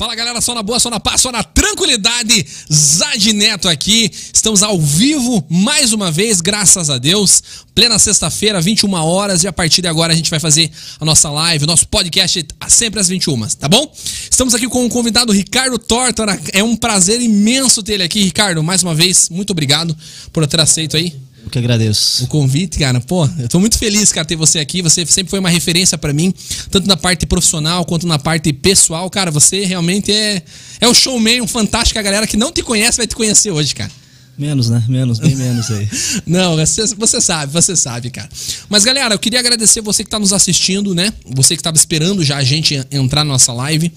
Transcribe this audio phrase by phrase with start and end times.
[0.00, 2.46] Fala galera, só na boa, só na paz, só na tranquilidade.
[2.72, 4.10] Zad Neto aqui.
[4.32, 7.42] Estamos ao vivo mais uma vez, graças a Deus.
[7.74, 9.44] Plena sexta-feira, 21 horas.
[9.44, 12.46] E a partir de agora a gente vai fazer a nossa live, o nosso podcast
[12.66, 13.92] sempre às 21, tá bom?
[14.30, 16.40] Estamos aqui com o convidado Ricardo Tortora.
[16.54, 18.62] É um prazer imenso ter ele aqui, Ricardo.
[18.62, 19.94] Mais uma vez, muito obrigado
[20.32, 21.14] por ter aceito aí.
[21.50, 22.24] Que agradeço.
[22.24, 23.00] O convite, cara.
[23.00, 24.82] Pô, eu tô muito feliz, cara, ter você aqui.
[24.82, 26.32] Você sempre foi uma referência para mim,
[26.70, 29.08] tanto na parte profissional quanto na parte pessoal.
[29.10, 30.42] Cara, você realmente é,
[30.80, 31.98] é o showman, um fantástico.
[31.98, 33.90] A galera que não te conhece vai te conhecer hoje, cara.
[34.38, 34.82] Menos, né?
[34.88, 35.86] Menos, bem menos aí.
[36.26, 38.28] Não, você, você, sabe, você sabe, cara.
[38.70, 41.12] Mas, galera, eu queria agradecer você que tá nos assistindo, né?
[41.26, 43.92] Você que tava esperando já a gente entrar na nossa live.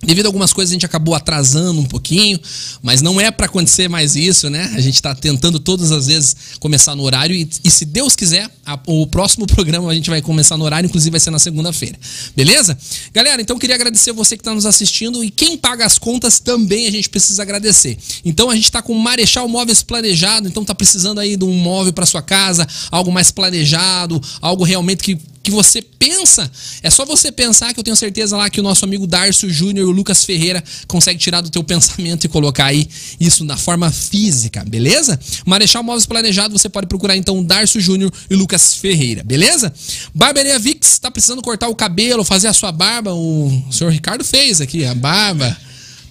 [0.00, 2.38] Devido a algumas coisas a gente acabou atrasando um pouquinho,
[2.80, 4.70] mas não é para acontecer mais isso, né?
[4.74, 8.48] A gente está tentando todas as vezes começar no horário e, e se Deus quiser,
[8.64, 11.98] a, o próximo programa a gente vai começar no horário, inclusive vai ser na segunda-feira.
[12.36, 12.78] Beleza?
[13.12, 16.86] Galera, então queria agradecer você que está nos assistindo e quem paga as contas também
[16.86, 17.98] a gente precisa agradecer.
[18.24, 21.92] Então a gente está com Marechal Móveis planejado, então tá precisando aí de um móvel
[21.92, 26.50] para sua casa, algo mais planejado, algo realmente que que você pensa,
[26.82, 29.86] é só você pensar que eu tenho certeza lá que o nosso amigo Darcio Júnior
[29.86, 32.86] e o Lucas Ferreira consegue tirar do teu pensamento e colocar aí
[33.18, 35.18] isso na forma física, beleza?
[35.46, 39.72] Marechal Móveis Planejado, você pode procurar então Darcio Júnior e Lucas Ferreira, beleza?
[40.14, 44.60] Barbearia Vix, tá precisando cortar o cabelo, fazer a sua barba, o senhor Ricardo fez
[44.60, 45.56] aqui a barba.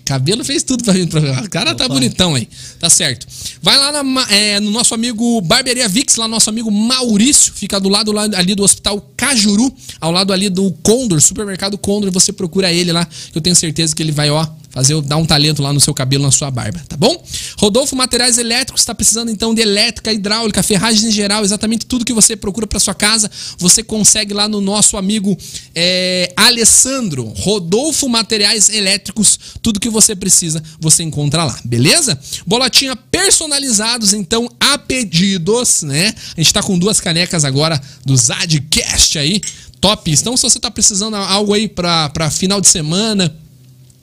[0.07, 1.03] Cabelo fez tudo pra mim.
[1.03, 1.93] O cara tá Opa.
[1.93, 2.47] bonitão aí.
[2.79, 3.27] Tá certo.
[3.61, 7.51] Vai lá na, é, no nosso amigo Barbearia Vix, lá no nosso amigo Maurício.
[7.53, 12.09] Fica do lado lá, ali do Hospital Cajuru, ao lado ali do Condor, supermercado Condor.
[12.11, 15.25] Você procura ele lá, que eu tenho certeza que ele vai, ó, fazer dar um
[15.25, 17.19] talento lá no seu cabelo, na sua barba, tá bom?
[17.57, 22.13] Rodolfo Materiais Elétricos está precisando então de elétrica, hidráulica, ferragens em geral, exatamente tudo que
[22.13, 25.35] você procura para sua casa, você consegue lá no nosso amigo
[25.73, 27.33] é, Alessandro.
[27.37, 32.17] Rodolfo Materiais Elétricos, tudo que você precisa, você encontra lá, beleza?
[32.45, 36.13] Bolotinha personalizados, então, a pedidos, né?
[36.35, 39.41] A gente tá com duas canecas agora do Zadcast aí,
[39.81, 40.11] top.
[40.11, 43.35] Então, se você tá precisando algo aí para final de semana,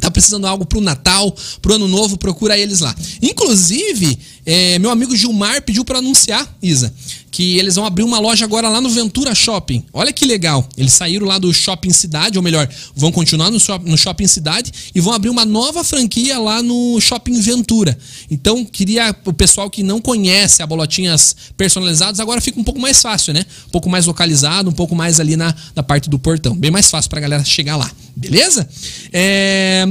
[0.05, 2.95] tá precisando de algo pro Natal, pro Ano Novo, procura eles lá.
[3.23, 6.93] Inclusive, é, meu amigo Gilmar pediu para anunciar, Isa,
[7.31, 9.83] que eles vão abrir uma loja agora lá no Ventura Shopping.
[9.93, 10.69] Olha que legal.
[10.77, 15.01] Eles saíram lá do Shopping Cidade, ou melhor, vão continuar no, no Shopping Cidade e
[15.01, 17.99] vão abrir uma nova franquia lá no Shopping Ventura.
[18.31, 23.01] Então, queria o pessoal que não conhece a bolotinhas personalizadas, agora fica um pouco mais
[23.01, 23.47] fácil, né?
[23.67, 26.55] Um pouco mais localizado, um pouco mais ali na, na parte do portão.
[26.55, 27.91] Bem mais fácil pra galera chegar lá.
[28.15, 28.69] Beleza?
[29.13, 29.87] É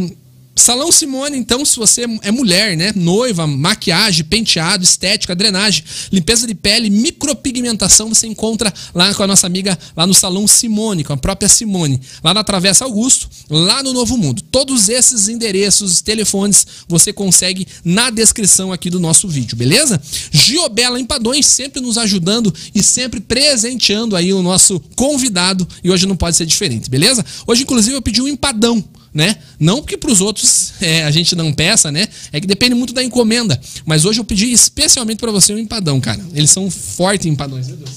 [0.55, 2.93] Salão Simone, então, se você é mulher, né?
[2.95, 9.47] Noiva, maquiagem, penteado, estética, drenagem, limpeza de pele, micropigmentação, você encontra lá com a nossa
[9.47, 13.93] amiga lá no Salão Simone, com a própria Simone, lá na Travessa Augusto, lá no
[13.93, 14.43] Novo Mundo.
[14.43, 19.99] Todos esses endereços, telefones, você consegue na descrição aqui do nosso vídeo, beleza?
[20.31, 26.15] Giobela Empadões sempre nos ajudando e sempre presenteando aí o nosso convidado e hoje não
[26.15, 27.25] pode ser diferente, beleza?
[27.47, 29.37] Hoje, inclusive, eu pedi um empadão né?
[29.59, 32.07] Não porque para os outros é, a gente não peça, né?
[32.31, 33.59] É que depende muito da encomenda.
[33.85, 36.21] Mas hoje eu pedi especialmente para você um empadão, cara.
[36.33, 37.91] Eles são fortes empadões, meu Deus.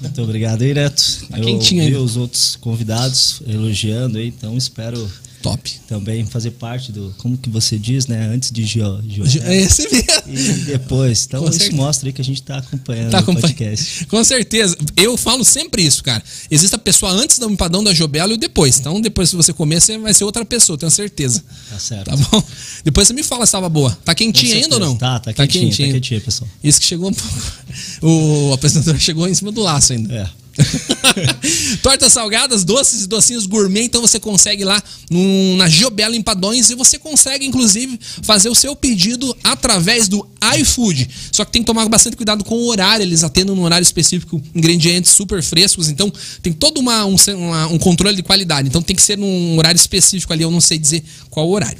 [0.00, 1.26] Muito obrigado aí, Neto.
[1.30, 5.10] Tá eu vi os outros convidados elogiando aí, então espero
[5.46, 5.72] Top.
[5.86, 8.26] Também fazer parte do, como que você diz, né?
[8.26, 9.00] Antes de Gio.
[9.06, 10.06] Gio é esse mesmo.
[10.26, 11.24] E depois.
[11.26, 11.80] Então Com isso certeza.
[11.80, 14.06] mostra aí que a gente está acompanhando tá o podcast.
[14.10, 14.76] Com certeza.
[14.96, 16.22] Eu falo sempre isso, cara.
[16.50, 18.78] Existe a pessoa antes do empadão da Jobela e depois.
[18.80, 21.44] Então depois se você comer, você vai ser outra pessoa, tenho certeza.
[21.70, 22.06] Tá certo.
[22.06, 22.42] Tá bom?
[22.84, 23.96] Depois você me fala se estava boa.
[24.04, 24.96] Tá quentinha ainda ou não?
[24.96, 25.88] Tá, tá, tá quentinha, quentinha.
[25.88, 26.50] Tá quentinha, pessoal.
[26.62, 27.36] Isso que chegou um pouco.
[28.02, 30.12] O apresentador chegou em cima do laço ainda.
[30.14, 30.45] É.
[31.82, 36.74] Tortas salgadas, doces e docinhos gourmet, então você consegue lá no, na Giobela Empadões e
[36.74, 40.26] você consegue, inclusive, fazer o seu pedido através do
[40.58, 41.08] iFood.
[41.32, 44.42] Só que tem que tomar bastante cuidado com o horário, eles atendem no horário específico
[44.54, 46.12] ingredientes super frescos, então
[46.42, 48.68] tem todo uma, um, uma, um controle de qualidade.
[48.68, 51.78] Então tem que ser num horário específico ali, eu não sei dizer qual horário.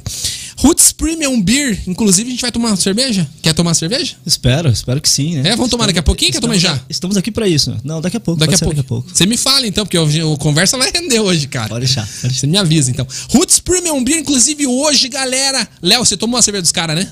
[0.59, 3.27] Roots Premium Beer, inclusive a gente vai tomar cerveja?
[3.43, 4.15] Quer tomar cerveja?
[4.25, 5.49] Espero, espero que sim, né?
[5.49, 6.31] É, vamos tomar daqui a pouquinho?
[6.31, 6.79] Quer tomar já?
[6.89, 7.77] Estamos aqui para isso.
[7.83, 8.39] Não, daqui a pouco.
[8.39, 8.73] Daqui a, pouco.
[8.73, 9.09] daqui a pouco.
[9.13, 11.69] Você me fala então, porque o, o conversa vai render hoje, cara.
[11.69, 12.39] Pode deixar, pode deixar.
[12.39, 13.05] Você me avisa então.
[13.29, 15.67] Roots Premium Beer, inclusive hoje, galera.
[15.81, 17.07] Léo, você tomou a cerveja dos caras, né?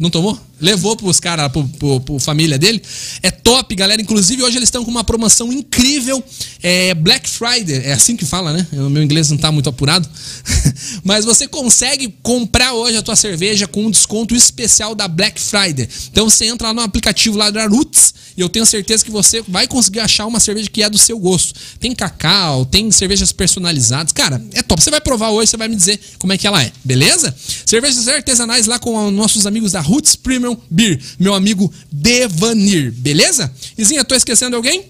[0.00, 0.40] Não tomou?
[0.60, 2.82] levou pros caras, pro, pro, pro, família dele.
[3.22, 4.00] É top, galera.
[4.00, 6.22] Inclusive, hoje eles estão com uma promoção incrível.
[6.62, 8.66] É Black Friday, é assim que fala, né?
[8.72, 10.08] O meu inglês não tá muito apurado.
[11.02, 15.88] Mas você consegue comprar hoje a tua cerveja com um desconto especial da Black Friday.
[16.10, 19.42] Então você entra lá no aplicativo lá da Roots e eu tenho certeza que você
[19.48, 21.54] vai conseguir achar uma cerveja que é do seu gosto.
[21.78, 24.12] Tem cacau, tem cervejas personalizadas.
[24.12, 24.82] Cara, é top.
[24.82, 27.34] Você vai provar hoje, você vai me dizer como é que ela é, beleza?
[27.64, 33.52] Cervejas artesanais lá com nossos amigos da Roots Premium Beer, meu amigo Devanir, beleza?
[33.76, 34.84] Izinha, tô esquecendo alguém?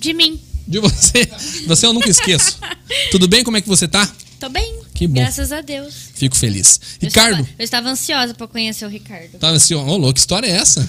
[0.00, 0.40] De mim.
[0.66, 1.28] De você.
[1.66, 2.58] Você eu nunca esqueço.
[3.12, 3.44] Tudo bem?
[3.44, 4.10] Como é que você tá?
[4.40, 4.83] Tô bem.
[4.94, 5.20] Que bom.
[5.20, 5.92] Graças a Deus.
[6.14, 6.80] Fico feliz.
[7.02, 7.40] Eu Ricardo.
[7.40, 9.38] Estava, eu estava ansiosa para conhecer o Ricardo.
[9.40, 9.90] Tava ansiosa.
[9.90, 10.80] Ô, louco, que história é essa?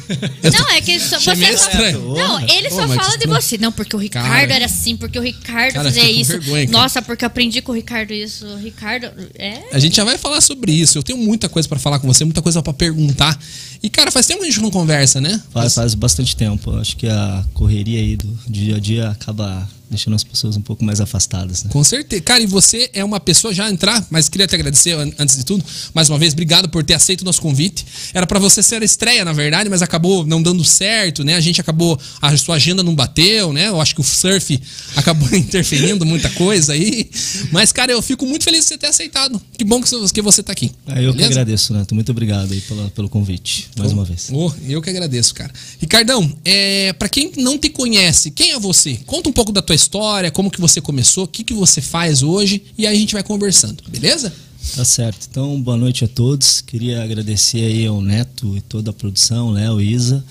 [0.54, 1.32] não, é que só, você.
[1.32, 2.14] Estranho.
[2.14, 3.58] Não, ele só fala de você.
[3.58, 6.40] Não, porque o Ricardo cara, era assim, porque o Ricardo cara, fazia isso.
[6.40, 8.46] Vergonha, Nossa, porque eu aprendi com o Ricardo isso.
[8.46, 9.12] O Ricardo.
[9.34, 9.64] É.
[9.72, 11.00] A gente já vai falar sobre isso.
[11.00, 13.38] Eu tenho muita coisa para falar com você, muita coisa para perguntar.
[13.82, 15.42] E, cara, faz tempo que a gente não conversa, né?
[15.52, 16.78] Faz, faz bastante tempo.
[16.78, 20.84] Acho que a correria aí do dia a dia acaba deixando as pessoas um pouco
[20.84, 21.64] mais afastadas.
[21.64, 21.70] Né?
[21.72, 22.22] Com certeza.
[22.22, 25.64] Cara, e você é uma pessoa já entrar, mas queria te agradecer antes de tudo.
[25.94, 27.86] Mais uma vez, obrigado por ter aceito o nosso convite.
[28.14, 31.36] Era para você ser a estreia, na verdade, mas acabou não dando certo, né?
[31.36, 33.68] A gente acabou, a sua agenda não bateu, né?
[33.68, 34.60] Eu acho que o surf
[34.98, 37.10] acabou interferindo muita coisa aí.
[37.52, 39.40] Mas, cara, eu fico muito feliz de você ter aceitado.
[39.58, 40.72] Que bom que você tá aqui.
[40.88, 41.18] É, eu beleza?
[41.18, 41.94] que agradeço, Neto.
[41.94, 44.30] Muito obrigado aí pela, pelo convite, mais oh, uma vez.
[44.32, 45.54] Oh, eu que agradeço, cara.
[45.80, 49.00] Ricardão, é, para quem não te conhece, quem é você?
[49.06, 51.82] Conta um pouco da tua tua história, como que você começou, o que, que você
[51.82, 54.34] faz hoje e aí a gente vai conversando, beleza?
[54.76, 55.28] Tá certo.
[55.30, 56.62] Então, boa noite a todos.
[56.62, 60.24] Queria agradecer aí ao Neto e toda a produção, Léo, Isa.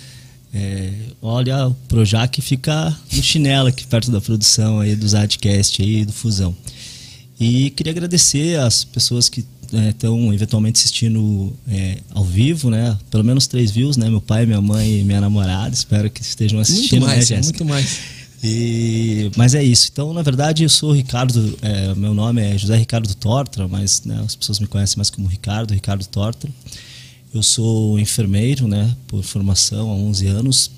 [0.52, 6.04] É, olha, o Projac fica no chinelo aqui perto da produção aí dos Adcast aí
[6.04, 6.54] do Fusão.
[7.40, 12.96] E queria agradecer as pessoas que estão é, eventualmente assistindo é, ao vivo, né?
[13.10, 14.08] Pelo menos três views, né?
[14.08, 15.74] Meu pai, minha mãe e minha namorada.
[15.74, 17.98] Espero que estejam assistindo, muito mais, né, Muito mais.
[18.46, 19.88] E, mas é isso.
[19.90, 21.58] Então, na verdade, eu sou Ricardo.
[21.62, 25.26] É, meu nome é José Ricardo Tortra, mas né, as pessoas me conhecem mais como
[25.26, 26.50] Ricardo, Ricardo Tortra.
[27.32, 30.70] Eu sou enfermeiro, né, por formação há 11 anos.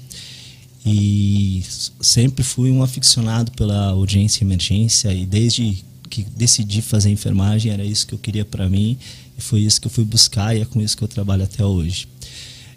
[0.86, 1.64] E
[2.00, 5.12] sempre fui um aficionado pela audiência e emergência.
[5.12, 8.96] E desde que decidi fazer enfermagem, era isso que eu queria para mim.
[9.36, 11.64] E foi isso que eu fui buscar e é com isso que eu trabalho até
[11.64, 12.06] hoje.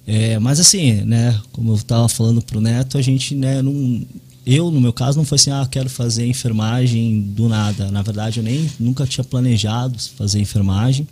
[0.07, 4.03] É, mas assim, né, como eu estava falando pro Neto, a gente né, não
[4.45, 7.91] eu, no meu caso, não foi assim, ah, quero fazer enfermagem do nada.
[7.91, 11.07] Na verdade, eu nem nunca tinha planejado fazer enfermagem.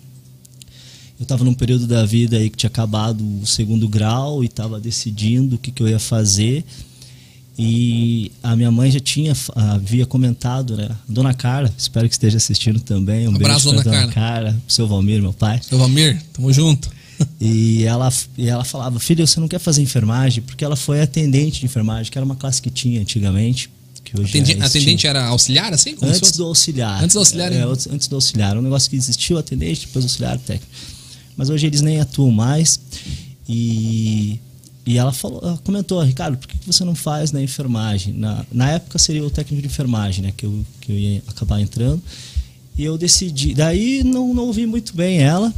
[1.20, 4.80] Eu estava num período da vida aí que tinha acabado o segundo grau e estava
[4.80, 6.64] decidindo o que, que eu ia fazer.
[7.58, 10.90] E a minha mãe já tinha, havia comentado, né?
[11.10, 13.28] Dona Carla, espero que esteja assistindo também.
[13.28, 14.14] Um, um abraço, beijo Dona Carla.
[14.14, 15.60] Carla, pro seu Valmir, meu pai.
[15.68, 16.88] Seu Valmir, tamo junto.
[17.40, 20.44] E ela, e ela falava, filho, você não quer fazer enfermagem?
[20.44, 23.70] Porque ela foi atendente de enfermagem, que era uma classe que tinha antigamente.
[24.04, 25.96] Que hoje Atendi, atendente era auxiliar, assim?
[26.02, 27.04] antes do auxiliar.
[27.04, 28.58] Antes do auxiliar, é, antes do auxiliar.
[28.58, 30.72] Um negócio que existiu, atendente, depois auxiliar técnico.
[31.36, 32.80] Mas hoje eles nem atuam mais.
[33.48, 34.40] E,
[34.86, 38.14] e ela falou, ela comentou, Ricardo, por que você não faz na enfermagem?
[38.14, 40.34] Na, na época seria o técnico de enfermagem, né?
[40.36, 42.02] Que eu, que eu ia acabar entrando.
[42.78, 43.54] E eu decidi.
[43.54, 45.54] Daí não, não ouvi muito bem ela.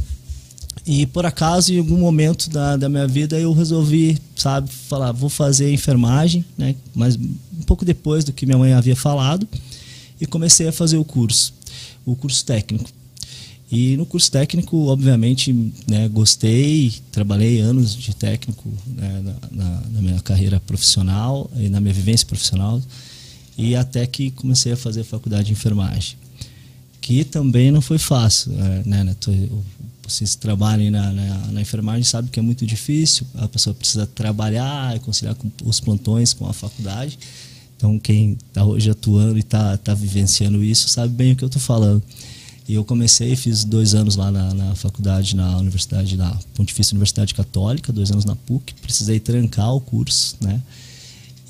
[0.86, 5.28] E por acaso, em algum momento da, da minha vida, eu resolvi, sabe, falar, vou
[5.28, 6.74] fazer enfermagem, né?
[6.94, 9.46] Mas um pouco depois do que minha mãe havia falado,
[10.20, 11.54] e comecei a fazer o curso,
[12.04, 12.90] o curso técnico.
[13.70, 15.52] E no curso técnico, obviamente,
[15.86, 21.80] né, gostei, trabalhei anos de técnico né, na, na, na, minha carreira profissional e na
[21.80, 22.82] minha vivência profissional,
[23.56, 26.16] e até que comecei a fazer faculdade de enfermagem.
[27.00, 29.04] Que também não foi fácil, né?
[29.04, 29.16] né
[30.10, 34.98] vocês trabalhem na, na, na, enfermagem sabem que é muito difícil, a pessoa precisa trabalhar
[35.00, 37.18] conciliar com os plantões com a faculdade.
[37.76, 41.46] Então, quem está hoje atuando e está tá vivenciando isso sabe bem o que eu
[41.46, 42.02] estou falando.
[42.68, 47.34] E eu comecei, fiz dois anos lá na, na, faculdade, na Universidade, na Pontifícia Universidade
[47.34, 48.74] Católica, dois anos na PUC.
[48.74, 50.60] Precisei trancar o curso, né?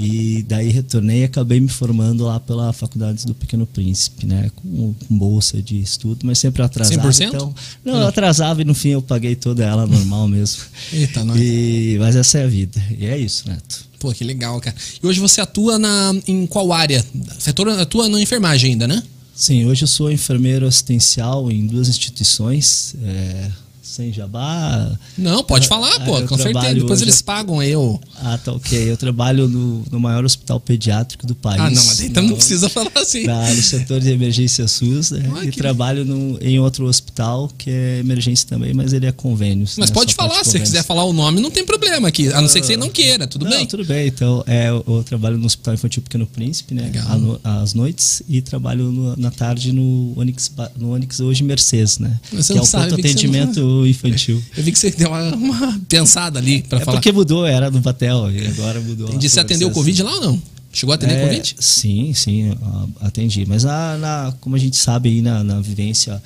[0.02, 4.50] E daí retornei e acabei me formando lá pela Faculdade do Pequeno Príncipe, né?
[4.57, 7.11] Com, com bolsa de estudo, mas sempre atrasava.
[7.11, 7.28] 100%?
[7.28, 7.54] Então,
[7.85, 10.62] não, eu atrasava e no fim eu paguei toda ela normal mesmo.
[10.90, 11.37] Eita, não.
[11.37, 12.83] E, mas essa é a vida.
[12.99, 13.85] E é isso, Neto.
[13.99, 14.75] Pô, que legal, cara.
[15.02, 17.04] E hoje você atua na, em qual área?
[17.38, 19.02] Você atua na enfermagem ainda, né?
[19.35, 22.95] Sim, hoje eu sou enfermeiro assistencial em duas instituições.
[23.04, 23.50] É,
[23.90, 24.90] sem jabá.
[25.18, 26.75] Não, pode falar, ah, pô, com certeza.
[26.75, 28.00] Depois eles pagam o.
[28.16, 28.90] Ah, tá ok.
[28.90, 31.61] Eu trabalho no, no maior hospital pediátrico do país.
[31.61, 33.25] Ah, não, mas então não precisa falar assim.
[33.25, 35.30] Na, no setor de emergência SUS, né?
[35.37, 35.59] Ah, e que...
[35.59, 39.66] trabalho no, em outro hospital que é emergência também, mas ele é convênio.
[39.76, 39.94] Mas né?
[39.94, 42.32] pode falar, se você quiser falar o nome, não tem problema aqui.
[42.32, 43.66] A não ser que você não queira, tudo não, bem?
[43.66, 44.06] Tudo bem.
[44.06, 46.85] Então, é, eu trabalho no Hospital Infantil Pequeno Príncipe, né?
[46.85, 47.40] Legal.
[47.42, 52.18] Às noites e trabalho no, na tarde no Onix, no Onix hoje Mercedes, né?
[52.32, 54.42] Mas que é o sabe, atendimento infantil.
[54.56, 56.96] Eu vi que você deu uma, uma pensada ali para é falar.
[56.96, 59.08] porque mudou, era do Batel, e agora mudou.
[59.08, 59.28] Entendi.
[59.28, 60.42] Você atendeu o Covid lá ou não?
[60.72, 61.56] Chegou a atender é, Covid?
[61.58, 62.52] Sim, sim,
[63.00, 63.44] atendi.
[63.46, 66.22] Mas a, na, como a gente sabe aí na, na vivência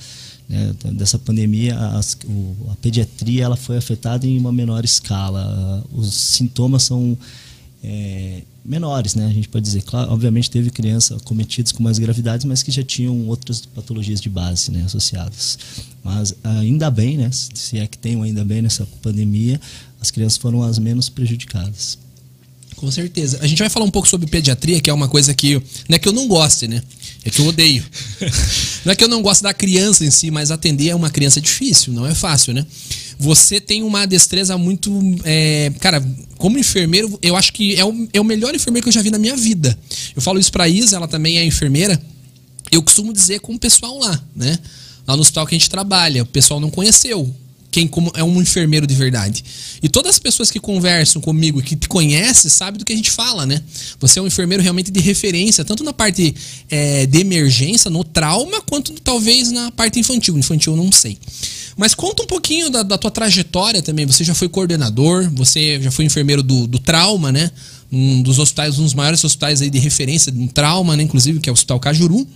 [0.48, 5.82] né, dessa pandemia, as, o, a pediatria ela foi afetada em uma menor escala.
[5.92, 7.16] Os sintomas são
[7.82, 9.26] é, menores, né?
[9.26, 12.82] A gente pode dizer, claro, obviamente teve crianças cometidas com mais gravidades, mas que já
[12.82, 15.58] tinham outras patologias de base, né, associadas.
[16.02, 19.60] Mas ainda bem, né, se é que tem ainda bem nessa pandemia,
[20.00, 21.98] as crianças foram as menos prejudicadas.
[22.76, 23.38] Com certeza.
[23.40, 25.54] A gente vai falar um pouco sobre pediatria, que é uma coisa que
[25.88, 26.82] não é que eu não goste, né?
[27.24, 27.84] É que eu odeio.
[28.84, 31.38] não é que eu não gosto da criança em si, mas atender a uma criança
[31.38, 32.66] é difícil, não é fácil, né?
[33.18, 34.90] Você tem uma destreza muito.
[35.24, 36.04] É, cara,
[36.36, 39.10] como enfermeiro, eu acho que é o, é o melhor enfermeiro que eu já vi
[39.10, 39.76] na minha vida.
[40.14, 42.00] Eu falo isso pra Isa, ela também é enfermeira.
[42.70, 44.58] Eu costumo dizer com o pessoal lá, né?
[45.06, 47.32] Lá no hospital que a gente trabalha, o pessoal não conheceu
[47.74, 49.44] quem como é um enfermeiro de verdade.
[49.82, 53.10] E todas as pessoas que conversam comigo, que te conhecem, sabem do que a gente
[53.10, 53.60] fala, né?
[53.98, 56.32] Você é um enfermeiro realmente de referência, tanto na parte
[56.70, 60.38] é, de emergência, no trauma, quanto talvez na parte infantil.
[60.38, 61.18] Infantil eu não sei.
[61.76, 64.06] Mas conta um pouquinho da, da, tua trajetória também.
[64.06, 67.50] Você já foi coordenador, você já foi enfermeiro do, do trauma, né?
[67.90, 71.02] Um dos hospitais, um dos maiores hospitais aí de referência de um trauma, né?
[71.02, 72.26] Inclusive, que é o Hospital Cajuru.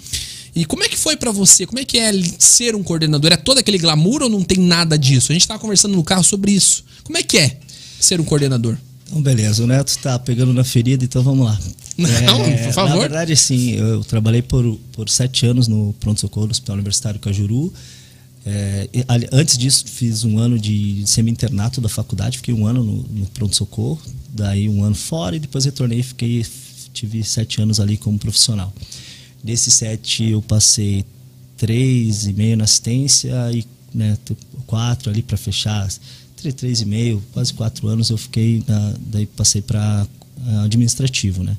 [0.54, 1.66] E como é que foi para você?
[1.66, 3.32] Como é que é ser um coordenador?
[3.32, 5.30] É todo aquele glamour ou não tem nada disso?
[5.30, 6.84] A gente estava conversando no carro sobre isso.
[7.04, 7.58] Como é que é
[8.00, 8.76] ser um coordenador?
[9.06, 9.62] Então, beleza.
[9.62, 11.58] O Neto está pegando na ferida, então vamos lá.
[11.96, 12.94] Não, é, por favor.
[12.94, 17.72] Na verdade, sim, eu trabalhei por, por sete anos no pronto-socorro do Hospital Universitário Cajuru.
[18.50, 18.88] É,
[19.30, 24.00] antes disso, fiz um ano de semi-internato da faculdade, fiquei um ano no, no pronto-socorro,
[24.30, 26.46] daí um ano fora e depois retornei fiquei
[26.94, 28.72] tive sete anos ali como profissional.
[29.44, 31.04] Desses sete, eu passei
[31.58, 34.16] três e meio na assistência e né,
[34.66, 35.86] quatro ali para fechar.
[36.34, 40.06] Três, três e meio, quase quatro anos eu fiquei, na, daí passei para
[40.46, 41.54] ah, administrativo, né?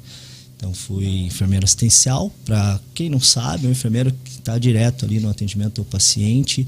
[0.59, 5.17] Então fui enfermeiro assistencial, para quem não sabe, é um enfermeiro que está direto ali
[5.21, 6.67] no atendimento ao paciente,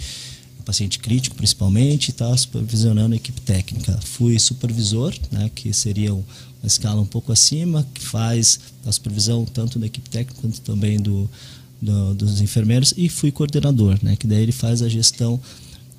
[0.64, 4.00] paciente crítico principalmente, está supervisionando a equipe técnica.
[4.02, 6.24] Fui supervisor, né, que seria uma
[6.64, 11.30] escala um pouco acima, que faz a supervisão tanto da equipe técnica quanto também do,
[11.82, 15.38] do, dos enfermeiros, e fui coordenador, né, que daí ele faz a gestão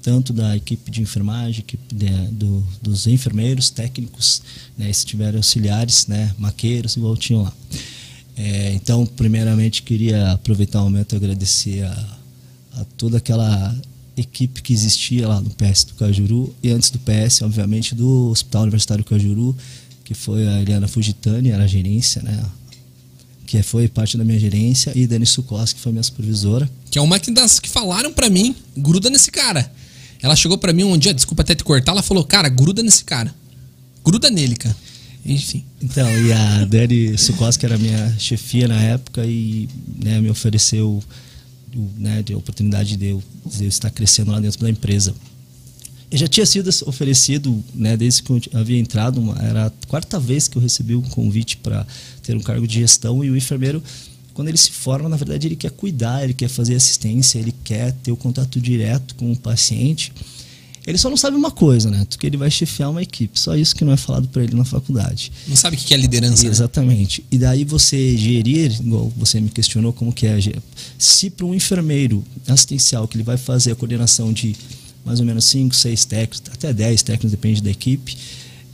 [0.02, 4.42] tanto da equipe de enfermagem, equipe de, do, dos enfermeiros técnicos,
[4.76, 7.52] né, se tiverem auxiliares, né, maqueiros, igual tinham lá.
[8.36, 12.18] É, então, primeiramente, queria aproveitar o momento e agradecer a,
[12.78, 13.74] a toda aquela
[14.16, 18.62] equipe que existia lá no PS do Cajuru e antes do PS, obviamente, do Hospital
[18.62, 19.56] Universitário Cajuru,
[20.04, 22.44] que foi a Eliana Fugitani, era a gerência, né?
[23.46, 26.68] Que foi parte da minha gerência, e Dani Sukos, que foi minha supervisora.
[26.90, 29.70] Que é uma das que falaram para mim, gruda nesse cara.
[30.22, 33.04] Ela chegou para mim um dia, desculpa até te cortar, ela falou, cara, gruda nesse
[33.04, 33.34] cara.
[34.04, 34.76] Gruda nele, cara.
[35.26, 35.64] Enfim.
[35.80, 39.68] Então, e a Dani Sukos, que era minha chefia na época, e
[40.02, 41.02] né, me ofereceu
[41.96, 45.14] né, de oportunidade de eu, de eu, estar crescendo lá dentro da empresa.
[46.10, 50.20] Eu já tinha sido oferecido, né, desde que eu havia entrado, uma, era a quarta
[50.20, 51.86] vez que eu recebi um convite para
[52.22, 53.82] ter um cargo de gestão e o enfermeiro,
[54.34, 57.92] quando ele se forma, na verdade ele quer cuidar, ele quer fazer assistência, ele quer
[57.92, 60.12] ter o contato direto com o paciente.
[60.84, 62.04] Ele só não sabe uma coisa, né?
[62.18, 63.38] Que ele vai chefiar uma equipe.
[63.38, 65.30] Só isso que não é falado para ele na faculdade.
[65.46, 66.42] Não sabe o que é liderança.
[66.42, 66.50] Né?
[66.50, 67.20] Exatamente.
[67.20, 67.26] Né?
[67.30, 70.36] E daí você gerir, igual você me questionou como que é.
[70.98, 74.56] Se para um enfermeiro assistencial que ele vai fazer a coordenação de
[75.04, 78.16] mais ou menos 5, 6 técnicos, até 10 técnicos, depende da equipe,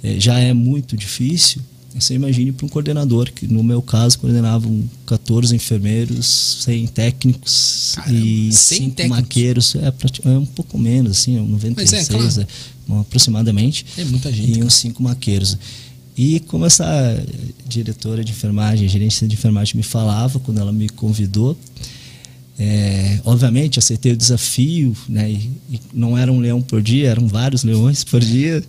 [0.03, 1.61] é, já é muito difícil.
[1.95, 8.19] Você imagine para um coordenador, que no meu caso coordenavam 14 enfermeiros, 100 técnicos Caramba,
[8.19, 9.75] e 5 maqueiros.
[9.75, 9.93] É,
[10.25, 12.49] é, um pouco menos, assim, 96 é, claro.
[12.91, 13.87] é, aproximadamente.
[13.97, 14.59] É muita gente.
[14.59, 15.57] E uns 5 maqueiros.
[16.17, 16.87] E como essa
[17.67, 21.57] diretora de enfermagem, gerente de enfermagem me falava quando ela me convidou,
[22.59, 25.31] é, obviamente aceitei o desafio, né?
[25.31, 28.63] E, e não era um leão por dia, eram vários leões por dia.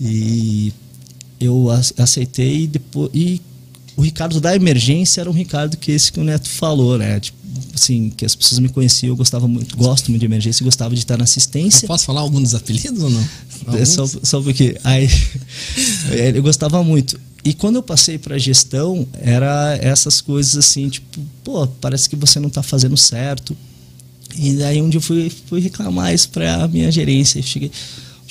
[0.00, 0.72] E
[1.44, 1.68] eu
[1.98, 3.40] aceitei e depois e
[3.96, 7.20] o Ricardo da emergência era um Ricardo que esse que o Neto falou, né?
[7.20, 7.38] Tipo,
[7.74, 11.00] assim, que as pessoas me conheciam, eu gostava muito, gosto muito de emergência gostava de
[11.00, 11.84] estar na assistência.
[11.84, 13.28] Eu posso falar algum dos apelidos ou não?
[13.74, 15.08] É só, só porque aí
[16.34, 17.20] eu gostava muito.
[17.44, 22.38] E quando eu passei para gestão, era essas coisas assim, tipo, pô, parece que você
[22.38, 23.56] não está fazendo certo.
[24.36, 27.42] E daí um dia eu fui, fui reclamar isso para a minha gerência.
[27.42, 27.70] Cheguei,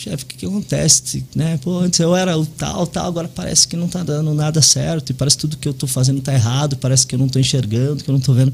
[0.01, 1.23] chefe, o que, que acontece?
[1.35, 1.59] Né?
[1.61, 5.11] Pô, antes eu era o tal, tal, agora parece que não está dando nada certo.
[5.11, 7.39] E parece que tudo que eu estou fazendo está errado, parece que eu não estou
[7.39, 8.53] enxergando, que eu não estou vendo.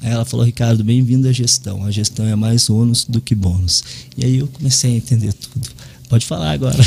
[0.00, 1.84] Aí ela falou, Ricardo, bem-vindo à gestão.
[1.84, 3.84] A gestão é mais ônus do que bônus.
[4.16, 5.68] E aí eu comecei a entender tudo.
[6.08, 6.78] Pode falar agora.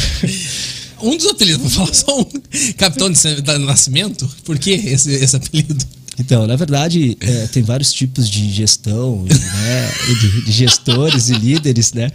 [1.01, 2.73] um dos apelidos, vou falar só um.
[2.75, 4.27] Capitão de Nascimento?
[4.43, 5.85] Por que esse, esse apelido?
[6.19, 9.91] Então, na verdade, é, tem vários tipos de gestão, né?
[10.19, 12.11] de, de, gestores e líderes, né?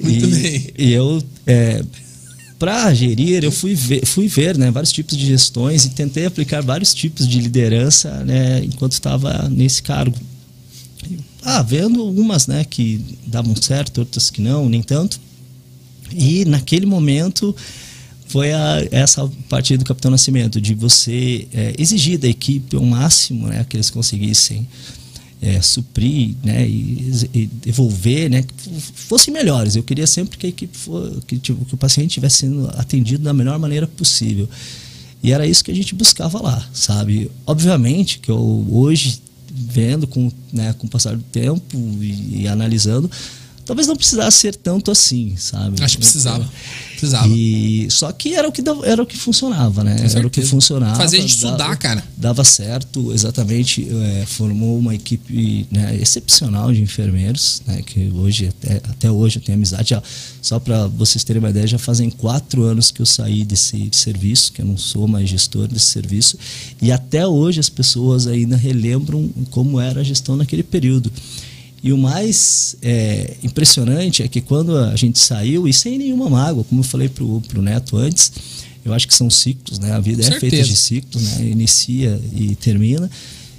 [0.00, 0.66] Muito e, bem.
[0.78, 1.82] E eu, é,
[2.58, 6.62] para gerir, eu fui ver, fui ver né, vários tipos de gestões e tentei aplicar
[6.62, 10.16] vários tipos de liderança né, enquanto estava nesse cargo.
[11.42, 15.18] Ah, vendo algumas né, que davam certo, outras que não, nem tanto.
[16.12, 17.56] E naquele momento
[18.30, 23.48] foi a, essa parte do Capitão Nascimento, de você é, exigir da equipe o máximo
[23.48, 24.68] né, que eles conseguissem
[25.42, 29.74] é, suprir né, e, e, devolver, né, que fossem melhores.
[29.74, 33.24] Eu queria sempre que a equipe for, que, tipo, que o paciente estivesse sendo atendido
[33.24, 34.48] da melhor maneira possível.
[35.22, 37.28] E era isso que a gente buscava lá, sabe?
[37.44, 39.20] Obviamente que eu hoje
[39.52, 43.10] vendo com, né, com o passar do tempo e, e analisando,
[43.70, 45.80] talvez não precisasse ser tanto assim, sabe?
[45.80, 46.44] Acho que precisava.
[46.90, 47.28] Precisava.
[47.28, 49.96] E, só que era o que, dava, era o que funcionava, né?
[50.12, 50.96] Era o que funcionava.
[50.96, 52.04] Fazer a gente estudar, dava, cara.
[52.16, 53.88] Dava certo, exatamente.
[53.88, 57.80] É, formou uma equipe né, excepcional de enfermeiros, né?
[57.82, 59.90] Que hoje, até, até hoje eu tenho amizade.
[59.90, 60.02] Já,
[60.42, 63.96] só para vocês terem uma ideia, já fazem quatro anos que eu saí desse de
[63.96, 66.36] serviço, que eu não sou mais gestor desse serviço.
[66.82, 71.12] E até hoje as pessoas ainda relembram como era a gestão naquele período.
[71.82, 76.62] E o mais é, impressionante é que quando a gente saiu, e sem nenhuma mágoa,
[76.64, 78.32] como eu falei pro, pro Neto antes,
[78.84, 79.92] eu acho que são ciclos, né?
[79.92, 80.50] A vida Com é certeza.
[80.56, 81.46] feita de ciclos, né?
[81.46, 83.10] Inicia e termina.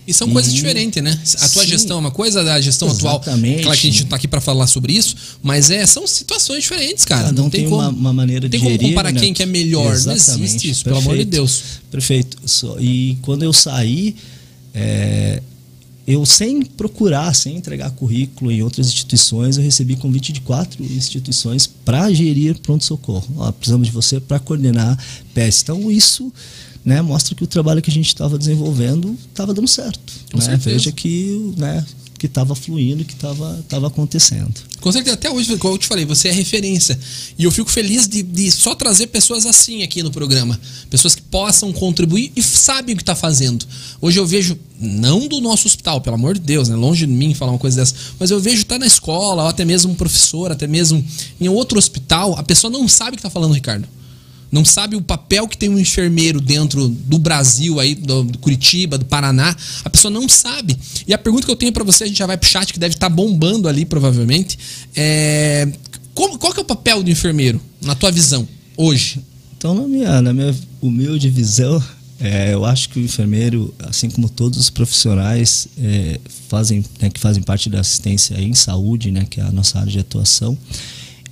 [0.07, 0.31] E são e...
[0.31, 1.11] coisas diferentes, né?
[1.39, 3.07] A tua Sim, gestão é uma coisa, a gestão exatamente.
[3.07, 3.63] atual.
[3.63, 7.05] Claro que a gente está aqui para falar sobre isso, mas é, são situações diferentes,
[7.05, 7.25] cara.
[7.25, 8.79] Cada um não tem, tem como, uma, uma, maneira de tem gerir.
[8.79, 9.19] Como comparar né?
[9.19, 9.93] quem que é melhor.
[9.93, 10.27] Exatamente.
[10.29, 11.03] Não existe isso, Perfeito.
[11.03, 11.63] pelo amor de Deus.
[11.89, 12.37] Perfeito.
[12.79, 14.15] E quando eu saí,
[14.73, 15.41] é,
[16.11, 21.67] eu sem procurar, sem entregar currículo em outras instituições, eu recebi convite de quatro instituições
[21.67, 23.51] para gerir pronto-socorro.
[23.53, 24.97] Precisamos de você para coordenar
[25.33, 25.61] PES.
[25.61, 26.31] Então, isso
[26.83, 30.13] né, mostra que o trabalho que a gente estava desenvolvendo estava dando certo.
[30.35, 30.57] Né?
[30.57, 31.85] Veja que né,
[32.21, 34.53] que estava fluindo, que estava acontecendo.
[34.79, 36.97] Com certeza, até hoje, como eu te falei, você é referência.
[37.35, 40.59] E eu fico feliz de, de só trazer pessoas assim aqui no programa.
[40.87, 43.65] Pessoas que possam contribuir e sabem o que está fazendo.
[43.99, 46.75] Hoje eu vejo, não do nosso hospital, pelo amor de Deus, né?
[46.75, 49.65] longe de mim falar uma coisa dessa, mas eu vejo tá na escola, ou até
[49.65, 51.03] mesmo um professor, até mesmo
[51.39, 53.87] em outro hospital, a pessoa não sabe o que está falando, Ricardo
[54.51, 58.97] não sabe o papel que tem um enfermeiro dentro do Brasil, aí, do, do Curitiba,
[58.97, 59.55] do Paraná.
[59.85, 60.77] A pessoa não sabe.
[61.07, 62.79] E a pergunta que eu tenho para você, a gente já vai pro chat, que
[62.79, 64.59] deve estar tá bombando ali, provavelmente.
[64.95, 65.67] É,
[66.13, 69.21] como, qual que é o papel do enfermeiro, na tua visão, hoje?
[69.57, 71.81] Então, na minha, na minha humilde visão,
[72.19, 77.19] é, eu acho que o enfermeiro, assim como todos os profissionais é, fazem, né, que
[77.19, 80.57] fazem parte da assistência em saúde, né, que é a nossa área de atuação,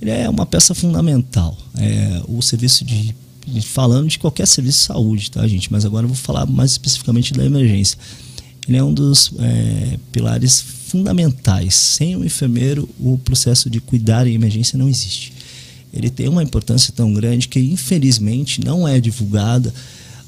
[0.00, 1.56] ele é uma peça fundamental.
[1.76, 3.14] É, o serviço de
[3.62, 5.72] falando de qualquer serviço de saúde, tá, gente?
[5.72, 7.98] Mas agora eu vou falar mais especificamente da emergência.
[8.68, 11.74] Ele é um dos é, pilares fundamentais.
[11.74, 15.32] Sem o enfermeiro, o processo de cuidar em emergência não existe.
[15.92, 19.74] Ele tem uma importância tão grande que, infelizmente, não é divulgada.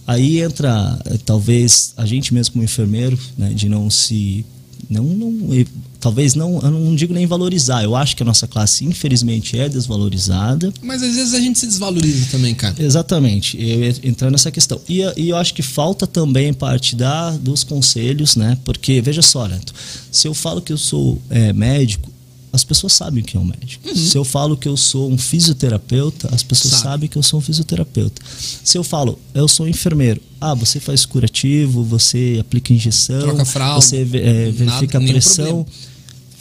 [0.06, 4.44] Aí entra, é, talvez, a gente mesmo como enfermeiro, né, de não se.
[4.92, 5.64] Não, não
[6.02, 7.84] talvez não, eu não digo nem valorizar.
[7.84, 10.72] Eu acho que a nossa classe, infelizmente, é desvalorizada.
[10.82, 12.74] Mas às vezes a gente se desvaloriza também, cara.
[12.78, 13.56] Exatamente.
[13.56, 14.80] Eu entrar nessa questão.
[14.88, 18.58] E, e eu acho que falta também parte da, dos conselhos, né?
[18.64, 19.72] Porque, veja só, Neto,
[20.10, 22.10] se eu falo que eu sou é, médico,
[22.52, 23.88] as pessoas sabem o que é um médico.
[23.88, 23.94] Uhum.
[23.94, 26.82] Se eu falo que eu sou um fisioterapeuta, as pessoas Sabe.
[26.82, 28.20] sabem que eu sou um fisioterapeuta.
[28.62, 33.80] Se eu falo, eu sou um enfermeiro, ah, você faz curativo, você aplica injeção, fralda,
[33.80, 35.66] você é, verifica nada, a pressão.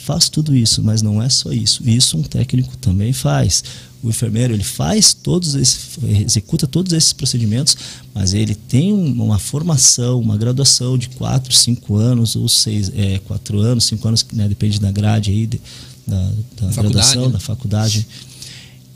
[0.04, 1.88] Faz tudo isso, mas não é só isso.
[1.88, 3.64] Isso um técnico também faz.
[4.04, 7.78] O enfermeiro ele faz todos esses, executa todos esses procedimentos,
[8.14, 13.60] mas ele tem uma formação, uma graduação de 4, 5 anos ou 6, é, 4
[13.60, 15.62] anos, 5 anos, né, depende da grade aí, de,
[16.06, 17.34] da, da graduação, né?
[17.34, 18.08] da faculdade.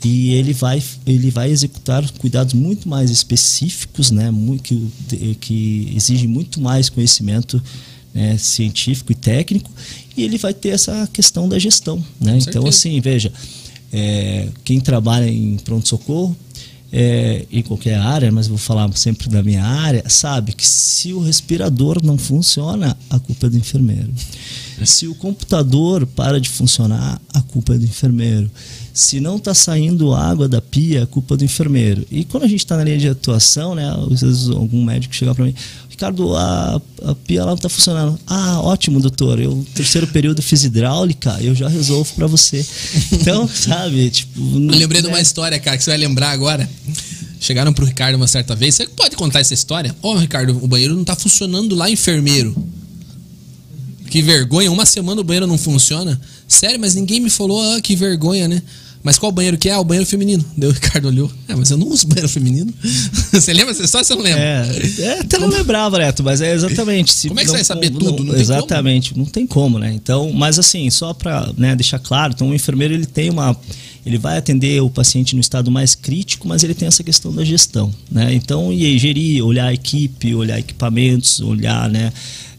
[0.04, 4.30] E ele vai, ele vai executar cuidados muito mais específicos, né,
[4.62, 4.88] que,
[5.40, 7.60] que exigem muito mais conhecimento
[8.14, 9.68] né, científico e técnico,
[10.16, 12.02] e ele vai ter essa questão da gestão.
[12.20, 12.38] Né?
[12.38, 13.32] Então, assim, veja,
[13.92, 16.36] é, quem trabalha em pronto-socorro,
[16.92, 21.20] é, em qualquer área, mas vou falar sempre da minha área, sabe que se o
[21.20, 24.12] respirador não funciona, a culpa é do enfermeiro.
[24.84, 28.50] Se o computador para de funcionar, a culpa é do enfermeiro.
[28.92, 32.06] Se não está saindo água da pia, a culpa é do enfermeiro.
[32.10, 35.34] E quando a gente está na linha de atuação, né, às vezes algum médico chega
[35.34, 35.54] para mim,
[35.88, 38.18] Ricardo, a, a pia lá não está funcionando.
[38.26, 39.40] Ah, ótimo, doutor.
[39.40, 42.64] Eu, terceiro período, fiz hidráulica, eu já resolvo para você.
[43.12, 44.38] Então, sabe, tipo.
[44.38, 45.22] Eu lembrei de uma né?
[45.22, 46.68] história, cara, que você vai lembrar agora.
[47.40, 48.74] Chegaram pro Ricardo uma certa vez.
[48.74, 49.96] Você pode contar essa história?
[50.02, 52.54] Ó, oh, Ricardo, o banheiro não está funcionando lá, enfermeiro.
[54.10, 56.20] Que vergonha, uma semana o banheiro não funciona.
[56.46, 58.62] Sério, mas ninguém me falou, ah, que vergonha, né?
[59.06, 59.72] Mas qual banheiro que é?
[59.72, 60.44] Ah, o banheiro feminino.
[60.56, 61.30] Deu o Ricardo olhou.
[61.46, 62.74] É, mas eu não uso banheiro feminino.
[63.30, 64.04] você lembra história?
[64.04, 64.40] Você não lembra?
[64.40, 64.66] É,
[64.98, 67.14] é até não lembrava, Neto, mas é exatamente.
[67.14, 68.24] Se como é que você vai saber tudo?
[68.24, 69.24] Não, não exatamente, como.
[69.24, 69.92] não tem como, né?
[69.94, 73.56] Então, mas assim, só para né, deixar claro, então o enfermeiro ele tem uma.
[74.04, 77.44] Ele vai atender o paciente no estado mais crítico, mas ele tem essa questão da
[77.44, 78.34] gestão, né?
[78.34, 82.12] Então, e aí, gerir, olhar a equipe, olhar equipamentos, olhar, né?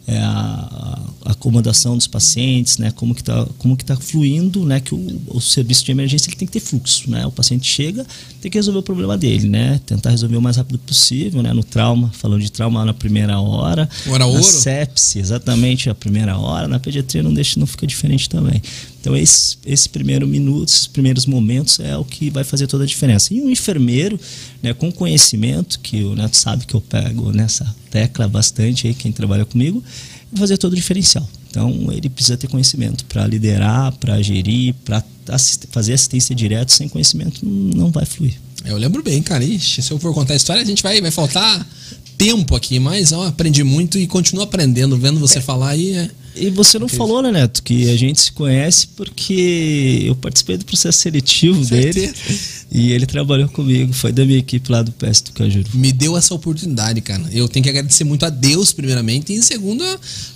[0.08, 4.80] É, a, a, acomodação dos pacientes, né, como que está como que tá fluindo, né,
[4.80, 8.06] que o, o, serviço de emergência ele tem que ter fluxo, né, o paciente chega,
[8.42, 11.64] tem que resolver o problema dele, né, tentar resolver o mais rápido possível, né, no
[11.64, 14.42] trauma, falando de trauma na primeira hora, hora na ouro.
[14.42, 18.62] sepse, exatamente a primeira hora, na pediatria não deixa, não fica diferente também.
[19.08, 22.88] Então esse, esse primeiro minuto, esses primeiros momentos é o que vai fazer toda a
[22.88, 23.34] diferença.
[23.34, 24.20] E um enfermeiro,
[24.62, 29.14] né, com conhecimento, que o Neto sabe que eu pego nessa tecla bastante aí, quem
[29.14, 29.82] trabalha comigo,
[30.30, 31.26] vai fazer todo o diferencial.
[31.50, 36.90] Então ele precisa ter conhecimento para liderar, para gerir, para assist fazer assistência direta sem
[36.90, 38.34] conhecimento não vai fluir.
[38.66, 39.42] Eu lembro bem, cara.
[39.42, 41.66] Ixi, se eu for contar a história, a gente vai, vai faltar
[42.18, 45.42] tempo aqui, mas eu aprendi muito e continuo aprendendo, vendo você é.
[45.42, 45.94] falar aí.
[45.94, 46.10] É...
[46.36, 50.66] E você não falou, né, Neto, que a gente se conhece porque eu participei do
[50.66, 52.14] processo seletivo dele
[52.72, 55.68] e ele trabalhou comigo, foi da minha equipe lá do PS do Cajuru.
[55.74, 57.24] Me deu essa oportunidade, cara.
[57.32, 59.84] Eu tenho que agradecer muito a Deus, primeiramente, e em segundo,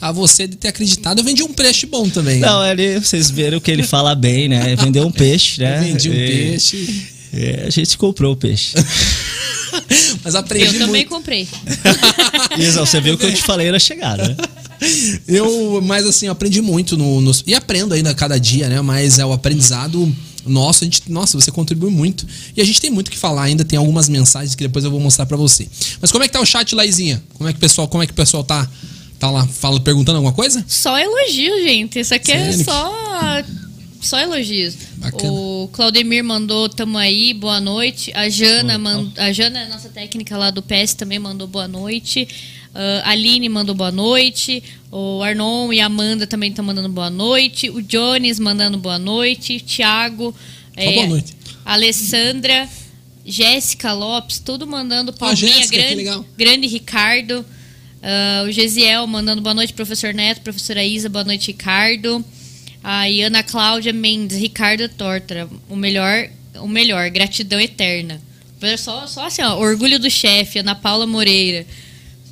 [0.02, 1.20] a você de ter acreditado.
[1.20, 2.40] Eu vendi um peixe bom também.
[2.40, 4.76] Não, ele, vocês viram que ele fala bem, né?
[4.76, 5.78] Vendeu um peixe, né?
[5.82, 7.06] Eu vendi um e, peixe.
[7.32, 8.74] É, a gente comprou o peixe.
[10.24, 11.10] Mas aprendi Eu também muito.
[11.10, 11.48] comprei.
[12.58, 14.36] Isa, você viu o que eu te falei na chegada, né?
[15.28, 18.82] Eu, mas assim, eu aprendi muito no, no, e aprendo ainda cada dia, né?
[18.82, 20.12] Mas é o aprendizado
[20.44, 22.26] nosso, a gente, nossa, você contribui muito.
[22.58, 25.00] E a gente tem muito que falar ainda, tem algumas mensagens que depois eu vou
[25.00, 25.68] mostrar para você.
[26.02, 27.22] Mas como é que tá o chat, Laizinha?
[27.38, 28.68] Como é que o pessoal, como é que o pessoal tá
[29.20, 30.66] tá lá fala, perguntando alguma coisa?
[30.68, 32.00] Só elogio, gente.
[32.00, 32.92] Isso aqui é só
[34.02, 34.76] só elogios.
[34.98, 35.32] Bacana.
[35.32, 38.12] O Claudemir mandou tamo aí, boa noite.
[38.14, 39.12] A Jana, mand...
[39.18, 42.28] a Jana, nossa técnica lá do PS, também mandou boa noite.
[42.74, 44.64] Uh, a Aline mandou boa noite.
[44.92, 47.70] O Arnon e a Amanda também estão mandando boa noite.
[47.70, 49.60] O Jones mandando boa noite.
[49.60, 50.36] Tiago.
[50.76, 51.36] É, boa noite.
[51.64, 52.68] Alessandra.
[53.26, 55.54] Jéssica Lopes, tudo mandando palminha.
[55.54, 57.46] Ah, Jéssica, grande, grande Ricardo.
[58.02, 62.26] Uh, o Gesiel mandando boa noite, professor Neto, professora Isa, boa noite, Ricardo.
[62.84, 68.20] A Ana Cláudia Mendes, Ricardo Tortra, o melhor, o melhor, gratidão eterna.
[68.78, 71.66] Só, só assim, ó, orgulho do chefe, Ana Paula Moreira.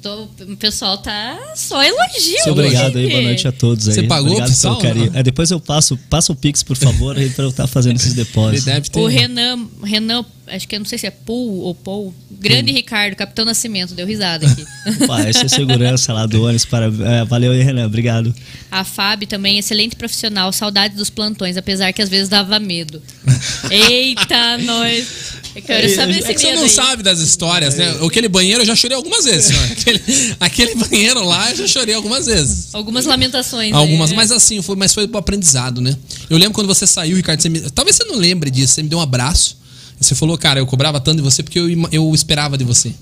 [0.02, 2.34] Tô, o pessoal tá só elogio.
[2.34, 3.96] Muito obrigado aí, boa noite a todos aí.
[3.96, 5.12] Você pagou obrigado pessoal, pelo carinho.
[5.14, 7.98] É, depois eu passo, passo o Pix, por favor, aí pra eu estar tá fazendo
[7.98, 8.90] esses depósitos.
[8.96, 12.14] O Renan, Renan, acho que eu não sei se é Paul ou Paul.
[12.32, 12.76] Grande hum.
[12.76, 14.66] Ricardo, Capitão Nascimento, deu risada aqui.
[15.08, 16.66] Pá, essa é segurança lá do ônibus.
[16.66, 18.34] Para, é, valeu aí, Renan, obrigado.
[18.72, 23.02] A Fábio também, excelente profissional, saudade dos plantões, apesar que às vezes dava medo.
[23.70, 25.08] Eita, nós.
[25.56, 26.70] Eu quero é, saber é que você não aí.
[26.70, 27.98] sabe das histórias, né?
[28.06, 30.02] Aquele banheiro eu já chorei algumas vezes, aquele,
[30.40, 32.74] aquele, banheiro lá eu já chorei algumas vezes.
[32.74, 33.74] Algumas lamentações.
[33.74, 34.22] Algumas, aí, né?
[34.22, 35.98] mas assim, foi, mas foi pro aprendizado, né?
[36.30, 38.90] Eu lembro quando você saiu, Ricardo, você me, talvez você não lembre disso, você me
[38.90, 39.58] deu um abraço.
[40.00, 42.94] Você falou, cara, eu cobrava tanto de você porque eu, eu esperava de você.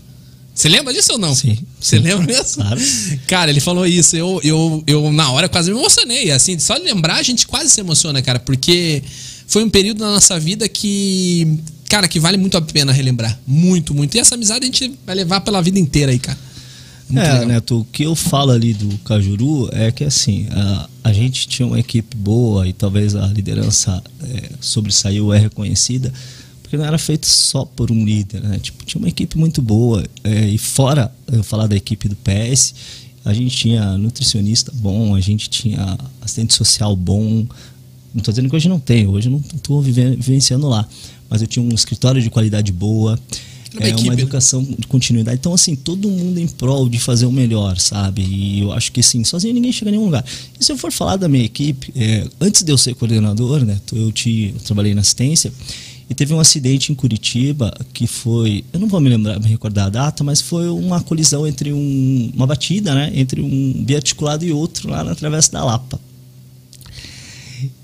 [0.54, 1.36] Você lembra disso ou não?
[1.36, 1.58] Sim.
[1.80, 2.64] Você lembra mesmo?
[2.64, 2.82] Claro.
[3.28, 4.16] Cara, ele falou isso.
[4.16, 6.32] Eu, eu, eu, na hora, quase me emocionei.
[6.32, 9.04] Assim, só de lembrar, a gente quase se emociona, cara, porque
[9.46, 13.40] foi um período na nossa vida que cara, que vale muito a pena relembrar.
[13.46, 14.16] Muito, muito.
[14.16, 16.38] E essa amizade a gente vai levar pela vida inteira aí, cara.
[17.10, 17.48] Muito é, legal.
[17.48, 21.66] Neto, o que eu falo ali do Cajuru é que assim, a, a gente tinha
[21.66, 26.12] uma equipe boa e talvez a liderança é, sobressaiu, é reconhecida,
[26.68, 28.60] porque não era feito só por um líder, né?
[28.60, 30.04] Tipo, tinha uma equipe muito boa.
[30.24, 32.74] É, e fora eu falar da equipe do PS,
[33.24, 37.46] a gente tinha nutricionista bom, a gente tinha assistente social bom.
[38.14, 40.88] Não estou dizendo que hoje não tem, hoje eu não estou vivenciando lá
[41.30, 43.20] mas eu tinha um escritório de qualidade boa.
[43.80, 44.22] é equipe, uma né?
[44.22, 44.76] educação né?
[44.80, 45.38] de continuidade.
[45.40, 48.22] Então, assim, todo mundo em prol de fazer o melhor, sabe?
[48.22, 50.26] E eu acho que, sim, sozinho ninguém chega a nenhum lugar.
[50.60, 53.80] E se eu for falar da minha equipe, é, antes de eu ser coordenador, né?
[53.94, 55.52] Eu, te, eu trabalhei na assistência
[56.10, 59.88] e teve um acidente em Curitiba que foi, eu não vou me lembrar, me recordar
[59.88, 63.12] a data, mas foi uma colisão entre um, uma batida, né?
[63.14, 66.00] Entre um biarticulado e outro lá na Travessa da Lapa.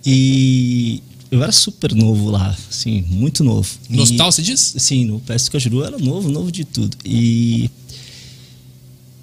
[0.06, 3.68] E eu era super novo lá, assim, muito novo.
[3.90, 4.76] No hospital, você diz?
[4.78, 6.96] Sim, no PS Cajuru era novo, novo de tudo.
[7.04, 7.70] E,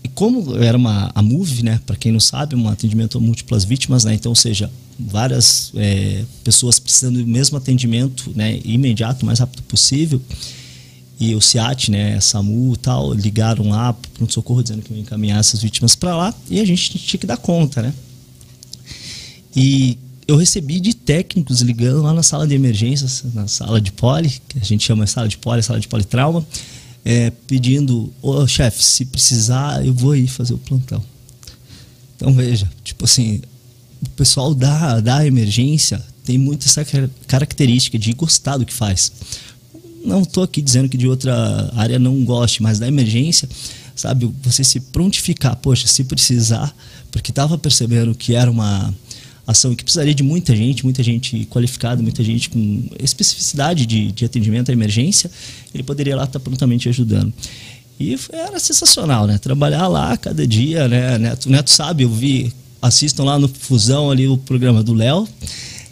[0.05, 3.65] e como era uma a MOVE, né, para quem não sabe, um atendimento a múltiplas
[3.65, 4.71] vítimas, né, então, ou seja,
[5.09, 10.21] várias é, pessoas precisando do mesmo atendimento, né, imediato, o mais rápido possível.
[11.19, 15.01] E o CIAT, né, SAMU e tal, ligaram lá para um socorro dizendo que iam
[15.01, 17.93] encaminhar essas vítimas para lá e a gente tinha que dar conta, né?
[19.55, 24.31] E eu recebi de técnicos ligando lá na sala de emergências, na sala de poli,
[24.49, 26.47] que a gente chama sala de poli, sala de politrauma,
[27.05, 31.03] é, pedindo, ô chefe, se precisar, eu vou aí fazer o plantão.
[32.17, 33.41] Então veja, tipo assim,
[34.03, 36.85] o pessoal da, da emergência tem muito essa
[37.27, 39.13] característica de gostar do que faz.
[40.05, 43.49] Não estou aqui dizendo que de outra área não goste, mas da emergência,
[43.95, 46.75] sabe, você se prontificar, poxa, se precisar,
[47.11, 48.95] porque estava percebendo que era uma
[49.47, 54.25] ação que precisaria de muita gente, muita gente qualificada, muita gente com especificidade de, de
[54.25, 55.31] atendimento à emergência,
[55.75, 57.33] ele poderia lá estar prontamente ajudando.
[57.99, 59.37] E era sensacional, né?
[59.37, 61.19] Trabalhar lá cada dia, né?
[61.19, 65.29] Neto, Neto sabe, eu vi, assistam lá no Fusão ali o programa do Léo,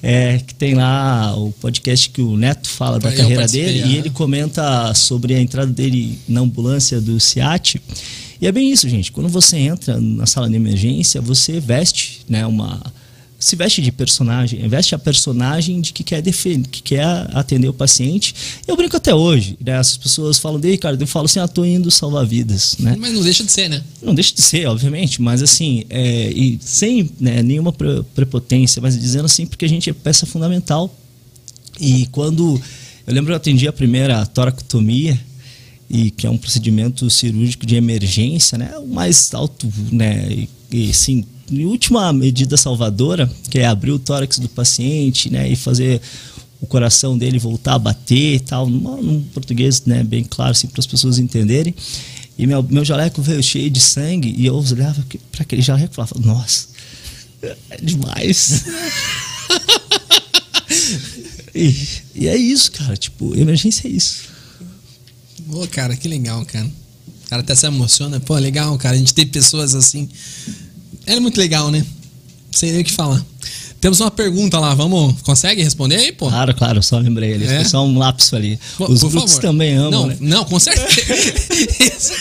[0.02, 4.10] é, que tem lá o podcast que o Neto fala da carreira dele e ele
[4.10, 7.80] comenta sobre a entrada dele na ambulância do SIAT.
[8.40, 9.10] E é bem isso, gente.
[9.10, 12.80] Quando você entra na sala de emergência, você veste né, uma,
[13.38, 17.72] se veste de personagem, veste a personagem de que quer defender, que quer atender o
[17.72, 18.34] paciente.
[18.66, 19.78] Eu brinco até hoje, né?
[19.78, 22.96] As pessoas falam, de Ricardo, eu falo assim, ah, tô indo salvar vidas, né?
[22.98, 23.82] Mas não deixa de ser, né?
[24.02, 29.26] Não deixa de ser, obviamente, mas assim, é, e sem né, nenhuma prepotência, mas dizendo
[29.26, 30.92] assim, porque a gente é peça fundamental.
[31.80, 32.60] E quando
[33.06, 35.18] eu lembro que eu atendi a primeira toracotomia,
[35.90, 38.76] e que é um procedimento cirúrgico de emergência, né?
[38.78, 40.28] O mais alto, né?
[40.30, 41.24] E, e sim,
[41.64, 46.00] última medida salvadora, que é abrir o tórax do paciente, né, e fazer
[46.60, 50.66] o coração dele voltar a bater e tal, num, num português, né, bem claro, assim,
[50.66, 51.74] para as pessoas entenderem.
[52.36, 55.96] E meu, meu jaleco veio cheio de sangue e eu olhava para aquele jaleco e
[55.96, 56.68] falava, nossa,
[57.70, 58.64] é demais.
[61.54, 61.74] e,
[62.14, 64.37] e, é isso, cara, tipo, emergência é isso.
[65.50, 66.66] Pô, cara, que legal, cara.
[66.66, 68.20] O cara até se emociona.
[68.20, 68.94] Pô, legal, cara.
[68.94, 70.08] A gente tem pessoas assim
[71.08, 71.82] é muito legal, né?
[72.50, 73.24] Sem nem o que falar.
[73.80, 75.22] Temos uma pergunta lá, vamos.
[75.22, 76.28] Consegue responder aí, pô?
[76.28, 77.46] Claro, claro, só lembrei ali.
[77.46, 77.56] É?
[77.56, 78.58] Foi só um lápis ali.
[78.78, 79.90] Os por brutos também amam.
[79.90, 80.16] Não, né?
[80.20, 82.12] não, com certeza.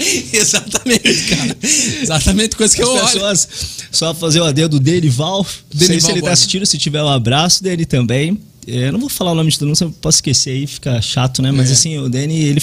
[0.32, 1.56] Exatamente, cara.
[2.02, 3.88] Exatamente coisa que As eu pessoas, olho.
[3.92, 5.46] Só fazer o adedo dele, Val.
[5.72, 8.36] Não sei se ele tá assistindo, se tiver um abraço dele também.
[8.66, 11.52] Eu não vou falar o nome de todo mundo, posso esquecer aí, fica chato, né?
[11.52, 11.72] Mas é.
[11.72, 12.62] assim, o Dani, ele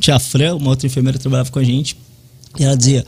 [0.00, 1.96] tinha a Fran, uma outra enfermeira que trabalhava com a gente,
[2.58, 3.04] e ela dizia: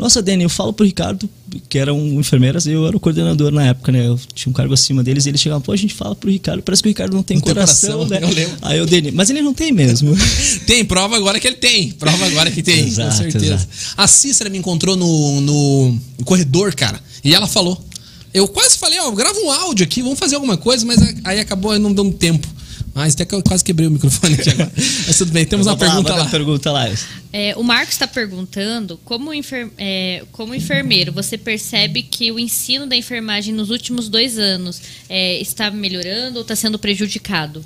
[0.00, 1.28] nossa, Dani, eu falo pro Ricardo,
[1.68, 4.06] que eram enfermeiras, eu era o coordenador na época, né?
[4.06, 6.62] Eu tinha um cargo acima deles, e eles chegavam, pô, a gente fala pro Ricardo,
[6.62, 8.24] parece que o Ricardo não tem, não coração, tem coração, né?
[8.32, 8.58] Eu lembro.
[8.62, 10.16] Aí eu, Dani, mas ele não tem mesmo.
[10.66, 11.90] tem, prova agora que ele tem.
[11.92, 13.54] Prova agora que tem, exato, com certeza.
[13.54, 13.68] Exato.
[13.94, 17.89] A Cícera me encontrou no, no corredor, cara, e ela falou.
[18.32, 21.76] Eu quase falei, ó, grava um áudio aqui, vamos fazer alguma coisa, mas aí acabou
[21.78, 22.46] não dando tempo.
[22.94, 24.72] Mas até que eu quase quebrei o microfone aqui agora.
[25.06, 26.26] Mas tudo bem, temos uma pergunta lá.
[26.26, 26.88] pergunta lá.
[27.32, 32.86] É, o Marcos está perguntando como, enfer é, como enfermeiro você percebe que o ensino
[32.86, 37.64] da enfermagem nos últimos dois anos é, está melhorando ou está sendo prejudicado?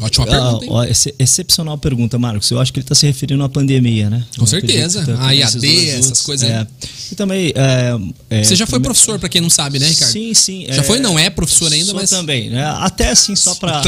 [0.00, 0.66] Ótima pergunta.
[0.70, 2.50] Ah, excepcional pergunta, Marcos.
[2.50, 4.24] Eu acho que ele está se referindo à pandemia, né?
[4.36, 5.04] Com certeza.
[5.06, 6.66] Tá, a IAD, essas coisas é.
[7.12, 7.52] E também.
[7.54, 7.96] É,
[8.30, 10.10] é, Você já foi professor, para quem não sabe, né, Ricardo?
[10.10, 10.66] Sim, sim.
[10.68, 12.10] Já foi, não é professor ainda, mas.
[12.10, 12.64] também, né?
[12.78, 13.82] Até assim, só para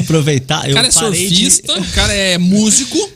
[0.00, 0.68] aproveitar.
[0.70, 1.80] O cara é surfista, de...
[1.80, 3.10] o cara é músico.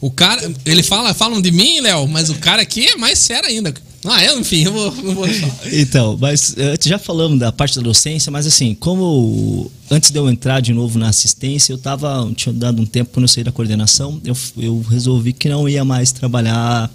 [0.00, 3.48] O cara, ele fala, falam de mim, Léo, mas o cara aqui é mais sério
[3.48, 3.74] ainda.
[4.04, 5.26] Ah, eu, enfim, eu vou, eu vou
[5.72, 10.30] Então, mas eh, já falamos da parte da docência, mas assim, como antes de eu
[10.30, 13.50] entrar de novo na assistência, eu tava, tinha dado um tempo quando eu saí da
[13.50, 16.88] coordenação, eu, eu resolvi que não ia mais trabalhar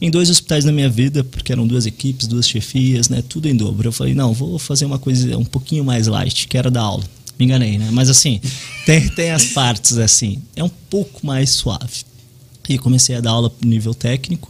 [0.00, 3.56] em dois hospitais na minha vida, porque eram duas equipes, duas chefias, né, tudo em
[3.56, 3.88] dobro.
[3.88, 7.04] Eu falei, não, vou fazer uma coisa um pouquinho mais light, que era da aula.
[7.38, 7.88] Me enganei, né?
[7.90, 8.38] Mas assim,
[8.84, 12.04] tem, tem as partes assim, é um pouco mais suave.
[12.68, 14.48] E comecei a dar aula nível técnico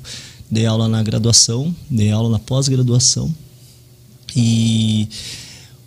[0.50, 3.32] dei aula na graduação, dei aula na pós-graduação.
[4.34, 5.08] E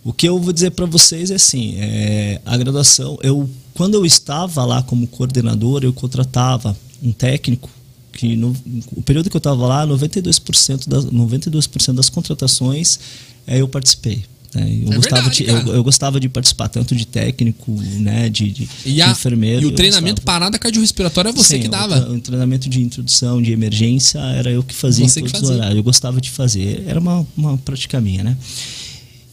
[0.04, 4.06] O que eu vou dizer para vocês é assim, é, a graduação, eu quando eu
[4.06, 7.68] estava lá como coordenador, eu contratava um técnico
[8.12, 8.54] que no
[8.92, 13.00] o período que eu estava lá, 92% das 92% das contratações
[13.46, 14.24] é, eu participei.
[14.54, 14.80] Né?
[14.84, 18.50] Eu, é gostava verdade, de, eu, eu, gostava de participar tanto de técnico, né, de,
[18.50, 19.62] de, e a, de enfermeiro.
[19.62, 22.08] E o treinamento parada cardiorrespiratória é você Sim, que dava.
[22.10, 25.50] O, o, treinamento de introdução, de emergência, era eu que fazia você em todos os
[25.50, 25.76] horários.
[25.76, 26.84] Eu gostava de fazer.
[26.86, 28.36] Era uma, uma prática minha, né?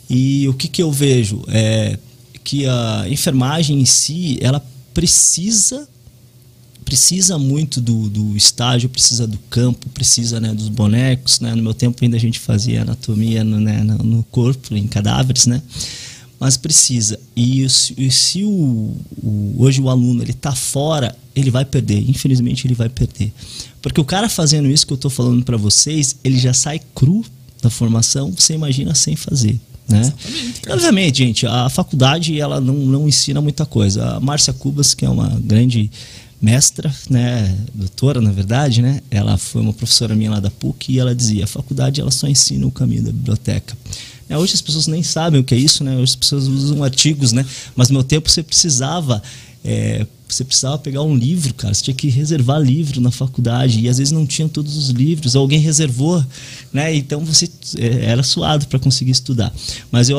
[0.10, 1.44] E o que, que eu vejo?
[1.48, 1.98] É
[2.44, 5.88] que a enfermagem em si, ela precisa
[6.92, 11.40] precisa muito do, do estágio, precisa do campo, precisa né, dos bonecos.
[11.40, 11.56] Né?
[11.56, 15.62] No meu tempo ainda a gente fazia anatomia no, né, no corpo, em cadáveres, né?
[16.38, 17.18] mas precisa.
[17.34, 22.10] E, e se o, o, hoje o aluno ele está fora, ele vai perder.
[22.10, 23.32] Infelizmente ele vai perder,
[23.82, 27.24] porque o cara fazendo isso que eu estou falando para vocês, ele já sai cru
[27.62, 28.34] da formação.
[28.36, 29.58] Você imagina sem fazer.
[29.88, 30.14] Né?
[30.70, 34.18] Obviamente, gente, a faculdade ela não, não ensina muita coisa.
[34.18, 35.90] A Márcia Cubas, que é uma grande
[36.42, 41.00] mestra, né, doutora na verdade, né, ela foi uma professora minha lá da PUC e
[41.00, 43.78] ela dizia, a faculdade ela só ensina o caminho da biblioteca.
[44.28, 46.84] É, hoje as pessoas nem sabem o que é isso, né, hoje as pessoas usam
[46.84, 49.22] artigos, né, mas no meu tempo você precisava
[49.64, 51.74] é, você precisava pegar um livro, cara.
[51.74, 55.36] Você tinha que reservar livro na faculdade e às vezes não tinha todos os livros.
[55.36, 56.24] Alguém reservou,
[56.72, 56.96] né?
[56.96, 59.54] Então você é, era suado para conseguir estudar.
[59.92, 60.18] Mas eu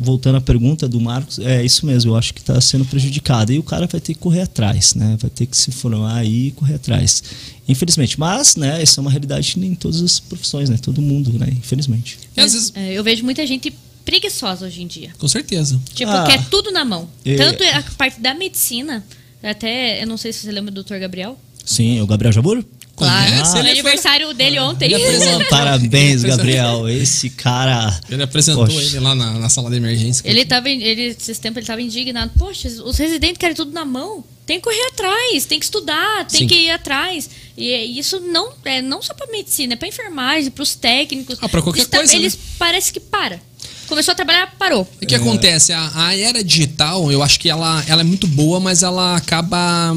[0.00, 2.12] voltando à pergunta do Marcos, é isso mesmo.
[2.12, 5.16] Eu acho que está sendo prejudicado e o cara vai ter que correr atrás, né?
[5.20, 7.22] Vai ter que se formar aí e correr atrás.
[7.68, 8.82] Infelizmente, mas, né?
[8.82, 10.78] Isso é uma realidade em todas as profissões, né?
[10.78, 11.48] Todo mundo, né?
[11.50, 12.18] Infelizmente.
[12.34, 12.72] Vezes...
[12.74, 13.72] É, eu vejo muita gente
[14.04, 15.10] preguiçosa hoje em dia.
[15.18, 15.80] Com certeza.
[15.94, 17.08] Tipo, ah, quer tudo na mão.
[17.24, 17.36] É...
[17.36, 19.04] Tanto a parte da medicina,
[19.42, 20.96] até, eu não sei se você lembra do Dr.
[20.96, 21.38] Gabriel.
[21.64, 22.64] Sim, o Gabriel Jabur?
[22.96, 24.34] Claro, ah, é aniversário foi...
[24.34, 24.90] dele ontem.
[25.50, 26.88] Parabéns, Gabriel.
[26.88, 27.98] Esse cara.
[28.08, 28.80] Ele apresentou Poxa.
[28.80, 30.22] ele lá na, na, sala de emergência.
[30.28, 32.30] Ele tava, ele, esses tempos ele estava indignado.
[32.38, 34.22] Poxa, os residentes querem tudo na mão.
[34.46, 36.46] Tem que correr atrás, tem que estudar, tem Sim.
[36.46, 37.28] que ir atrás.
[37.56, 41.38] E isso não é não só para medicina, é para enfermagem, para os técnicos.
[41.40, 42.14] Ah, para qualquer Está, coisa.
[42.14, 42.40] Eles né?
[42.58, 43.40] parece que para.
[43.86, 44.88] Começou a trabalhar, parou.
[45.02, 45.18] O que é.
[45.18, 45.72] acontece?
[45.72, 49.94] A, a, era digital, eu acho que ela, ela é muito boa, mas ela acaba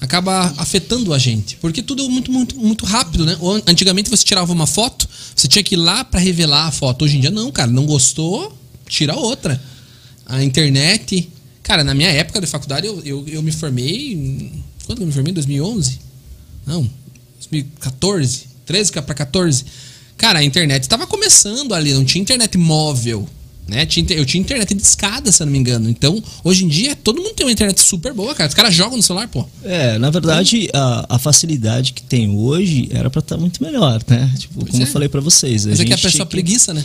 [0.00, 3.36] acaba afetando a gente, porque tudo é muito muito muito rápido, né?
[3.66, 7.04] Antigamente você tirava uma foto, você tinha que ir lá para revelar a foto.
[7.04, 9.60] Hoje em dia não, cara, não gostou, tira outra.
[10.24, 11.28] A internet,
[11.62, 14.52] cara, na minha época de faculdade eu, eu, eu me formei,
[14.86, 15.30] quando eu me formei?
[15.30, 15.98] Em 2011?
[16.66, 16.88] Não,
[17.50, 19.64] 2014, 13 para 14.
[20.18, 23.26] Cara, a internet estava começando ali, não tinha internet móvel.
[23.68, 23.82] Né?
[23.82, 25.90] Eu tinha internet de escada, se eu não me engano.
[25.90, 28.48] Então, hoje em dia, todo mundo tem uma internet super boa, cara.
[28.48, 29.46] Os caras jogam no celular, pô.
[29.62, 34.02] É, na verdade, a, a facilidade que tem hoje era para estar tá muito melhor,
[34.08, 34.34] né?
[34.38, 34.86] Tipo, pois como é.
[34.86, 35.66] eu falei para vocês.
[35.66, 36.30] Mas é que a pessoa que...
[36.30, 36.82] preguiça, né?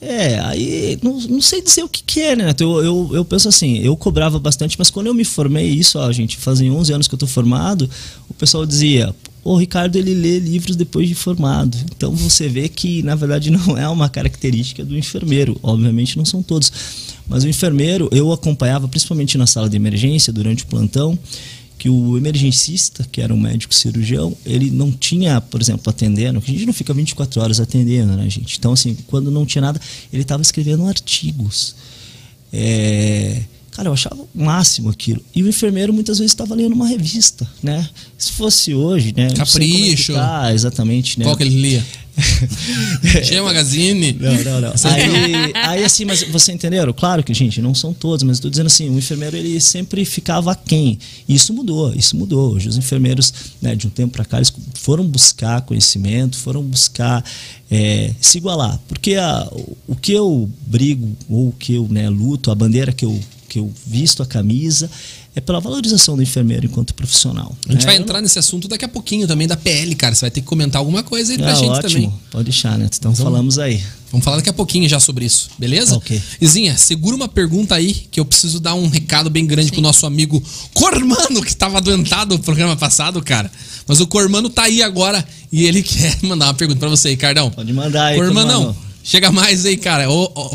[0.00, 2.54] É, aí não, não sei dizer o que, que é, né?
[2.58, 6.10] Eu, eu, eu penso assim, eu cobrava bastante, mas quando eu me formei, isso, ó,
[6.10, 7.90] gente, fazem 11 anos que eu tô formado,
[8.28, 11.76] o pessoal dizia, o Ricardo ele lê livros depois de formado.
[11.96, 15.58] Então você vê que na verdade não é uma característica do enfermeiro.
[15.62, 16.72] Obviamente não são todos,
[17.28, 21.18] mas o enfermeiro eu acompanhava principalmente na sala de emergência durante o plantão
[21.80, 26.42] que o emergencista, que era um médico cirurgião, ele não tinha, por exemplo, atendendo, a
[26.42, 28.58] gente não fica 24 horas atendendo, né, gente?
[28.58, 29.80] Então, assim, quando não tinha nada,
[30.12, 31.74] ele estava escrevendo artigos.
[32.52, 35.22] É, Cara, eu achava o máximo aquilo.
[35.34, 37.88] E o enfermeiro muitas vezes estava lendo uma revista, né?
[38.18, 39.30] Se fosse hoje, né?
[39.32, 40.12] Capricho.
[40.12, 41.24] Tá, exatamente, né?
[41.24, 41.84] Qual que ele lia?
[43.24, 44.12] Tinha Magazine?
[44.12, 44.72] Não, não, não.
[44.84, 46.92] Aí, aí, assim, mas você entenderam?
[46.92, 50.54] Claro que, gente, não são todos, mas estou dizendo assim, o enfermeiro ele sempre ficava
[50.54, 50.98] quem?
[51.28, 52.54] E isso mudou, isso mudou.
[52.54, 57.24] Hoje os enfermeiros, né, de um tempo para cá, eles foram buscar conhecimento, foram buscar
[57.70, 58.78] é, se igualar.
[58.88, 59.48] Porque a,
[59.86, 63.18] o que eu brigo, ou o que eu né, luto, a bandeira que eu
[63.50, 64.88] que eu visto a camisa,
[65.34, 67.54] é pela valorização do enfermeiro enquanto profissional.
[67.68, 68.22] A gente é, vai entrar não...
[68.22, 70.14] nesse assunto daqui a pouquinho também da PL, cara.
[70.14, 71.88] Você vai ter que comentar alguma coisa aí pra é, gente ótimo.
[71.88, 72.12] também.
[72.30, 72.86] Pode deixar, né?
[72.86, 73.82] Então vamos, falamos aí.
[74.12, 75.96] Vamos falar daqui a pouquinho já sobre isso, beleza?
[75.96, 76.20] Ok.
[76.40, 79.74] Izinha, segura uma pergunta aí que eu preciso dar um recado bem grande Sim.
[79.74, 83.50] pro nosso amigo Cormano, que estava adoentado no programa passado, cara.
[83.86, 87.50] Mas o Cormano tá aí agora e ele quer mandar uma pergunta para você, Cardão.
[87.50, 88.64] Pode mandar aí, Cormanão.
[88.66, 88.90] Cormano.
[89.02, 90.06] Chega mais aí, cara.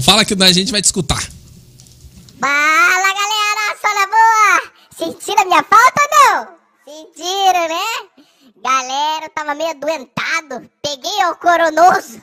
[0.02, 1.35] fala que a gente vai te escutar.
[2.40, 4.72] Fala galera, só na boa!
[4.92, 6.58] Sentiram a minha falta ou não?
[6.86, 8.26] Sentiram, né?
[8.58, 10.70] Galera, eu tava meio adoentado.
[10.82, 12.22] Peguei o coronoso.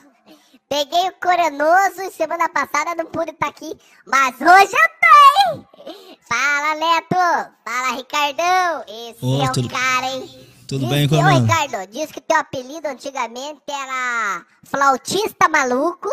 [0.69, 3.75] Peguei o coronoso e semana passada não pude estar tá aqui.
[4.05, 6.17] Mas hoje eu tô, hein?
[6.27, 7.51] Fala, Neto!
[7.65, 8.83] Fala, Ricardão!
[8.87, 10.49] Esse oh, é o tudo, cara, hein?
[10.67, 11.21] Tudo diz bem, como?
[11.21, 16.09] Ô, Ricardo, diz que teu apelido antigamente era flautista maluco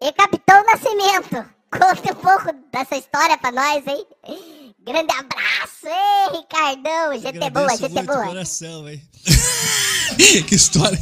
[0.00, 1.57] e capitão nascimento.
[1.70, 4.04] Conta um pouco dessa história pra nós, hein?
[4.84, 7.20] Grande abraço, ei, Ricardão.
[7.20, 8.26] Gente boa, gente boa.
[8.26, 9.02] Coração, hein?
[10.48, 10.98] que história.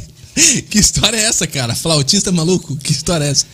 [0.69, 1.73] Que história é essa, cara?
[1.73, 2.75] Flautista maluco?
[2.75, 3.45] Que história é essa?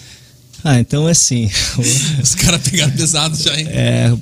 [0.63, 1.51] Ah, então é assim.
[2.21, 3.67] Os caras pegaram pesado já, hein?
[3.69, 4.17] É.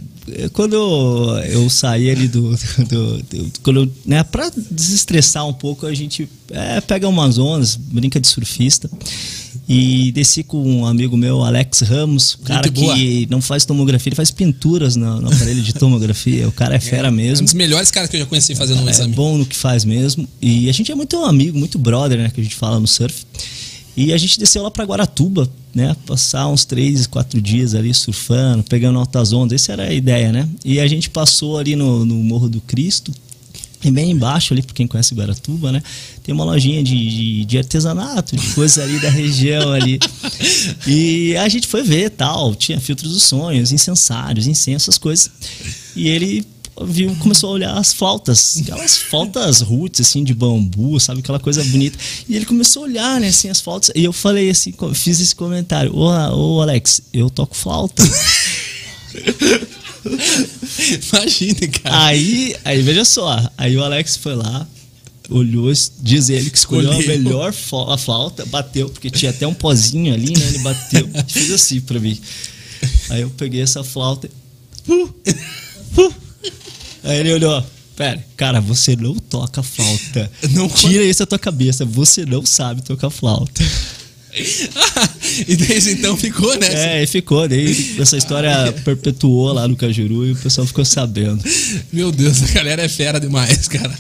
[0.53, 2.55] Quando eu, eu saí ali do.
[2.87, 7.75] do, do quando eu, né, pra desestressar um pouco, a gente é, pega umas ondas,
[7.75, 8.89] brinca de surfista.
[9.69, 14.29] E desci com um amigo meu, Alex Ramos, cara que não faz tomografia, ele faz
[14.29, 16.47] pinturas no, no aparelho de tomografia.
[16.47, 17.39] O cara é fera é, mesmo.
[17.39, 19.13] É um dos melhores caras que eu já conheci fazendo um é, exame.
[19.13, 20.27] É bom no que faz mesmo.
[20.41, 22.31] E a gente é muito amigo, muito brother, né?
[22.33, 23.23] Que a gente fala no surf.
[23.95, 25.95] E a gente desceu lá para Guaratuba, né?
[26.05, 29.61] Passar uns três, quatro dias ali surfando, pegando altas ondas.
[29.61, 30.49] Essa era a ideia, né?
[30.65, 33.11] E a gente passou ali no, no Morro do Cristo.
[33.83, 35.81] E bem embaixo ali, para quem conhece Guaratuba, né?
[36.23, 39.99] Tem uma lojinha de, de, de artesanato, de coisas ali da região ali.
[40.85, 42.53] E a gente foi ver tal.
[42.53, 45.31] Tinha filtros dos sonhos, incensários, incensos, essas coisas.
[45.95, 46.45] E ele
[46.85, 51.19] viu, começou a olhar as flautas, aquelas flautas roots, assim, de bambu, sabe?
[51.19, 51.97] Aquela coisa bonita.
[52.29, 53.91] E ele começou a olhar, né, assim, as flautas.
[53.95, 58.03] E eu falei assim, fiz esse comentário: Ô, ô Alex, eu toco flauta.
[61.13, 62.05] Imagina, cara.
[62.05, 64.67] Aí, aí, veja só, aí o Alex foi lá,
[65.29, 65.71] olhou,
[66.01, 67.15] diz ele que escolheu Escolheu.
[67.15, 67.53] a melhor
[67.89, 70.47] a flauta, bateu, porque tinha até um pozinho ali, né?
[70.47, 72.19] Ele bateu fez assim pra mim.
[73.09, 74.29] Aí eu peguei essa flauta.
[74.87, 75.13] Uh,
[75.97, 76.13] uh,
[77.03, 77.63] Aí ele olhou,
[77.95, 80.31] pera, cara, você não toca flauta.
[80.51, 83.63] Não Tira isso da tua cabeça, você não sabe tocar flauta.
[85.47, 87.01] e desde então ficou, né?
[87.01, 87.47] É, ficou.
[87.47, 91.43] Daí essa história perpetuou lá no Cajuru e o pessoal ficou sabendo.
[91.91, 93.93] Meu Deus, a galera é fera demais, cara.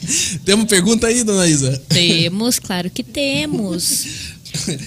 [0.45, 1.81] Tem uma pergunta aí, dona Isa?
[1.89, 4.05] Temos, claro que temos.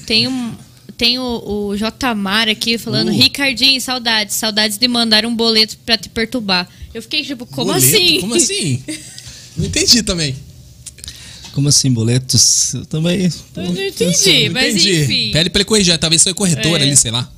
[0.06, 0.52] Tem um,
[0.96, 2.14] tem o, o J.
[2.50, 3.14] aqui falando, uh.
[3.14, 6.68] Ricardinho, saudades, saudades de mandar um boleto pra te perturbar.
[6.92, 7.86] Eu fiquei tipo, como boleto?
[7.86, 8.20] assim?
[8.20, 8.82] Como assim?
[9.56, 10.34] Não entendi também.
[11.54, 12.74] Como assim, boletos?
[12.74, 13.30] Eu também.
[13.56, 15.02] Eu não entendi, mas entendi.
[15.02, 15.30] enfim.
[15.30, 16.82] Pede pra ele corrigir, talvez foi corretor é.
[16.82, 17.30] ali, sei lá.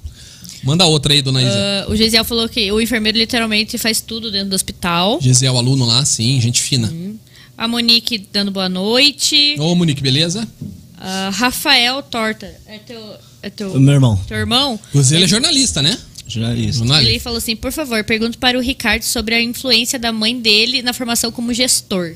[0.65, 1.87] Manda outra aí, dona Isa.
[1.87, 5.19] Uh, o Gesiel falou que o enfermeiro literalmente faz tudo dentro do hospital.
[5.21, 6.89] Gesiel, aluno lá, sim, gente fina.
[6.89, 7.19] Uhum.
[7.59, 9.55] A Monique dando boa noite.
[9.59, 10.49] Ô, Monique, beleza?
[10.63, 12.51] Uh, Rafael Torta.
[12.67, 13.71] É teu, é teu.
[13.73, 14.19] O meu irmão.
[14.27, 14.81] Teu irmão?
[14.95, 15.97] Você ele é jornalista, né?
[16.27, 16.79] Jornalista.
[16.79, 17.11] jornalista.
[17.11, 20.81] Ele falou assim: por favor, pergunte para o Ricardo sobre a influência da mãe dele
[20.81, 22.15] na formação como gestor.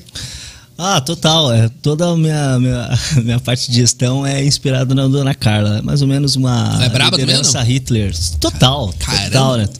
[0.83, 1.53] Ah, total.
[1.53, 2.89] É, toda a minha, minha,
[3.23, 5.77] minha parte de gestão é inspirada na Dona Carla.
[5.77, 8.15] É mais ou menos uma Ela é braba liderança também, Hitler.
[8.39, 8.91] Total.
[8.97, 9.25] Caramba.
[9.25, 9.79] Total, Neto.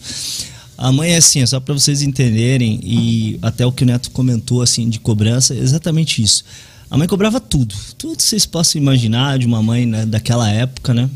[0.77, 4.11] A mãe é assim, é só para vocês entenderem, e até o que o Neto
[4.11, 6.43] comentou assim de cobrança, é exatamente isso.
[6.89, 7.73] A mãe cobrava tudo.
[7.97, 11.09] Tudo que vocês possam imaginar de uma mãe né, daquela época, né?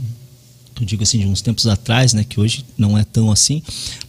[0.80, 2.26] Eu digo assim, de uns tempos atrás, né?
[2.28, 3.64] Que hoje não é tão assim.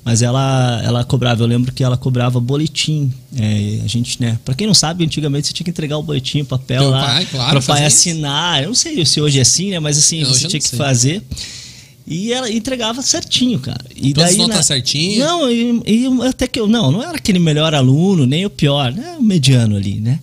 [0.05, 3.13] Mas ela, ela cobrava, eu lembro que ela cobrava boletim.
[3.37, 4.39] É, a gente, né?
[4.45, 7.07] Pra quem não sabe, antigamente você tinha que entregar o boletim, o papel Teu lá.
[7.07, 8.63] Pai, claro, pra pai assinar.
[8.63, 9.79] Eu não sei se hoje é assim, né?
[9.79, 10.79] Mas assim, você tinha que sei.
[10.79, 11.23] fazer.
[12.07, 13.85] E ela entregava certinho, cara.
[13.95, 14.63] E Todas daí notas na...
[14.63, 15.19] certinho?
[15.19, 18.93] Não, e, e, até que eu não, não era aquele melhor aluno, nem o pior,
[18.93, 19.17] né?
[19.19, 20.21] O mediano ali, né?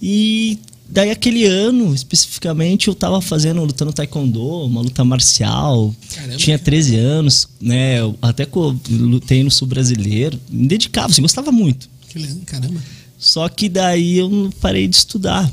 [0.00, 0.58] E
[0.88, 5.94] Daí aquele ano, especificamente, eu tava fazendo, lutando taekwondo, uma luta marcial.
[6.14, 6.36] Caramba.
[6.36, 8.00] Tinha 13 anos, né?
[8.00, 8.46] Eu até
[8.90, 10.38] lutei no sul brasileiro.
[10.48, 11.88] Me dedicava, assim, gostava muito.
[12.08, 12.80] Que legal, caramba.
[13.18, 15.50] Só que daí eu parei de estudar.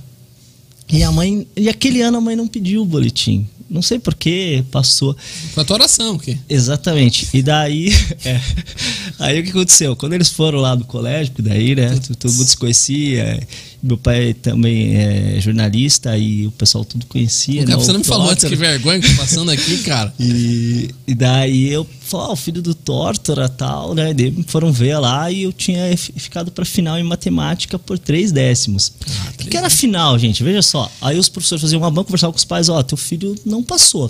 [0.90, 1.48] E a mãe.
[1.56, 3.48] E aquele ano a mãe não pediu o boletim.
[3.70, 5.16] Não sei porquê, passou.
[5.54, 6.38] Foi a tua oração, o quê?
[6.48, 7.28] Exatamente.
[7.34, 7.90] E daí.
[8.26, 8.40] É,
[9.20, 9.98] aí o que aconteceu?
[9.98, 12.00] Quando eles foram lá do colégio, daí, né?
[12.18, 13.46] Todo mundo se conhecia.
[13.84, 17.66] Meu pai também é jornalista e o pessoal tudo conhecia.
[17.66, 17.76] Né?
[17.76, 20.14] Você não me falou antes que vergonha que tá passando aqui, cara.
[20.18, 24.14] e, e daí eu falei, oh, o filho do Tortora tal, né?
[24.14, 28.94] Daí foram ver lá e eu tinha ficado para final em matemática por três décimos.
[29.06, 30.42] Ah, o que era final, gente?
[30.44, 30.90] Veja só.
[31.02, 33.62] Aí os professores faziam uma banca, conversavam com os pais, ó, oh, teu filho não
[33.62, 34.10] passou.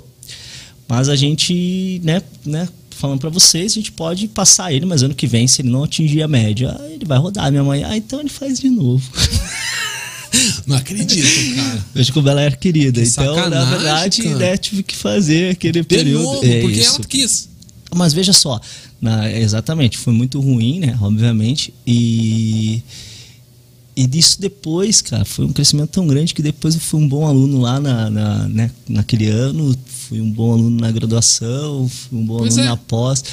[0.86, 5.14] Mas a gente, né, né, falando para vocês, a gente pode passar ele, mas ano
[5.14, 7.50] que vem, se ele não atingir a média, ele vai rodar.
[7.50, 9.04] Minha mãe, ah, então ele faz de novo.
[10.66, 11.84] Não acredito, cara.
[11.94, 13.00] Veja como ela era querida.
[13.00, 16.24] Que então, na verdade, né, tive que fazer aquele de período.
[16.24, 16.96] Novo, é porque isso.
[16.96, 17.48] ela quis.
[17.94, 18.60] Mas veja só,
[19.00, 20.98] na, exatamente, foi muito ruim, né?
[21.00, 21.72] Obviamente.
[21.86, 22.82] E.
[23.96, 27.26] E disso depois, cara, foi um crescimento tão grande que depois eu fui um bom
[27.26, 32.26] aluno lá na, na né, naquele ano, fui um bom aluno na graduação, fui um
[32.26, 32.70] bom pois aluno é.
[32.70, 33.24] na pós.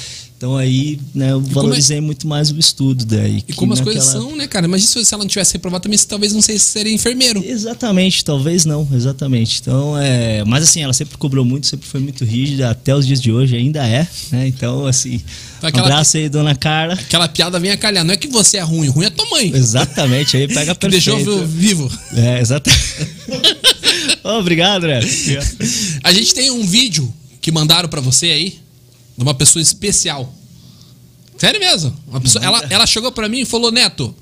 [0.42, 2.00] Então aí, né, eu é- valorizei é...
[2.00, 3.44] muito mais o estudo daí.
[3.46, 3.94] E como as naquela...
[3.94, 4.66] coisas são, né, cara?
[4.66, 7.40] Imagina se ela não tivesse reprovado também, talvez não sei se seria enfermeiro.
[7.46, 9.60] Exatamente, talvez não, exatamente.
[9.60, 10.42] Então, é...
[10.44, 13.54] Mas assim, ela sempre cobrou muito, sempre foi muito rígida, até os dias de hoje
[13.54, 14.48] ainda é, né?
[14.48, 15.22] Então, assim,
[15.58, 15.84] então, aquela...
[15.84, 16.94] um abraço aí, dona Carla.
[16.94, 18.04] Aquela piada vem a calhar.
[18.04, 19.52] Não é que você é ruim, ruim é tua mãe.
[19.54, 21.14] Exatamente, aí pega perfeito.
[21.20, 21.88] deixou vivo.
[22.16, 22.82] É, exatamente.
[24.24, 24.98] obrigado, né?
[26.02, 28.62] A gente tem um vídeo que mandaram para você aí
[29.16, 30.32] de uma pessoa especial.
[31.36, 31.94] Sério mesmo.
[32.06, 34.14] Uma pessoa, ela, ela chegou para mim e falou: Neto,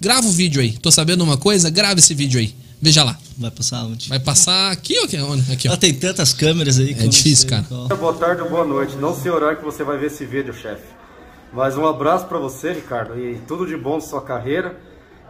[0.00, 0.72] grava o vídeo aí.
[0.72, 2.54] Tô sabendo uma coisa, grava esse vídeo aí.
[2.80, 3.18] Veja lá.
[3.38, 4.08] Vai passar onde?
[4.08, 5.16] Vai passar aqui ou aqui?
[5.52, 5.70] aqui ó.
[5.70, 7.64] Ela tem tantas câmeras aí É difícil, cara.
[7.64, 7.88] Qual.
[7.88, 8.96] Boa tarde ou boa noite.
[8.96, 10.84] Não sei o horário que você vai ver esse vídeo, chefe.
[11.52, 14.78] Mas um abraço para você, Ricardo, e tudo de bom na sua carreira.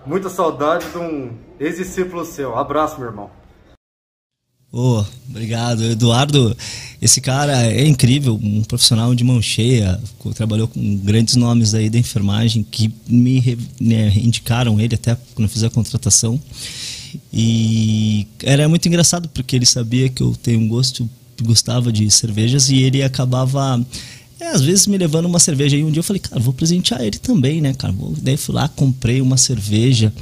[0.04, 2.57] Muita saudade de um ex-discípulo seu.
[2.57, 3.30] Abraço, meu irmão.
[4.73, 5.85] Oh, obrigado.
[5.85, 6.57] Eduardo,
[7.01, 9.99] esse cara é incrível, um profissional de mão cheia,
[10.35, 15.53] trabalhou com grandes nomes aí da enfermagem que me né, indicaram ele até quando eu
[15.53, 16.41] fiz a contratação.
[17.33, 21.09] E era muito engraçado porque ele sabia que eu tenho um gosto,
[21.43, 23.85] gostava de cervejas e ele acabava
[24.39, 25.77] é, às vezes me levando uma cerveja.
[25.77, 27.95] E um dia eu falei, cara, vou presentear ele também, né, cara?
[28.21, 30.12] Daí fui lá, comprei uma cerveja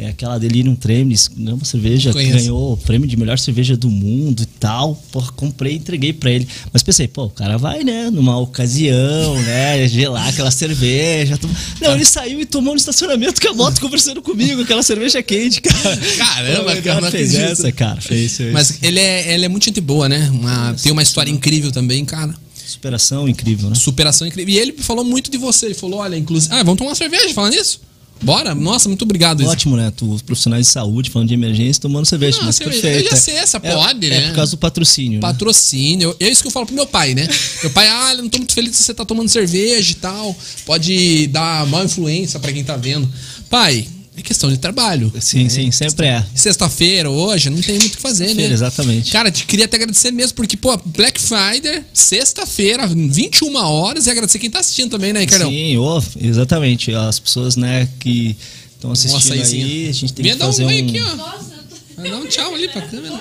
[0.00, 3.90] é aquela Delirium Tremens, né, uma cerveja que ganhou o prêmio de melhor cerveja do
[3.90, 4.94] mundo e tal.
[5.12, 6.48] Porra, comprei e entreguei pra ele.
[6.72, 11.36] Mas pensei, pô, o cara vai, né, numa ocasião, né, gelar aquela cerveja.
[11.36, 11.48] Tom...
[11.80, 15.60] Não, ele saiu e tomou no estacionamento com a moto conversando comigo, aquela cerveja quente,
[15.60, 15.96] cara.
[16.16, 18.00] Caramba, pô, cara, fez essa, cara.
[18.00, 18.52] Fez, fez.
[18.52, 20.30] Mas ele é, ele é muito gente boa, né?
[20.32, 22.34] Uma, tem uma história incrível também, cara.
[22.66, 23.74] Superação incrível, né?
[23.74, 24.54] Superação incrível.
[24.54, 25.66] E ele falou muito de você.
[25.66, 26.54] Ele falou: olha, inclusive.
[26.54, 27.80] Ah, vamos tomar uma cerveja falando isso?
[28.22, 28.54] Bora?
[28.54, 29.44] Nossa, muito obrigado.
[29.46, 29.92] Ótimo, né?
[29.96, 32.38] Tu, os profissionais de saúde falando de emergência tomando cerveja.
[32.38, 33.06] Não, mas perfeito.
[33.06, 34.16] Eu já sei, essa é, pode, é, né?
[34.24, 35.14] É por causa do patrocínio.
[35.14, 35.20] Né?
[35.20, 36.10] Patrocínio.
[36.10, 36.16] Né?
[36.20, 37.26] É isso que eu falo pro meu pai, né?
[37.62, 40.36] meu pai, ah, eu não tô muito feliz se você tá tomando cerveja e tal.
[40.66, 43.08] Pode dar má influência para quem tá vendo.
[43.48, 43.86] Pai,
[44.20, 45.12] é questão de trabalho.
[45.20, 45.48] Sim, né?
[45.48, 46.24] sim, sempre é.
[46.34, 48.44] Sexta-feira, hoje, não tem muito o que fazer, né?
[48.44, 49.10] Exatamente.
[49.10, 54.38] Cara, te queria até agradecer mesmo, porque, pô, Black Friday, sexta-feira, 21 horas, e agradecer
[54.38, 55.48] quem tá assistindo também, né, Ricardo?
[55.48, 56.94] Sim, oh, exatamente.
[56.94, 58.36] As pessoas, né, que
[58.74, 60.68] estão assistindo aí, a gente tem que fazer um...
[60.68, 60.78] um...
[60.78, 61.16] Aqui, ó.
[61.16, 61.64] Nossa,
[61.96, 62.02] tô...
[62.02, 63.20] Dá um tchau ali pra câmera.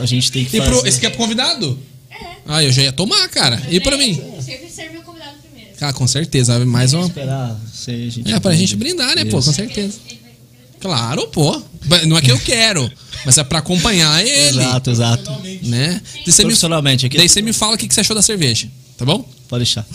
[0.00, 0.70] A gente tem que e fazer...
[0.70, 0.86] Pro...
[0.86, 1.78] Esse aqui é pro convidado?
[2.10, 2.16] É.
[2.46, 3.62] Ah, eu já ia tomar, cara.
[3.70, 4.14] E pra mim?
[4.70, 5.11] Serve o convidado primeiro.
[5.82, 6.64] Ah, com certeza.
[6.64, 7.06] Mais uma...
[7.06, 8.32] Esperar a gente...
[8.32, 9.98] É, pra gente brindar, né, pô, com certeza.
[10.80, 11.62] Claro, pô.
[12.06, 12.90] Não é que eu quero,
[13.24, 14.58] mas é pra acompanhar ele.
[14.58, 15.30] Exato, exato.
[15.62, 16.00] Né?
[16.24, 17.06] Profissionalmente.
[17.06, 17.16] Aqui.
[17.16, 19.28] Daí você me fala o que você achou da cerveja, tá bom?
[19.48, 19.86] Pode deixar.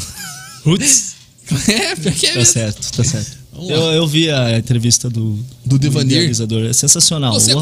[0.63, 1.15] Putz.
[1.67, 3.37] é, porque é Tá certo, tá certo.
[3.53, 6.29] Eu, eu vi a entrevista do, do Devanir.
[6.69, 7.33] É sensacional.
[7.33, 7.53] Você...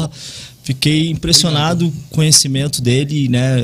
[0.66, 3.56] Fiquei impressionado com o conhecimento dele, né?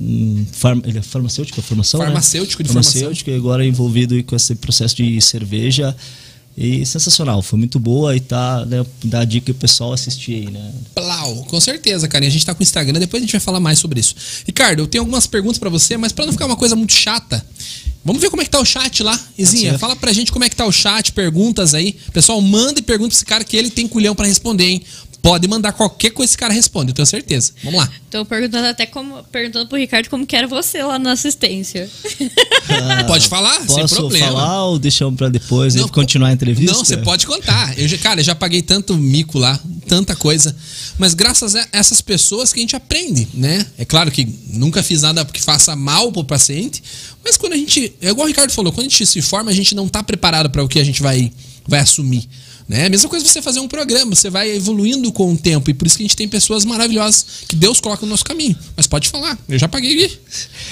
[0.00, 2.00] Um farm, ele é farmacêutico, a formação?
[2.00, 2.66] Farmacêutico né?
[2.66, 3.34] de farmacêutico, formação.
[3.34, 5.94] e agora envolvido com esse processo de cerveja.
[6.56, 10.50] E sensacional, foi muito boa e tá, né, dá a dica pro pessoal assistir aí,
[10.50, 10.72] né?
[10.94, 12.24] Plau, com certeza, cara.
[12.24, 14.14] E a gente tá com o Instagram, depois a gente vai falar mais sobre isso.
[14.46, 17.44] Ricardo, eu tenho algumas perguntas para você, mas para não ficar uma coisa muito chata,
[18.02, 19.18] vamos ver como é que tá o chat lá.
[19.36, 21.96] Izinha, fala pra gente como é que tá o chat, perguntas aí.
[22.14, 24.82] Pessoal, manda e pergunta pra esse cara que ele tem culhão para responder, hein?
[25.22, 27.52] Pode mandar qualquer coisa que esse cara responde, eu tenho certeza.
[27.62, 27.90] Vamos lá.
[28.10, 29.22] Tô perguntando até como.
[29.24, 31.88] Perguntando pro Ricardo como que era você lá na assistência.
[32.68, 34.26] Ah, pode falar, sem problema.
[34.26, 36.72] falar ou deixamos pra depois não, continuar a entrevista?
[36.72, 37.78] Não, você pode contar.
[37.78, 40.54] Eu, cara, eu já paguei tanto mico lá, tanta coisa.
[40.96, 43.66] Mas graças a essas pessoas que a gente aprende, né?
[43.76, 46.82] É claro que nunca fiz nada que faça mal pro paciente,
[47.24, 47.92] mas quando a gente.
[48.00, 50.48] É igual o Ricardo falou, quando a gente se forma, a gente não tá preparado
[50.48, 51.32] para o que a gente vai,
[51.66, 52.28] vai assumir.
[52.70, 52.86] Né?
[52.86, 55.88] A mesma coisa você fazer um programa, você vai evoluindo com o tempo e por
[55.88, 58.56] isso que a gente tem pessoas maravilhosas que Deus coloca no nosso caminho.
[58.76, 60.08] Mas pode falar, eu já paguei.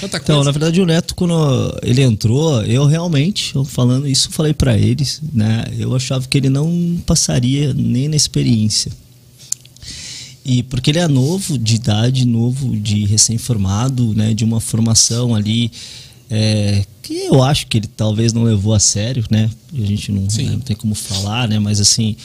[0.01, 4.77] Então, na verdade, o Neto, quando ele entrou, eu realmente, eu falando isso, falei para
[4.77, 5.65] eles, né?
[5.77, 8.93] Eu achava que ele não passaria nem na experiência.
[10.45, 14.33] E porque ele é novo de idade, novo de recém-formado, né?
[14.33, 15.69] De uma formação ali
[16.29, 19.49] é, que eu acho que ele talvez não levou a sério, né?
[19.73, 21.57] A gente não, né, não tem como falar, né?
[21.57, 22.15] Mas assim,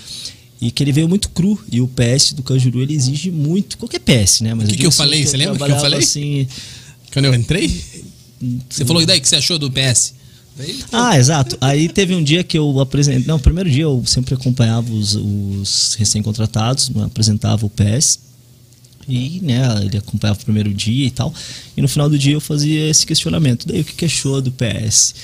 [0.61, 4.01] e que ele veio muito cru e o PS do Cajuru ele exige muito qualquer
[4.01, 4.53] PS, né?
[4.53, 5.27] Mas o que, que eu falei?
[5.27, 6.01] Você lembra que eu falei?
[6.01, 6.47] Assim,
[7.13, 7.83] Quando eu entrei,
[8.69, 10.13] você falou e daí que você achou do PS?
[10.93, 11.57] Ah, exato.
[11.61, 13.25] Aí teve um dia que eu apresentei.
[13.27, 18.21] Não, primeiro dia eu sempre acompanhava os, os recém-contratados, apresentava o PS.
[19.09, 21.33] E né, ele acompanhava o primeiro dia e tal.
[21.77, 23.67] E no final do dia eu fazia esse questionamento.
[23.67, 25.15] Daí o que, achou do PS?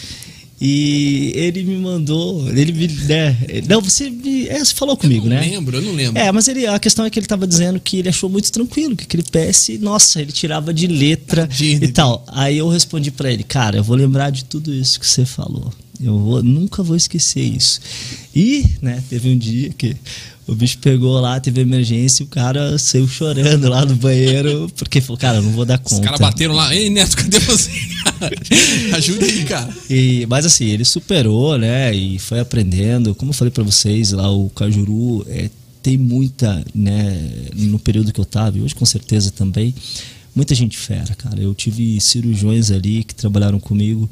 [0.61, 3.35] E ele me mandou, ele me, né,
[3.67, 5.43] não, você, me, é, você falou comigo, eu não né?
[5.43, 6.21] lembro, eu não lembro.
[6.21, 8.95] É, mas ele, a questão é que ele tava dizendo que ele achou muito tranquilo,
[8.95, 11.83] que aquele PS, nossa, ele tirava de letra Tadinho.
[11.83, 12.23] e tal.
[12.29, 15.73] Aí eu respondi para ele, cara, eu vou lembrar de tudo isso que você falou.
[16.03, 17.81] Eu vou, nunca vou esquecer isso.
[18.35, 19.97] E, né, teve um dia que
[20.51, 25.01] o bicho pegou lá, teve emergência e o cara saiu chorando lá no banheiro, porque
[25.01, 25.95] falou, cara, eu não vou dar conta.
[25.95, 27.71] Os caras bateram lá, ei Neto, cadê você?
[28.93, 29.73] Ajuda aí, cara.
[29.89, 31.95] E, mas assim, ele superou, né?
[31.95, 33.15] E foi aprendendo.
[33.15, 35.49] Como eu falei para vocês, lá o Cajuru é,
[35.83, 37.31] tem muita, né?
[37.55, 39.73] No período que eu tava, e hoje com certeza também,
[40.35, 41.41] muita gente fera, cara.
[41.41, 44.11] Eu tive cirurgiões ali que trabalharam comigo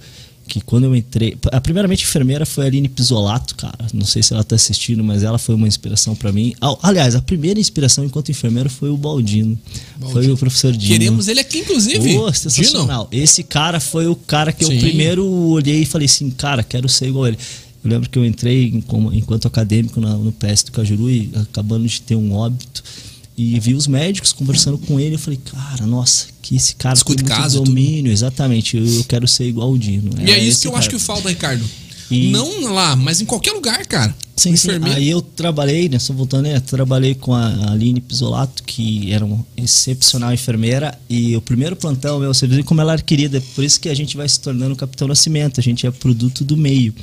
[0.48, 1.36] que quando eu entrei.
[1.52, 3.78] A primeiramente enfermeira foi a Aline Pisolato, cara.
[3.92, 6.54] Não sei se ela tá assistindo, mas ela foi uma inspiração para mim.
[6.82, 9.56] Aliás, a primeira inspiração enquanto enfermeira foi o Baldino.
[9.96, 10.12] Baldino.
[10.12, 10.98] Foi o professor Dino.
[10.98, 12.16] Queremos ele aqui, inclusive.
[12.18, 13.06] Oh, sensacional.
[13.10, 13.22] Dino.
[13.22, 14.74] Esse cara foi o cara que Sim.
[14.74, 17.38] eu primeiro olhei e falei assim, cara, quero ser igual ele.
[17.84, 18.82] Eu lembro que eu entrei
[19.12, 22.82] enquanto acadêmico no PS do Cajuru e acabando de ter um óbito
[23.38, 25.14] e vi os médicos conversando com ele.
[25.14, 28.02] Eu falei, cara, nossa, que esse cara Escute tem muito domínio.
[28.02, 28.12] Tudo.
[28.12, 30.10] Exatamente, eu, eu, quero ser igual o Dino.
[30.20, 30.80] E é, é isso que eu cara.
[30.80, 31.64] acho que falta, Ricardo.
[32.10, 32.30] E...
[32.30, 34.14] Não lá, mas em qualquer lugar, cara.
[34.34, 34.70] Sim, sim.
[34.94, 35.98] Aí eu trabalhei, né?
[35.98, 36.58] Só voltando, né?
[36.60, 40.98] Trabalhei com a Aline Pisolato, que era uma excepcional enfermeira.
[41.08, 43.42] E o primeiro plantão, meu, você viu como ela era querida.
[43.54, 45.60] Por isso que a gente vai se tornando Capitão Nascimento.
[45.60, 46.94] A gente é produto do meio.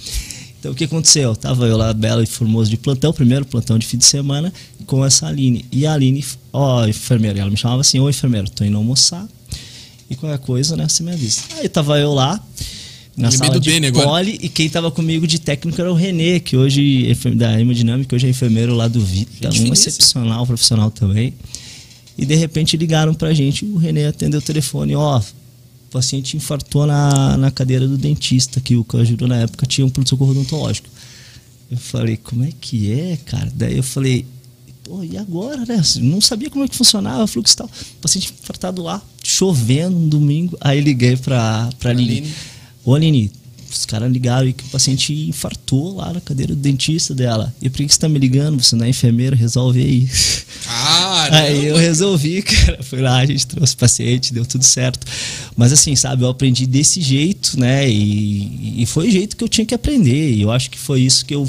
[0.60, 1.36] Então o que aconteceu?
[1.36, 4.52] Tava eu lá, bela e formoso de plantão, primeiro plantão de fim de semana,
[4.86, 5.66] com essa Aline.
[5.72, 9.28] E a Aline, ó, enfermeira, ela me chamava assim: Ô enfermeiro, tô indo almoçar.
[10.10, 11.42] E qualquer coisa, né, você me avisa.
[11.58, 12.40] Aí tava eu lá,
[13.18, 16.58] na sala de Dene poli, e quem tava comigo de técnico era o Renê, que
[16.58, 21.34] hoje é da hemodinâmica, hoje é enfermeiro lá do Vita, um excepcional profissional também.
[22.18, 25.22] E de repente ligaram pra gente, o Renê atendeu o telefone, ó,
[25.96, 30.32] paciente infartou na, na cadeira do dentista, que o Cajuru na época tinha um pronto-socorro
[30.32, 30.90] odontológico.
[31.72, 33.50] Eu falei, como é que é, cara?
[33.56, 34.26] Daí eu falei,
[34.84, 35.82] pô, e agora, né?
[36.02, 37.68] Não sabia como é que funcionava o fluxo e tal.
[37.68, 40.58] O paciente infartado lá, chovendo um domingo.
[40.60, 42.18] Aí liguei pra, pra Aline.
[42.18, 42.34] Aline.
[42.84, 43.32] Ô, Aline,
[43.78, 47.54] os caras ligaram e que o paciente infartou lá na cadeira do dentista dela.
[47.62, 48.62] E por que você tá me ligando?
[48.62, 49.36] Você não é enfermeira?
[49.36, 50.10] Resolve aí.
[50.68, 52.82] Ah, aí eu resolvi, cara.
[52.82, 55.06] Fui lá, a gente trouxe o paciente, deu tudo certo.
[55.56, 57.90] Mas assim, sabe, eu aprendi desse jeito, né?
[57.90, 60.34] E, e foi o jeito que eu tinha que aprender.
[60.34, 61.48] E eu acho que foi isso que eu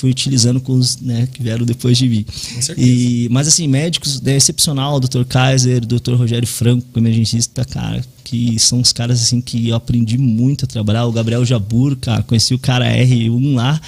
[0.00, 2.24] fui utilizando com os né, que vieram depois de mim.
[2.24, 2.88] Com certeza.
[2.88, 5.24] E, mas assim, médicos, é excepcional, o Dr.
[5.28, 6.14] Kaiser, o Dr.
[6.14, 11.04] Rogério Franco, emergencista, cara, que são os caras assim que eu aprendi muito a trabalhar.
[11.04, 13.78] O Gabriel Jabur, cara, conheci o cara R1 lá.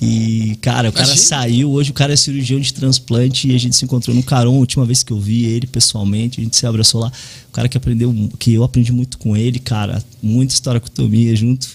[0.00, 3.76] E, cara, o cara saiu, hoje o cara é cirurgião de transplante e a gente
[3.76, 6.64] se encontrou no Caron, a última vez que eu vi ele pessoalmente, a gente se
[6.64, 7.12] abraçou lá.
[7.48, 11.36] O cara que aprendeu, que eu aprendi muito com ele, cara, muita história com Tomia
[11.36, 11.68] junto.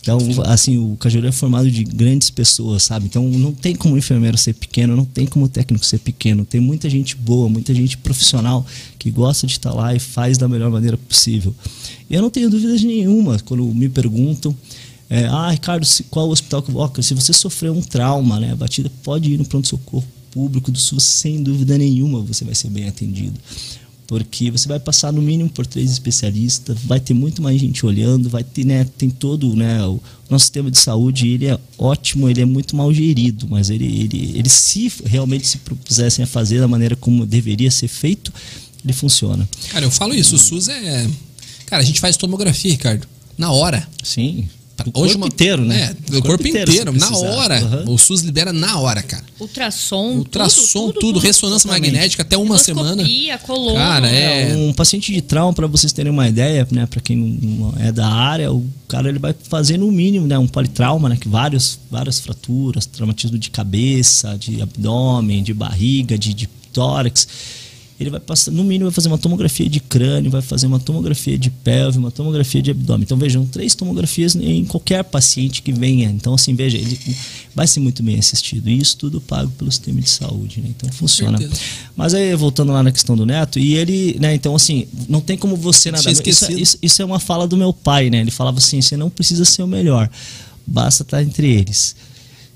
[0.00, 3.06] Então, assim, o Cajuru é formado de grandes pessoas, sabe?
[3.06, 6.44] Então, não tem como enfermeiro ser pequeno, não tem como técnico ser pequeno.
[6.44, 8.64] Tem muita gente boa, muita gente profissional
[8.98, 11.54] que gosta de estar lá e faz da melhor maneira possível.
[12.08, 14.56] E eu não tenho dúvidas nenhuma quando me perguntam.
[15.08, 16.90] É, ah, Ricardo, qual o hospital que eu vou?
[17.02, 21.42] Se você sofreu um trauma, né, batida, pode ir no pronto-socorro público do SUS, sem
[21.42, 23.34] dúvida nenhuma você vai ser bem atendido
[24.10, 28.28] porque você vai passar no mínimo por três especialistas, vai ter muito mais gente olhando,
[28.28, 32.40] vai ter, né, tem todo, né, o nosso sistema de saúde, ele é ótimo, ele
[32.40, 36.66] é muito mal gerido, mas ele, ele, ele se realmente se propusessem a fazer da
[36.66, 38.32] maneira como deveria ser feito,
[38.84, 39.48] ele funciona.
[39.70, 41.08] Cara, eu falo isso, o SUS é,
[41.66, 43.06] cara, a gente faz tomografia, Ricardo,
[43.38, 43.88] na hora.
[44.02, 44.48] Sim.
[44.86, 45.82] O Hoje corpo uma, inteiro, né?
[45.82, 47.84] É, o, corpo, corpo inteiro, na hora.
[47.86, 47.94] Uhum.
[47.94, 49.24] O SUS libera na hora, cara.
[49.38, 53.04] Ultrassom, Ultrassom, tudo, tudo, tudo ressonância magnética até uma semana.
[53.46, 53.78] Coluna.
[53.78, 54.52] Cara, é...
[54.52, 57.90] é um paciente de trauma para vocês terem uma ideia, né, para quem não é
[57.90, 61.78] da área, o cara ele vai fazer no mínimo, né, um politrauma, né, que vários
[61.90, 67.26] várias fraturas, traumatismo de cabeça, de abdômen, de barriga, de, de tórax
[68.00, 71.38] ele vai passar, no mínimo, vai fazer uma tomografia de crânio, vai fazer uma tomografia
[71.38, 73.02] de pelve, uma tomografia de abdômen.
[73.02, 76.08] Então, vejam, três tomografias em qualquer paciente que venha.
[76.08, 76.98] Então, assim, veja, ele
[77.54, 78.70] vai ser muito bem assistido.
[78.70, 80.70] E isso tudo pago pelo sistema de saúde, né?
[80.70, 81.38] Então, funciona.
[81.94, 85.36] Mas aí, voltando lá na questão do neto, e ele, né, então, assim, não tem
[85.36, 86.10] como você nada.
[86.10, 88.20] Isso, isso, isso é uma fala do meu pai, né?
[88.20, 90.08] Ele falava assim: você não precisa ser o melhor,
[90.66, 91.94] basta estar entre eles.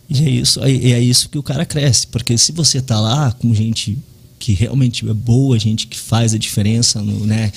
[0.08, 3.54] E é isso, é isso que o cara cresce, porque se você tá lá com
[3.54, 3.98] gente
[4.44, 7.50] que realmente é boa, gente que faz a diferença, no, né?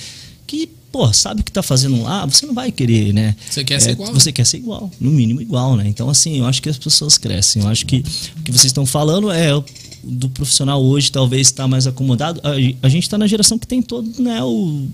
[0.48, 3.36] Que, pô, sabe o que tá fazendo lá, você não vai querer, né?
[3.50, 4.14] Você quer é, ser igual.
[4.14, 5.86] Você quer ser igual, no mínimo igual, né?
[5.86, 7.62] Então, assim, eu acho que as pessoas crescem.
[7.62, 7.98] Eu acho que
[8.38, 9.50] o que vocês estão falando é
[10.02, 12.40] do profissional hoje talvez está mais acomodado.
[12.42, 12.52] A,
[12.86, 14.88] a gente está na geração que tem todo, né, o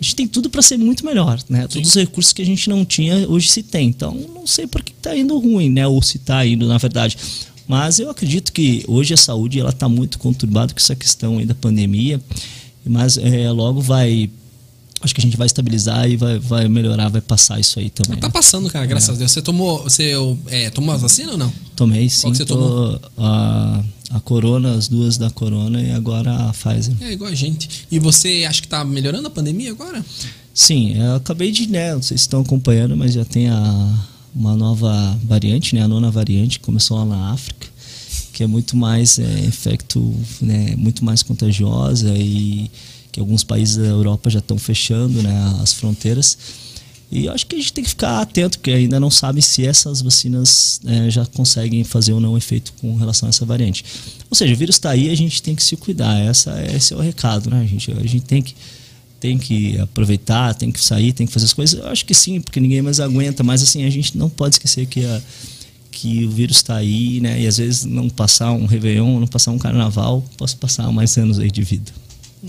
[0.00, 1.60] a gente tem tudo para ser muito melhor, né?
[1.62, 1.68] Sim.
[1.68, 3.88] Todos os recursos que a gente não tinha, hoje se tem.
[3.88, 5.86] Então, não sei por que está indo ruim, né?
[5.86, 7.18] Ou se está indo, na verdade.
[7.70, 11.46] Mas eu acredito que hoje a saúde ela está muito conturbada com essa questão aí
[11.46, 12.20] da pandemia.
[12.84, 14.28] Mas é, logo vai
[15.00, 18.18] acho que a gente vai estabilizar e vai, vai melhorar, vai passar isso aí também.
[18.18, 19.12] Tá passando, cara, graças é.
[19.12, 19.30] a Deus.
[19.30, 20.14] Você tomou, você
[20.48, 21.52] é, tomou a vacina ou não?
[21.76, 22.22] Tomei, sim.
[22.22, 23.00] Qual que você tomou?
[23.16, 26.96] A, a Corona, as duas da Corona e agora a Pfizer.
[27.00, 27.86] É igual a gente.
[27.88, 30.04] E você acha que tá melhorando a pandemia agora?
[30.52, 33.94] Sim, eu acabei de, né, não sei se estão acompanhando, mas já tem a,
[34.34, 37.66] uma nova variante, né, a nona variante, começou lá na África,
[38.32, 42.70] que é muito mais é, infecto, né, muito mais contagiosa e
[43.12, 46.38] que alguns países da Europa já estão fechando né, as fronteiras.
[47.10, 50.00] E acho que a gente tem que ficar atento, porque ainda não sabe se essas
[50.00, 53.84] vacinas é, já conseguem fazer ou não efeito com relação a essa variante.
[54.30, 56.16] Ou seja, o vírus está aí, a gente tem que se cuidar.
[56.20, 57.66] Essa, esse é o recado, né?
[57.66, 58.54] Gente, a gente tem que
[59.20, 61.78] tem que aproveitar, tem que sair, tem que fazer as coisas.
[61.78, 63.44] Eu acho que sim, porque ninguém mais aguenta.
[63.44, 65.22] Mas assim, a gente não pode esquecer que a,
[65.90, 67.40] que o vírus está aí, né?
[67.40, 71.38] E às vezes não passar um Réveillon, não passar um carnaval, posso passar mais anos
[71.38, 71.92] aí de vida.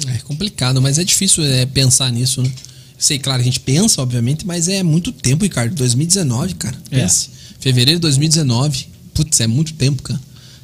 [0.07, 2.51] É complicado, mas é difícil é, pensar nisso, né?
[2.97, 5.76] Sei, claro, a gente pensa, obviamente, mas é muito tempo, Ricardo.
[5.76, 6.78] 2019, cara.
[6.91, 7.01] É.
[7.01, 7.30] Pense.
[7.59, 8.88] Fevereiro de 2019.
[9.13, 10.19] Putz, é muito tempo, cara.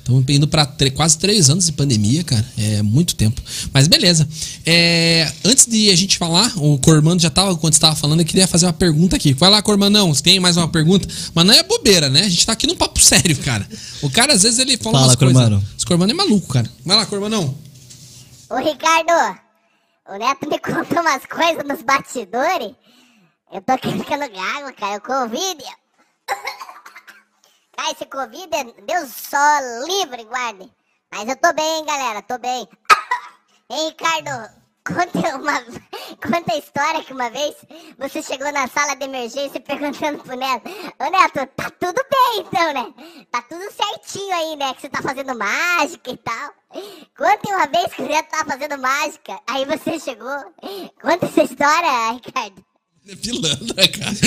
[0.08, 2.46] Estamos indo para quase três anos de pandemia, cara.
[2.58, 3.42] É muito tempo.
[3.74, 4.26] Mas beleza.
[4.66, 8.48] É, antes de a gente falar, o Cormano já estava, quando estava falando, eu queria
[8.48, 9.34] fazer uma pergunta aqui.
[9.34, 11.06] Vai lá, Cormanão, você tem mais uma pergunta?
[11.36, 12.22] Mas não é bobeira, né?
[12.22, 13.68] A gente está aqui num papo sério, cara.
[14.02, 15.58] O cara, às vezes, ele fala, fala umas Cormano.
[15.58, 15.76] coisas.
[15.76, 16.72] Esse Cormano é maluco, cara.
[16.86, 17.54] Vai lá, Cormanão.
[18.50, 19.38] Ô Ricardo,
[20.08, 22.72] o Neto me contou umas coisas nos bastidores.
[23.52, 25.00] Eu tô aqui ficando gago, cara.
[25.00, 25.66] O Covid.
[27.78, 28.50] Cara, esse Covid.
[28.86, 30.70] Deus só livre, guarde.
[31.12, 32.22] Mas eu tô bem, galera.
[32.24, 32.68] Tô bem.
[33.70, 34.50] Ei, Ricardo,
[34.88, 35.62] Conta uma
[36.26, 37.56] conta a história que uma vez
[37.98, 42.74] você chegou na sala de emergência perguntando pro Neto: Ô Neto, tá tudo bem então,
[42.74, 42.94] né?
[43.30, 44.74] Tá tudo certinho aí, né?
[44.74, 46.54] Que você tá fazendo mágica e tal.
[47.18, 50.54] Conta uma vez que o Neto tava fazendo mágica, aí você chegou.
[51.02, 52.66] Conta essa história, Ricardo.
[53.10, 54.18] É pilantra, cara.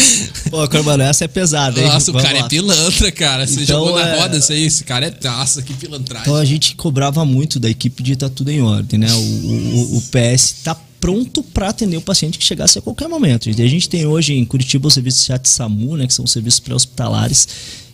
[0.49, 1.87] Pô, Cormano, essa é pesada, hein?
[1.87, 2.47] Nossa, o cara é lá.
[2.47, 3.47] é pilantra, cara.
[3.47, 4.19] Você então, jogou na é...
[4.19, 6.23] roda isso aí, esse cara é taça, que pilantragem.
[6.23, 9.13] Então a gente cobrava muito da equipe de estar tá tudo em ordem, né?
[9.13, 13.51] O, o, o PS tá pronto para atender o paciente que chegasse a qualquer momento.
[13.51, 16.07] E a gente tem hoje em Curitiba os serviços chat SAMU, né?
[16.07, 17.49] Que são serviços pré-hospitalares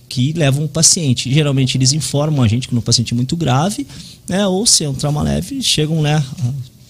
[0.08, 1.32] que levam o paciente.
[1.34, 3.84] Geralmente eles informam a gente que no paciente é muito grave,
[4.28, 4.46] né?
[4.46, 6.24] Ou se é um trauma leve, chegam, né?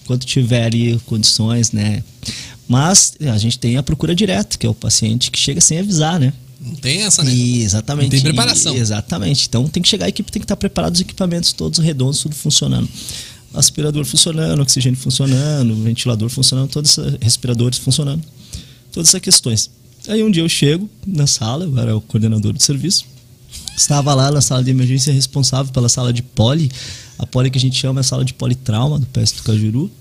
[0.05, 2.03] Quando tiver ali condições, né?
[2.67, 6.19] Mas a gente tem a procura direta, que é o paciente que chega sem avisar,
[6.19, 6.33] né?
[6.59, 7.33] Não tem essa, né?
[7.33, 8.05] E, exatamente.
[8.05, 8.75] Não tem preparação.
[8.75, 9.47] E, exatamente.
[9.47, 12.35] Então tem que chegar, a equipe tem que estar preparada, os equipamentos todos redondos, tudo
[12.35, 12.89] funcionando.
[13.53, 18.23] Aspirador funcionando, oxigênio funcionando, ventilador funcionando, todos respiradores funcionando.
[18.91, 19.69] Todas essas questões.
[20.07, 23.05] Aí um dia eu chego na sala, eu era o coordenador do serviço,
[23.75, 26.71] estava lá na sala de emergência responsável pela sala de poli,
[27.19, 29.91] a poli que a gente chama é a sala de politrauma do PS do Cajuru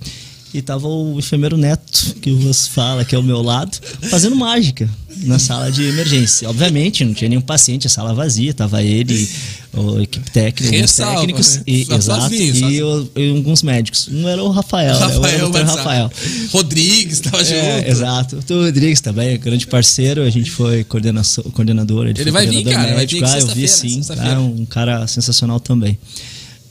[0.57, 3.77] e tava o enfermeiro Neto, que vos fala, que é ao meu lado,
[4.09, 4.89] fazendo mágica
[5.25, 6.49] na sala de emergência.
[6.49, 9.29] Obviamente, não tinha nenhum paciente, a sala vazia, tava ele,
[9.75, 11.63] a equipe técnica, os técnicos, né?
[11.67, 14.09] e, exato, e, o, e, alguns médicos.
[14.11, 15.61] Um era o Rafael, Rafael, né?
[15.61, 16.11] o Rafael.
[16.51, 17.91] Rodrigues tava é, junto.
[17.91, 18.37] Exato.
[18.51, 22.07] O Rodrigues também, grande parceiro, a gente foi coordenador.
[22.07, 23.21] Ele, ele vai vir, cara, médico.
[23.21, 25.99] vai vir ah, eu vi sim, tá, um cara sensacional também.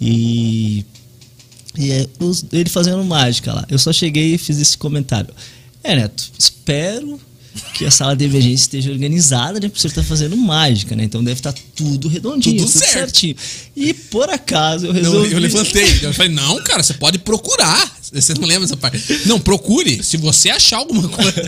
[0.02, 0.84] E
[1.78, 2.08] e é,
[2.52, 3.66] ele fazendo mágica lá.
[3.70, 5.34] Eu só cheguei e fiz esse comentário.
[5.84, 7.20] É, Neto, espero
[7.74, 9.70] que a sala de emergência esteja organizada, né?
[9.70, 11.04] Porque você está fazendo mágica, né?
[11.04, 12.94] Então deve estar tá tudo redondinho, tudo, tudo certo.
[12.94, 13.36] certinho.
[13.76, 15.30] E por acaso eu resolvi.
[15.30, 16.00] Não, eu levantei.
[16.02, 17.96] Eu falei, não, cara, você pode procurar.
[18.12, 19.00] Você não lembra essa parte?
[19.26, 20.04] Não, procure.
[20.04, 21.46] Se você achar alguma coisa.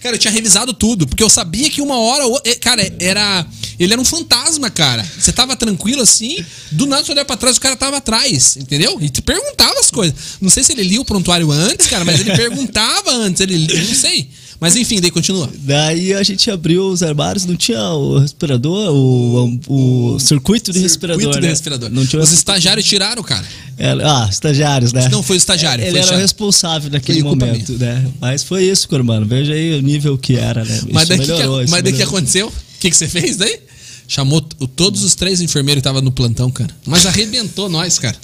[0.00, 2.24] Cara, eu tinha revisado tudo, porque eu sabia que uma hora.
[2.60, 3.46] Cara, era.
[3.78, 5.08] Ele era um fantasma, cara.
[5.18, 8.98] Você tava tranquilo assim, do nada você olhar pra trás, o cara tava atrás, entendeu?
[9.00, 10.14] E te perguntava as coisas.
[10.40, 13.40] Não sei se ele lia o prontuário antes, cara, mas ele perguntava antes.
[13.40, 13.58] Ele.
[13.58, 14.28] Não sei.
[14.60, 15.48] Mas enfim, daí continua.
[15.60, 20.80] Daí a gente abriu os armários, não tinha o respirador, o, o, o circuito de
[20.80, 21.20] respirador.
[21.20, 21.52] Circuito de né?
[21.52, 21.90] respirador.
[21.90, 23.46] Não tinha os estagiários tiraram, cara.
[23.76, 25.08] É, ah, estagiários, né?
[25.10, 25.84] Não, foi o estagiário.
[25.84, 28.04] Ele era o responsável naquele momento, né?
[28.20, 29.24] Mas foi isso, Cormano.
[29.26, 30.76] Veja aí o nível que era, né?
[30.76, 32.48] Isso mas daí melhorou, que, mas daí que aconteceu?
[32.48, 33.60] O que, que você fez daí?
[34.08, 36.74] Chamou todos os três enfermeiros que estavam no plantão, cara.
[36.84, 38.16] Mas arrebentou nós, cara.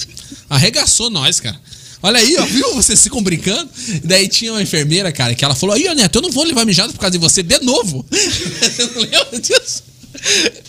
[0.48, 1.56] Arregaçou nós, cara.
[2.04, 2.74] Olha aí, ó, viu?
[2.74, 3.66] Vocês ficam brincando.
[3.88, 6.66] E daí tinha uma enfermeira, cara, que ela falou: aí, Neto, eu não vou levar
[6.66, 8.04] mijado por causa de você de novo.
[8.12, 9.82] Você não lembra disso?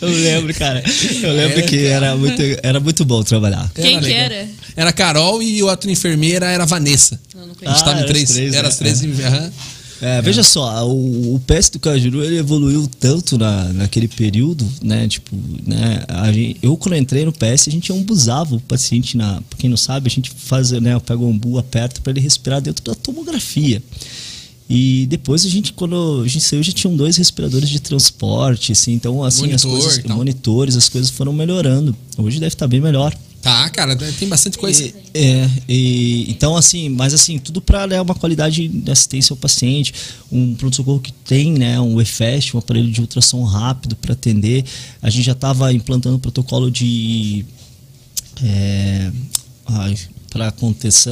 [0.00, 0.82] Eu lembro, cara.
[1.22, 3.70] Eu lembro é, que era muito, era muito bom trabalhar.
[3.74, 4.48] Quem era que era?
[4.74, 7.20] Era Carol e a outra enfermeira era Vanessa.
[7.34, 8.30] Não, não a gente tava em três.
[8.30, 9.02] três era as três.
[9.02, 9.50] É.
[10.00, 15.08] É, veja só, o, o PS do Cajuru ele evoluiu tanto na, naquele período, né?
[15.08, 15.34] Tipo,
[15.66, 16.04] né?
[16.08, 19.40] A gente, eu quando entrei no PS, a gente ambuzava o paciente na.
[19.48, 20.98] Pra quem não sabe, a gente faz, né?
[21.00, 23.82] Pega o ambu, aperta para ele respirar dentro da tomografia.
[24.68, 28.94] E depois a gente, quando a gente saiu, já tinham dois respiradores de transporte, assim,
[28.94, 30.16] então assim, Monitor, as coisas, então.
[30.16, 31.96] monitores, as coisas foram melhorando.
[32.18, 33.16] Hoje deve estar bem melhor.
[33.46, 34.84] Tá, cara, tem bastante coisa.
[34.84, 39.36] E, é, e, então assim, mas assim, tudo para né, uma qualidade de assistência ao
[39.36, 39.94] paciente,
[40.32, 44.64] um pronto-socorro que tem né, um EFEST, um aparelho de ultrassom rápido para atender.
[45.00, 47.46] A gente já estava implantando protocolo de.
[48.42, 49.12] É,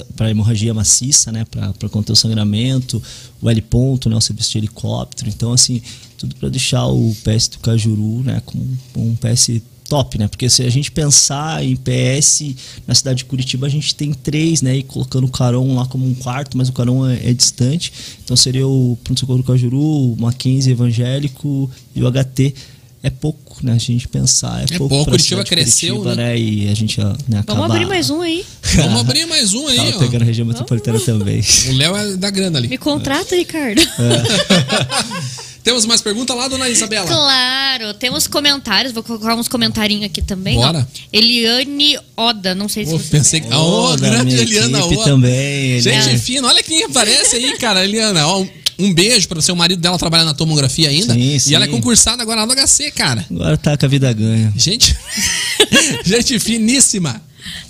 [0.04, 3.00] para hemorragia maciça, né, para conter o sangramento,
[3.40, 5.30] o L ponto, né, o serviço de helicóptero.
[5.30, 5.80] Então assim,
[6.18, 8.58] tudo para deixar o PS do Cajuru, né, com
[8.96, 10.28] um PS top, né?
[10.28, 12.54] Porque se a gente pensar em PS
[12.86, 14.76] na cidade de Curitiba, a gente tem três, né?
[14.76, 17.92] E colocando o Caron lá como um quarto, mas o Caron é, é distante.
[18.24, 22.54] Então seria o Pronto Socorro do Cajuru, o Mackenzie Evangélico e o HT.
[23.02, 23.72] É pouco, né?
[23.72, 24.62] A gente pensar.
[24.62, 24.88] É, é pouco.
[24.88, 25.10] pouco.
[25.10, 26.28] Curitiba cresceu, Curitiba, né?
[26.28, 26.38] né?
[26.38, 27.60] E a gente né, acabar...
[27.60, 28.42] Vamos abrir mais um aí.
[28.76, 29.98] Vamos abrir mais um aí, Tava ó.
[29.98, 31.42] pegando a região metropolitana também.
[31.68, 32.68] O Léo é da grana ali.
[32.68, 33.82] Me contrata, Ricardo.
[33.82, 35.44] É.
[35.64, 37.06] Temos mais pergunta lá, dona Isabela?
[37.06, 38.92] Claro, temos comentários.
[38.92, 40.56] Vou colocar uns comentarinhos aqui também.
[40.56, 40.86] Bora.
[40.86, 40.98] Ó.
[41.10, 43.52] Eliane Oda, não sei se oh, você pensei que...
[43.52, 45.04] Oh, grande Eliana Oda.
[45.04, 45.80] também.
[45.80, 46.18] Gente é.
[46.18, 48.26] fina, olha quem aparece aí, cara, Eliana.
[48.26, 48.44] Ó,
[48.78, 49.52] um beijo para você.
[49.52, 51.14] O marido dela trabalha na tomografia ainda.
[51.14, 51.52] Sim, sim.
[51.52, 53.24] E ela é concursada agora lá no HC, cara.
[53.30, 54.52] Agora tá com a vida ganha.
[54.54, 54.94] Gente,
[56.04, 57.22] gente finíssima.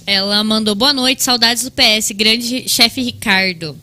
[0.05, 3.79] Ela mandou boa noite, saudades do PS, grande chefe Ricardo.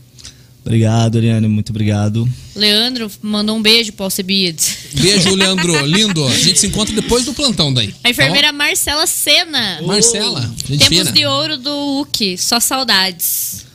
[0.64, 2.28] Obrigado, Eliane, muito obrigado.
[2.56, 4.78] Leandro mandou um beijo para o Alcebiades.
[4.94, 6.24] Beijo, Leandro, lindo.
[6.26, 7.94] A gente se encontra depois do plantão daí.
[8.04, 9.82] A enfermeira tá Marcela Sena.
[9.82, 11.12] Marcela, gente Temos fina.
[11.12, 13.66] de ouro do UC, só saudades.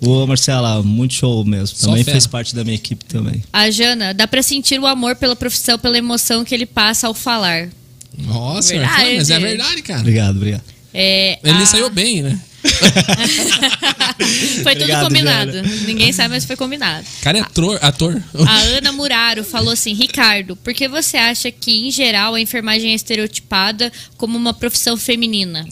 [0.00, 1.78] Ô, Marcela, muito show mesmo.
[1.78, 3.42] Também fez parte da minha equipe também.
[3.52, 7.14] A Jana, dá para sentir o amor pela profissão, pela emoção que ele passa ao
[7.14, 7.68] falar.
[8.16, 9.16] Nossa, verdade.
[9.16, 10.00] mas é verdade, cara.
[10.00, 10.62] Obrigado, obrigado.
[10.92, 11.66] É, ele a...
[11.66, 12.40] saiu bem, né?
[14.62, 15.62] foi tudo Obrigado, combinado.
[15.86, 17.06] Ninguém sabe, mas foi combinado.
[17.22, 17.78] Cara, é ator.
[17.82, 18.22] ator.
[18.46, 22.92] A Ana Muraro falou assim: Ricardo, por que você acha que, em geral, a enfermagem
[22.92, 25.66] é estereotipada como uma profissão feminina?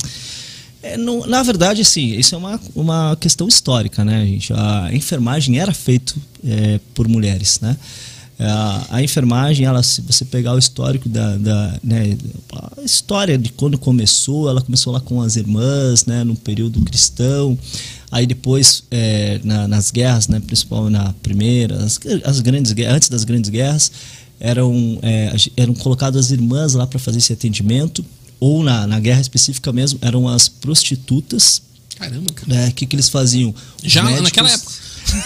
[0.82, 4.52] É, no, na verdade, sim, isso é uma, uma questão histórica, né, gente?
[4.52, 6.14] A enfermagem era feita
[6.46, 7.74] é, por mulheres, né?
[8.38, 12.16] A, a, enfermagem, ela, se você pegar o histórico da, da né,
[12.52, 17.56] a história de quando começou, ela começou lá com as irmãs, né, no período cristão.
[18.10, 23.22] Aí depois, é, na, nas guerras, né, principalmente na primeira, as, as, grandes antes das
[23.22, 23.92] grandes guerras,
[24.40, 28.04] eram, é, eram colocadas as irmãs lá para fazer esse atendimento.
[28.40, 31.62] Ou na, na guerra específica mesmo, eram as prostitutas.
[31.96, 32.52] Caramba, cara.
[32.52, 33.54] O é, que, que eles faziam?
[33.82, 34.83] Já médicos, naquela época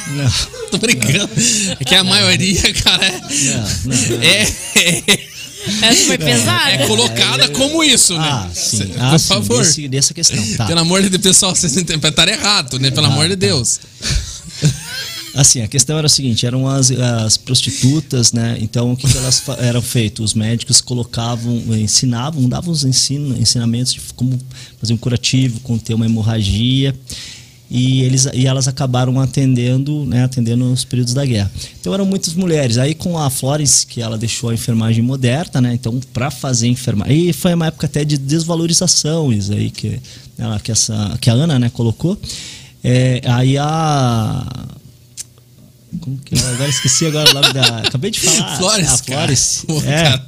[0.08, 0.30] não.
[0.70, 1.30] Tô brincando.
[1.78, 3.20] É que a maioria, cara, é.
[3.20, 4.42] Não, não, é,
[4.74, 5.28] é,
[5.82, 6.70] Essa foi pesada.
[6.70, 8.28] É colocada é, como isso, né?
[8.28, 8.92] Ah, sim.
[8.98, 9.58] Ah, Por favor.
[9.58, 10.42] Desse, dessa questão.
[10.56, 10.66] Tá.
[10.66, 12.90] Pelo amor de Deus, pessoal, vocês interpretaram errado, né?
[12.90, 13.46] Pelo ah, amor de tá.
[13.46, 13.80] Deus.
[15.34, 18.58] Assim, a questão era o seguinte, eram as, as prostitutas, né?
[18.60, 20.24] Então, o que, que elas eram feito?
[20.24, 24.38] Os médicos colocavam, ensinavam, davam os ensino, ensinamentos de como
[24.80, 26.94] fazer um curativo, conter uma hemorragia
[27.70, 31.50] e, eles, e elas acabaram atendendo, né, atendendo nos períodos da guerra.
[31.80, 32.78] Então eram muitas mulheres.
[32.78, 37.28] Aí com a Florence, que ela deixou a enfermagem moderna, né, então para fazer enfermagem.
[37.28, 40.00] E foi uma época até de desvalorização, isso aí que,
[40.38, 42.18] ela, que, essa, que a Ana né, colocou.
[42.82, 44.46] É, aí a.
[46.00, 46.38] Como que é?
[46.38, 47.78] Agora esqueci agora o nome da.
[47.78, 48.56] Acabei de falar.
[48.58, 48.88] Flores.
[48.88, 49.66] A Flores.
[49.84, 50.20] É,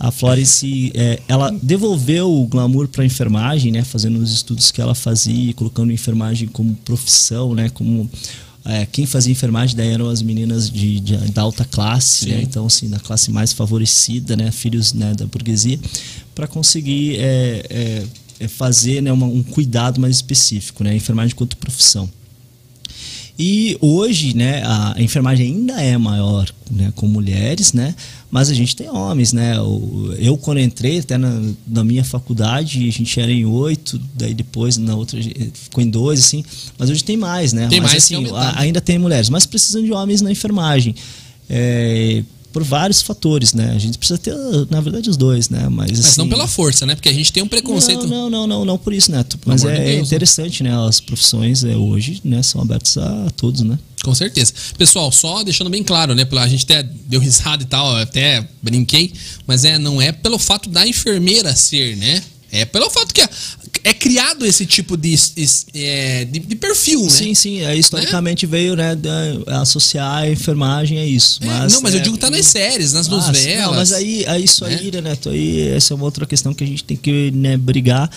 [0.00, 4.80] a Florence, é, ela devolveu o glamour para a enfermagem, né, fazendo os estudos que
[4.80, 8.10] ela fazia, colocando enfermagem como profissão, né, como
[8.64, 12.64] é, quem fazia enfermagem daí eram as meninas de, de da alta classe, né, então
[12.64, 15.78] assim da classe mais favorecida, né, filhos né, da burguesia,
[16.34, 18.06] para conseguir é, é,
[18.40, 22.08] é, fazer né, uma, um cuidado mais específico, né, enfermagem quanto profissão.
[23.42, 27.94] E hoje, né, a enfermagem ainda é maior né, com mulheres, né,
[28.30, 29.56] mas a gente tem homens, né.
[30.18, 34.76] Eu, quando entrei, até na, na minha faculdade, a gente era em oito, daí depois
[34.76, 35.18] na outra
[35.54, 36.44] ficou em dois, assim,
[36.78, 37.66] mas hoje tem mais, né.
[37.68, 38.26] Tem mas, mais assim,
[38.56, 40.94] ainda tem mulheres, mas precisam de homens na enfermagem.
[41.48, 42.22] É,
[42.52, 43.72] por vários fatores, né?
[43.74, 44.34] A gente precisa ter,
[44.70, 45.68] na verdade, os dois, né?
[45.68, 46.94] Mas, Mas assim, não pela força, né?
[46.94, 48.06] Porque a gente tem um preconceito.
[48.06, 49.38] Não, não, não, não, não por isso, Neto.
[49.46, 50.70] Mas é, de Deus, interessante, né?
[50.86, 53.78] As profissões é, hoje né, são abertas a todos, né?
[54.02, 54.52] Com certeza.
[54.78, 56.26] Pessoal, só deixando bem claro, né?
[56.30, 59.12] A gente até deu risada e tal, até brinquei,
[59.46, 62.22] mas é, não é pelo fato da enfermeira ser, né?
[62.52, 63.22] É pelo fato que
[63.82, 65.14] é criado esse tipo de,
[65.74, 67.08] é, de, de, perfil, né?
[67.08, 67.62] Sim, sim.
[67.62, 68.50] É, historicamente né?
[68.50, 68.96] veio, né,
[69.46, 71.42] associar a enfermagem a isso.
[71.42, 73.66] É, mas, não, mas eu é, digo que tá nas séries, nas ah, novelas.
[73.66, 74.78] Não, mas aí, aí isso né?
[74.80, 78.10] aí, Neto, aí essa é uma outra questão que a gente tem que né, brigar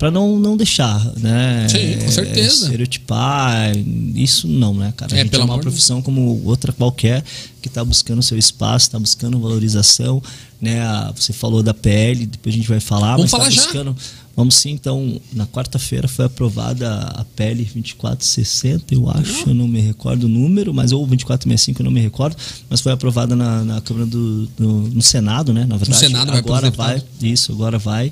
[0.00, 1.68] para não, não deixar, né?
[1.68, 2.64] Sim, com certeza.
[2.64, 3.70] Estereotipar,
[4.14, 5.14] isso não, né, cara?
[5.14, 7.22] A é, gente é uma profissão como outra qualquer
[7.60, 10.22] que está buscando seu espaço, está buscando valorização,
[10.58, 10.80] né?
[11.14, 13.96] Você falou da PL, depois a gente vai falar, Vamos mas tá falar tá buscando.
[13.98, 14.19] Já?
[14.40, 19.82] Vamos sim, então, na quarta-feira foi aprovada a PL 2460, eu acho, eu não me
[19.82, 22.34] recordo o número, mas ou 2465, eu não me recordo,
[22.70, 25.66] mas foi aprovada na, na Câmara do, do, no Senado, né?
[25.66, 28.10] Na verdade, no Senado agora vai, vai isso, agora vai.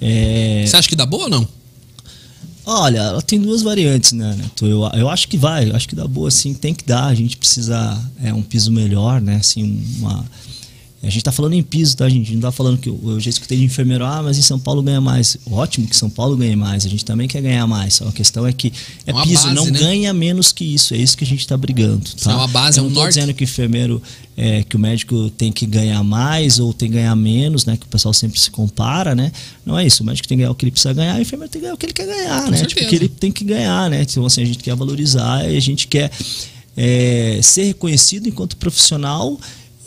[0.00, 0.66] É...
[0.68, 1.48] Você acha que dá boa ou não?
[2.64, 4.66] Olha, ela tem duas variantes, né, Neto?
[4.66, 7.06] Eu, eu acho que vai, eu acho que dá boa, sim, tem que dar.
[7.06, 9.34] A gente precisa é um piso melhor, né?
[9.34, 10.24] Assim, uma
[11.02, 12.30] a gente está falando em piso, tá, gente?
[12.32, 14.82] Não está falando que eu, eu já escutei de enfermeiro, ah, mas em São Paulo
[14.82, 15.38] ganha mais.
[15.50, 18.02] Ótimo que São Paulo ganhe mais, a gente também quer ganhar mais.
[18.02, 18.70] A questão é que
[19.06, 19.78] é, é piso, base, não né?
[19.78, 20.92] ganha menos que isso.
[20.92, 22.04] É isso que a gente está brigando.
[22.22, 22.32] Tá?
[22.32, 24.02] É uma base, eu é um não estou dizendo que o enfermeiro,
[24.36, 27.78] é, que o médico tem que ganhar mais ou tem que ganhar menos, né?
[27.78, 29.32] Que o pessoal sempre se compara, né?
[29.64, 30.02] Não é isso.
[30.02, 31.74] O médico tem que ganhar o que ele precisa ganhar, o enfermeiro tem que ganhar
[31.74, 32.64] o que ele quer ganhar, Com né?
[32.66, 34.02] Tipo, o que ele tem que ganhar, né?
[34.02, 36.10] Então, assim, a gente quer valorizar e a gente quer
[36.76, 39.40] é, ser reconhecido enquanto profissional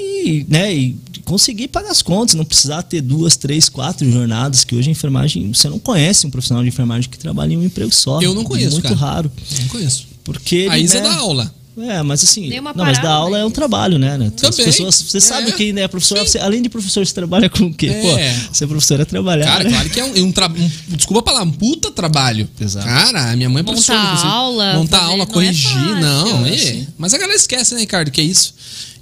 [0.04, 0.96] e, né, e
[1.26, 5.54] conseguir pagar as contas, não precisar ter duas, três, quatro jornadas, que hoje a enfermagem,
[5.54, 8.22] você não conhece um profissional de enfermagem que trabalha em um emprego só.
[8.22, 8.96] Eu não conheço, Muito cara.
[8.96, 9.32] raro.
[9.62, 10.08] Não conheço.
[10.24, 11.54] Porque a Isa né, dá aula.
[11.76, 14.16] É, mas assim, não, mas dar aula é um trabalho, né?
[14.16, 14.32] né?
[14.36, 14.50] Também.
[14.50, 15.22] As pessoas, você é.
[15.22, 17.88] sabe que né, professor, você, além de professor, você trabalha com o quê?
[17.88, 18.02] É.
[18.02, 19.48] Pô, ser professor é trabalhar.
[19.48, 19.70] Cara, né?
[19.72, 20.48] claro que é um, um, tra...
[20.48, 22.48] um desculpa falar, um puta trabalho.
[22.60, 22.86] Exato.
[22.86, 24.00] Cara, minha mãe é professora.
[24.00, 24.74] Montar aula.
[24.76, 26.46] Montar aula, não é corrigir, é não.
[26.46, 26.88] É.
[26.96, 28.54] Mas a galera esquece, né, Ricardo, que é isso.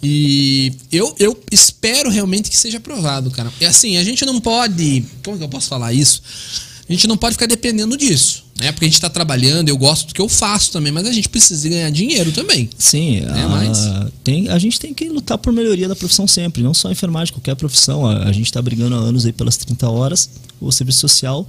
[0.04, 3.52] E eu, eu espero realmente que seja aprovado, cara.
[3.60, 5.06] É assim, a gente não pode.
[5.24, 6.22] Como que eu posso falar isso?
[6.90, 8.44] A gente não pode ficar dependendo disso.
[8.60, 8.72] Né?
[8.72, 11.30] Porque a gente está trabalhando, eu gosto do que eu faço também, mas a gente
[11.30, 12.70] precisa ganhar dinheiro também.
[12.78, 13.44] Sim, né?
[13.44, 14.12] a, mas...
[14.24, 17.34] tem, a gente tem que lutar por melhoria da profissão sempre, não só a enfermagem,
[17.34, 18.06] qualquer profissão.
[18.06, 20.30] A, a gente está brigando há anos aí pelas 30 horas,
[20.60, 21.48] o serviço social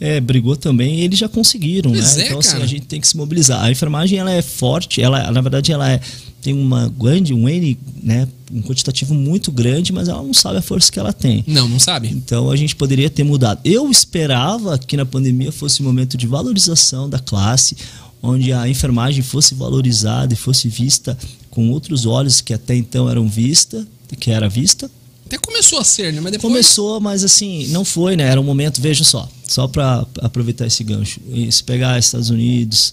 [0.00, 2.22] é, brigou também e eles já conseguiram, pois né?
[2.22, 3.62] É, então, assim, a gente tem que se mobilizar.
[3.62, 6.00] A enfermagem, ela é forte, ela, na verdade, ela é,
[6.42, 8.28] tem uma grande, um N, né?
[8.52, 11.42] Um quantitativo muito grande, mas ela não sabe a força que ela tem.
[11.46, 12.08] Não, não sabe.
[12.08, 13.60] Então, a gente poderia ter mudado.
[13.64, 17.76] Eu esperava que na pandemia fosse um momento de valorização da classe,
[18.22, 21.16] onde a enfermagem fosse valorizada e fosse vista
[21.50, 23.86] com outros olhos que até então eram vista,
[24.18, 24.90] que era vista,
[25.26, 26.20] até começou a ser, né?
[26.20, 26.52] Mas depois...
[26.52, 28.24] Começou, mas assim, não foi, né?
[28.24, 31.20] Era um momento, veja só, só para aproveitar esse gancho.
[31.50, 32.92] Se pegar Estados Unidos,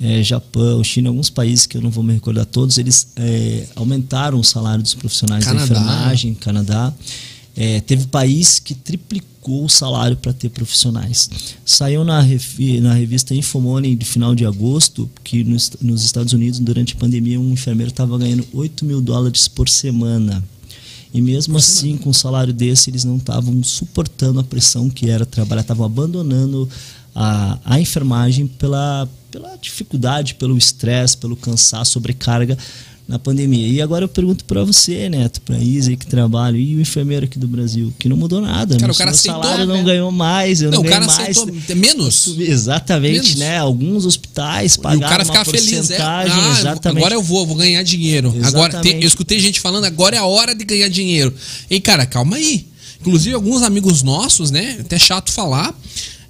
[0.00, 4.38] é, Japão, China, alguns países que eu não vou me recordar todos, eles é, aumentaram
[4.38, 5.66] o salário dos profissionais Canadá.
[5.66, 6.92] da enfermagem, Canadá.
[7.56, 11.28] É, teve país que triplicou o salário para ter profissionais.
[11.64, 16.94] Saiu na, na revista Infomoney de final de agosto que nos, nos Estados Unidos, durante
[16.94, 20.44] a pandemia, um enfermeiro estava ganhando 8 mil dólares por semana.
[21.12, 25.24] E mesmo assim, com um salário desse, eles não estavam suportando a pressão que era
[25.24, 26.68] trabalhar, estavam abandonando
[27.14, 32.58] a, a enfermagem pela, pela dificuldade, pelo estresse, pelo cansaço, sobrecarga
[33.08, 33.66] na pandemia.
[33.66, 37.38] E agora eu pergunto para você, Neto, para Isa que trabalha, e o enfermeiro aqui
[37.38, 38.76] do Brasil, que não mudou nada.
[38.76, 39.74] Cara, o cara aceitou, salário né?
[39.74, 41.18] não ganhou mais, eu não, não cara mais.
[41.18, 42.36] aceitou menos.
[42.38, 43.34] Exatamente, menos.
[43.36, 43.56] né?
[43.56, 46.02] Alguns hospitais pagaram e o cara ficar feliz, é.
[46.02, 46.24] Ah,
[46.58, 46.98] exatamente.
[46.98, 48.28] Agora eu vou, vou ganhar dinheiro.
[48.28, 48.54] Exatamente.
[48.54, 51.32] Agora tem, eu escutei gente falando, agora é a hora de ganhar dinheiro.
[51.70, 52.66] E cara, calma aí.
[53.00, 54.76] Inclusive alguns amigos nossos, né?
[54.80, 55.74] Até chato falar,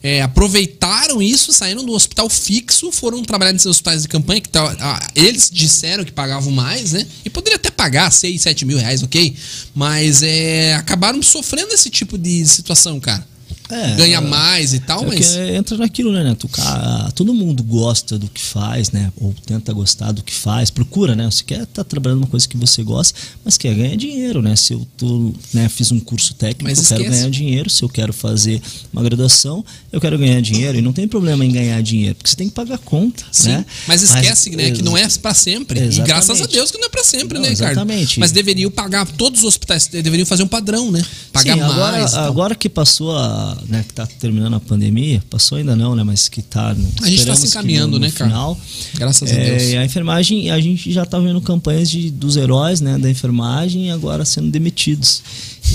[0.02, 5.08] é, aproveitaram isso, saíram do hospital fixo, foram trabalhar nesses hospitais de campanha, que ah,
[5.14, 7.06] eles disseram que pagavam mais, né?
[7.24, 9.34] E poderia até pagar 6, 7 mil reais, ok?
[9.74, 13.26] Mas é, acabaram sofrendo esse tipo de situação, cara
[13.70, 15.36] é, ganha mais e tal, é mas.
[15.36, 16.48] Entra naquilo, né, Neto?
[16.48, 19.12] Cara, todo mundo gosta do que faz, né?
[19.16, 21.26] Ou tenta gostar do que faz, procura, né?
[21.30, 24.56] Você quer estar tá trabalhando uma coisa que você gosta, mas quer ganhar dinheiro, né?
[24.56, 27.02] Se eu tô, né, fiz um curso técnico, mas eu esquece.
[27.02, 27.68] quero ganhar dinheiro.
[27.68, 28.62] Se eu quero fazer
[28.92, 30.78] uma graduação, eu quero ganhar dinheiro.
[30.78, 33.66] E não tem problema em ganhar dinheiro, porque você tem que pagar conta, Sim, né?
[33.86, 35.78] Mas esquece, mas, né, que não é para sempre.
[35.78, 36.00] Exatamente.
[36.00, 37.72] E graças a Deus que não é para sempre, não, né, Ricardo?
[37.72, 38.20] Exatamente.
[38.20, 41.04] Mas deveriam pagar, todos os hospitais deveriam fazer um padrão, né?
[41.32, 42.14] Pagar Sim, agora, mais.
[42.14, 46.28] Agora que passou a né, que tá terminando a pandemia, passou ainda não, né, mas
[46.28, 46.74] que tá.
[46.74, 48.30] Né, a gente está se encaminhando, né, cara?
[48.30, 48.60] Final,
[48.94, 49.74] Graças é, a Deus.
[49.74, 54.24] A enfermagem, a gente já tá vendo campanhas de, dos heróis, né, da enfermagem agora
[54.24, 55.22] sendo demitidos.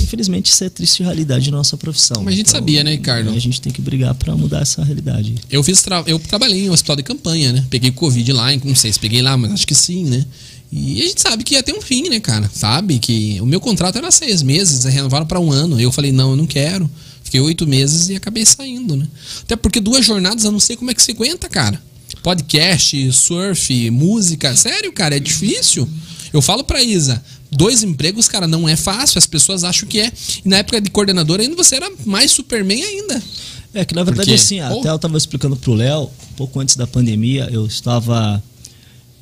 [0.02, 2.22] Infelizmente, isso é triste realidade da nossa profissão.
[2.22, 3.30] Mas a gente então, sabia, né, Ricardo?
[3.30, 5.34] A gente tem que brigar para mudar essa realidade.
[5.50, 7.64] Eu fiz tra eu trabalhei em um hospital de campanha, né?
[7.70, 10.24] Peguei Covid lá, não sei se peguei lá, mas acho que sim, né?
[10.76, 12.50] E a gente sabe que ia ter um fim, né, cara?
[12.52, 15.80] Sabe que o meu contrato era seis meses, renovaram para um ano.
[15.80, 16.90] Eu falei, não, eu não quero.
[17.34, 19.08] Fiquei oito meses e acabei saindo, né?
[19.42, 21.82] Até porque duas jornadas eu não sei como é que se aguenta, cara.
[22.22, 25.88] Podcast, surf, música, sério, cara, é difícil.
[26.32, 27.20] Eu falo pra Isa,
[27.50, 30.12] dois empregos, cara, não é fácil, as pessoas acham que é.
[30.44, 33.20] E na época de coordenador ainda você era mais Superman ainda.
[33.74, 36.86] É que na verdade assim, até eu tava explicando pro Léo, um pouco antes da
[36.86, 38.40] pandemia, eu estava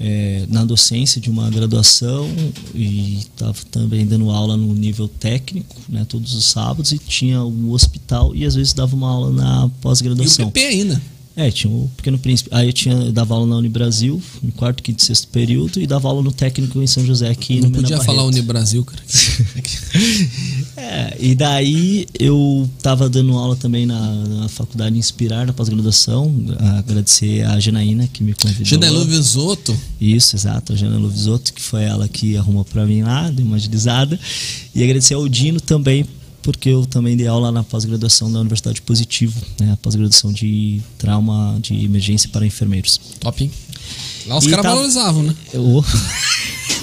[0.04, 2.28] é, na docência de uma graduação
[2.74, 7.70] e estava também dando aula no nível técnico, né, todos os sábados, e tinha um
[7.70, 10.46] hospital e às vezes dava uma aula na pós-graduação.
[10.46, 11.02] E o PP ainda?
[11.34, 12.50] É, tinha o Pequeno Príncipe.
[12.52, 15.86] Aí eu tinha, eu dava aula na Unibrasil, no quarto, quinto e sexto período, e
[15.86, 19.02] dava aula no técnico em São José aqui Não podia Mena falar Unibrasil, cara.
[20.76, 26.34] é, e daí eu tava dando aula também na, na faculdade Inspirar, na pós-graduação.
[26.78, 28.66] Agradecer a Janaína que me convidou.
[28.66, 29.76] Janaína Visoto?
[30.00, 33.56] Isso, exato, a Janaína Visoto, que foi ela que arrumou para mim lá, deu uma
[33.56, 34.18] agilizada.
[34.74, 36.06] E agradecer ao Dino também
[36.42, 39.78] porque eu também dei aula na pós-graduação da Universidade Positivo, né?
[39.80, 43.00] pós-graduação de trauma de emergência para enfermeiros.
[43.20, 43.50] Top, hein?
[44.26, 44.70] Lá os caras tá...
[44.70, 45.34] valorizavam, né?
[45.54, 45.82] Oh.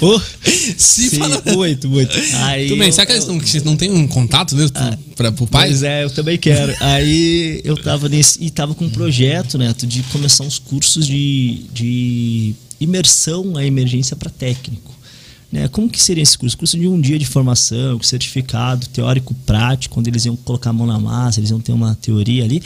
[0.02, 0.20] oh.
[0.76, 1.42] Se fala...
[1.54, 2.12] Muito, muito.
[2.44, 5.28] Aí Tudo bem, eu, será que eles não, não têm um contato mesmo ah, para
[5.28, 5.68] o pai?
[5.68, 6.74] Pois é, eu também quero.
[6.80, 8.42] Aí eu tava nesse.
[8.42, 14.16] E tava com um projeto, Neto, de começar uns cursos de, de imersão à emergência
[14.16, 14.99] para técnico.
[15.50, 15.68] Né?
[15.68, 16.56] Como que seria esse curso?
[16.56, 20.86] Curso de um dia de formação, certificado, teórico, prático, onde eles iam colocar a mão
[20.86, 22.62] na massa, eles iam ter uma teoria ali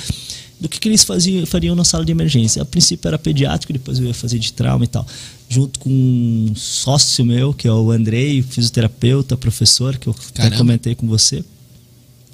[0.60, 2.62] do que, que eles faziam, fariam na sala de emergência.
[2.62, 5.06] A princípio era pediátrico, depois eu ia fazer de trauma e tal.
[5.48, 10.48] Junto com um sócio meu, que é o Andrei, fisioterapeuta, professor, que eu Caramba.
[10.48, 11.44] até comentei com você.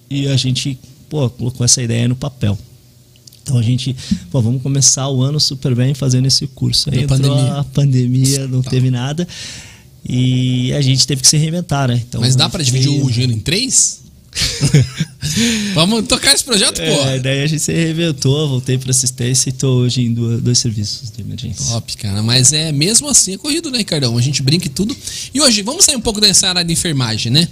[0.09, 0.79] E a gente,
[1.09, 2.59] pô, colocou essa ideia no papel.
[3.43, 3.97] Então a gente,
[4.31, 6.91] pô, vamos começar o ano super bem fazendo esse curso.
[6.91, 7.55] Aí entrou pandemia.
[7.55, 8.71] a pandemia, não tá.
[8.71, 9.27] teve nada.
[10.05, 12.03] E a gente teve que se reinventar, né?
[12.09, 14.01] Então, Mas dá para dividir o dinheiro em três?
[15.75, 17.19] Vamos tocar esse projeto, é.
[17.19, 21.11] Daí a gente se reinventou, voltei para assistência e tô hoje em dois, dois, serviços
[21.11, 21.67] de emergência.
[21.67, 22.23] Top, cara.
[22.23, 24.17] Mas é mesmo assim é corrido, né, Ricardão?
[24.17, 24.97] A gente brinca e tudo.
[25.35, 27.49] E hoje, vamos sair um pouco dessa área de enfermagem, né?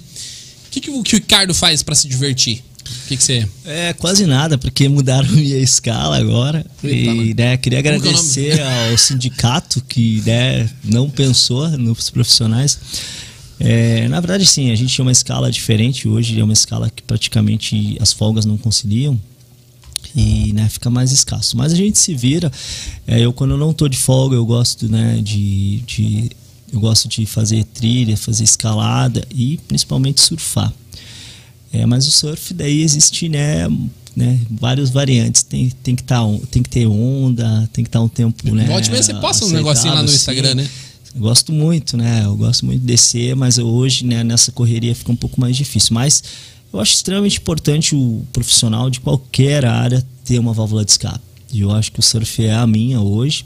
[0.66, 2.62] O que, que, que o Ricardo faz para se divertir?
[3.04, 3.48] O que, que você.
[3.64, 6.64] É, quase nada, porque mudaram minha escala agora.
[6.82, 12.78] Eita, e né, queria é agradecer é ao sindicato que né, não pensou nos profissionais.
[13.60, 16.08] É, na verdade, sim, a gente tinha uma escala diferente.
[16.08, 19.18] Hoje é uma escala que praticamente as folgas não conciliam
[20.14, 21.56] e né, fica mais escasso.
[21.56, 22.50] Mas a gente se vira.
[23.06, 26.30] É, eu quando eu não estou de folga, eu gosto né, de, de
[26.72, 30.72] eu gosto de fazer trilha, fazer escalada e principalmente surfar.
[31.72, 33.68] É, mas o surf daí existe, né,
[34.16, 35.42] né, várias variantes.
[35.42, 38.66] Tem, tem, que tá, tem que ter onda, tem que estar tá um tempo, né?
[38.66, 40.68] Volte você posta um negocinho lá no Instagram, né?
[41.14, 42.22] Eu gosto muito, né?
[42.24, 45.94] Eu gosto muito de descer, mas hoje, né, nessa correria fica um pouco mais difícil.
[45.94, 46.22] Mas
[46.72, 51.20] eu acho extremamente importante o profissional de qualquer área ter uma válvula de escape.
[51.52, 53.44] E eu acho que o surf é a minha hoje.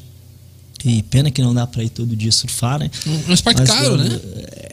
[0.85, 2.91] E pena que não dá para ir todo dia surfar, né?
[3.29, 4.21] Um esporte Mas, caro, eu, né?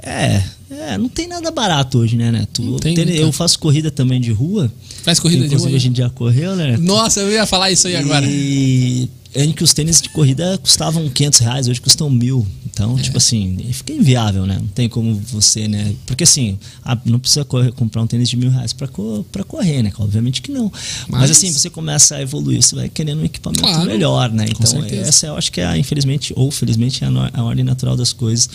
[0.01, 2.61] É, é, não tem nada barato hoje, né, Neto?
[2.61, 4.71] Não tem, eu faço corrida também de rua.
[5.03, 5.67] Faz corrida de rua?
[5.67, 6.71] a gente já correu, né?
[6.71, 6.83] Neto?
[6.83, 8.25] Nossa, eu ia falar isso aí agora.
[8.27, 12.45] E em que os tênis de corrida custavam 500 reais, hoje custam mil.
[12.65, 13.01] Então, é.
[13.01, 14.57] tipo assim, fica inviável, né?
[14.59, 15.93] Não tem como você, né?
[16.05, 16.57] Porque assim,
[17.05, 18.87] não precisa correr, comprar um tênis de mil reais pra,
[19.31, 19.91] pra correr, né?
[19.97, 20.71] Obviamente que não.
[21.07, 24.45] Mas, Mas, assim, você começa a evoluir, você vai querendo um equipamento claro, melhor, né?
[24.49, 28.13] Então, essa eu acho que é, infelizmente, ou felizmente, é a, a ordem natural das
[28.13, 28.49] coisas.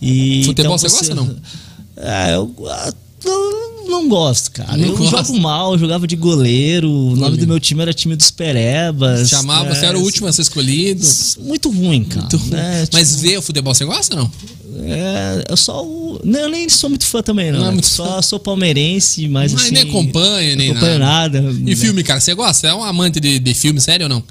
[0.00, 1.36] E, Futebol então, você, você gosta não?
[1.96, 2.54] É, eu
[3.88, 4.76] não gosto, cara.
[4.76, 5.28] Não eu gosto.
[5.28, 6.90] jogo mal, eu jogava de goleiro.
[6.90, 9.28] O nome do meu time era time dos Perebas.
[9.28, 11.06] Chamava, é, você era o último a ser escolhido.
[11.40, 12.22] Muito ruim, cara.
[12.22, 12.54] Muito ruim.
[12.54, 14.32] É, tipo, Mas ver o futebol você gosta ou não?
[14.84, 15.82] É, eu só.
[16.22, 17.60] Não, eu nem sou muito fã também, não.
[17.60, 18.22] não é muito só fã.
[18.22, 19.52] sou palmeirense, mas.
[19.52, 20.98] Mas assim, nem acompanha, nem nada.
[20.98, 21.54] nada.
[21.64, 22.68] E filme, cara, você gosta?
[22.68, 24.22] É um amante de, de filme, sério ou não?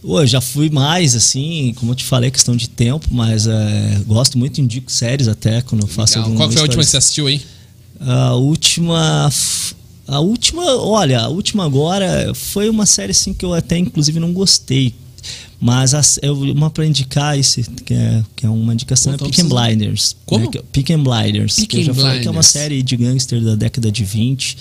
[0.00, 4.38] Pô, já fui mais, assim, como eu te falei, questão de tempo, mas é, gosto
[4.38, 7.26] muito, indico séries até quando eu faço algum Qual foi a última que você assistiu
[7.26, 7.42] aí?
[8.00, 9.30] A última.
[10.06, 14.32] A última, olha, a última agora foi uma série assim que eu até inclusive não
[14.32, 14.94] gostei.
[15.60, 19.28] Mas a, eu, uma para indicar isso, que é, que é uma indicação, Pô, é
[19.28, 20.16] Peak and Blinders.
[20.24, 20.44] Como?
[20.44, 21.56] Né, Peak and Blinders.
[21.56, 22.08] Peak que eu já Blinders.
[22.08, 24.56] falei que é uma série de gangster da década de 20.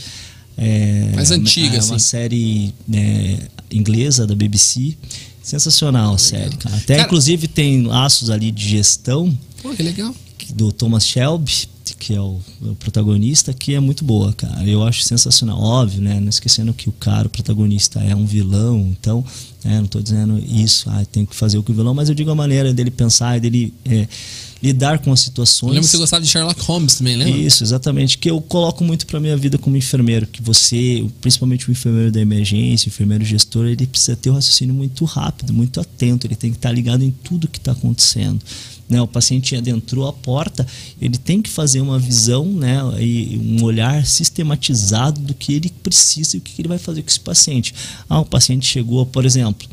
[0.57, 1.91] É, Mais antiga, é assim.
[1.91, 3.39] uma série né,
[3.71, 4.97] inglesa da BBC.
[5.43, 6.75] Sensacional a série, cara.
[6.75, 10.13] Até Cara- inclusive tem laços ali de gestão Pô, que legal.
[10.55, 11.67] do Thomas Shelby,
[11.99, 14.61] que é o, o protagonista, que é muito boa, cara.
[14.67, 15.57] Eu acho sensacional.
[15.61, 16.19] Óbvio, né?
[16.19, 19.23] Não esquecendo que o cara, o protagonista, é um vilão, então,
[19.63, 22.15] né, não tô dizendo isso, ah, tem que fazer o que o vilão, mas eu
[22.15, 24.05] digo a maneira dele pensar dele é,
[24.61, 25.71] lidar com as Eu situações.
[25.73, 27.37] lembro que você gostava de Sherlock Holmes também, lembra?
[27.37, 28.17] Isso, exatamente.
[28.17, 32.19] Que eu coloco muito para minha vida como enfermeiro, que você, principalmente o enfermeiro da
[32.19, 36.51] emergência, o enfermeiro gestor, ele precisa ter o raciocínio muito rápido, muito atento, ele tem
[36.51, 38.39] que estar ligado em tudo que está acontecendo.
[38.89, 40.65] Né, o paciente adentrou a porta,
[41.01, 46.38] ele tem que fazer uma visão, né, e um olhar sistematizado do que ele precisa
[46.38, 47.75] e o que ele vai fazer com esse paciente.
[48.09, 49.67] Ah, o paciente chegou, por exemplo,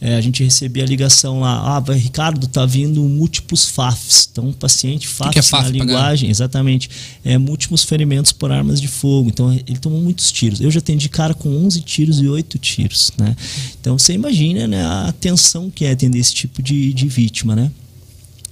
[0.00, 4.28] é, a gente recebia a ligação lá, ah, vai, Ricardo, tá vindo múltiplos FAFs.
[4.30, 6.88] Então, o paciente FAFs que é FAF, na linguagem, exatamente,
[7.24, 9.28] é múltiplos ferimentos por armas de fogo.
[9.28, 10.60] Então, ele tomou muitos tiros.
[10.60, 13.34] Eu já atendi cara com 11 tiros e 8 tiros, né?
[13.80, 17.68] Então, você imagina né, a tensão que é atender esse tipo de, de vítima, né?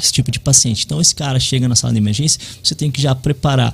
[0.02, 0.84] Esse tipo de paciente.
[0.84, 3.72] Então, esse cara chega na sala de emergência, você tem que já preparar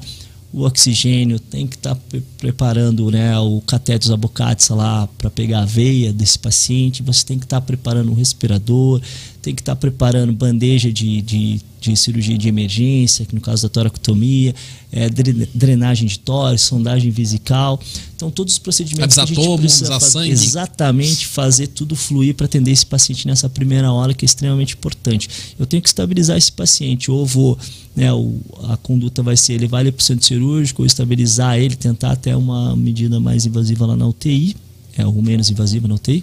[0.52, 1.96] o oxigênio, tem que estar
[2.36, 7.46] preparando né, o catetos abocates lá para pegar a veia desse paciente, você tem que
[7.46, 9.00] estar preparando o respirador,
[9.42, 13.68] tem que estar preparando bandeja de, de, de cirurgia de emergência, que no caso da
[13.68, 14.54] toracotomia,
[14.92, 17.80] é, dre- drenagem de tórax, sondagem vesical.
[18.14, 22.70] Então, todos os procedimentos que a gente precisa fazer, exatamente fazer tudo fluir para atender
[22.70, 25.28] esse paciente nessa primeira hora, que é extremamente importante.
[25.58, 27.58] Eu tenho que estabilizar esse paciente, ou vou,
[27.96, 28.36] né, o,
[28.68, 32.36] a conduta vai ser levar ele para o centro cirúrgico, ou estabilizar ele, tentar até
[32.36, 34.54] uma medida mais invasiva lá na UTI,
[34.96, 36.22] é, ou menos invasiva na UTI,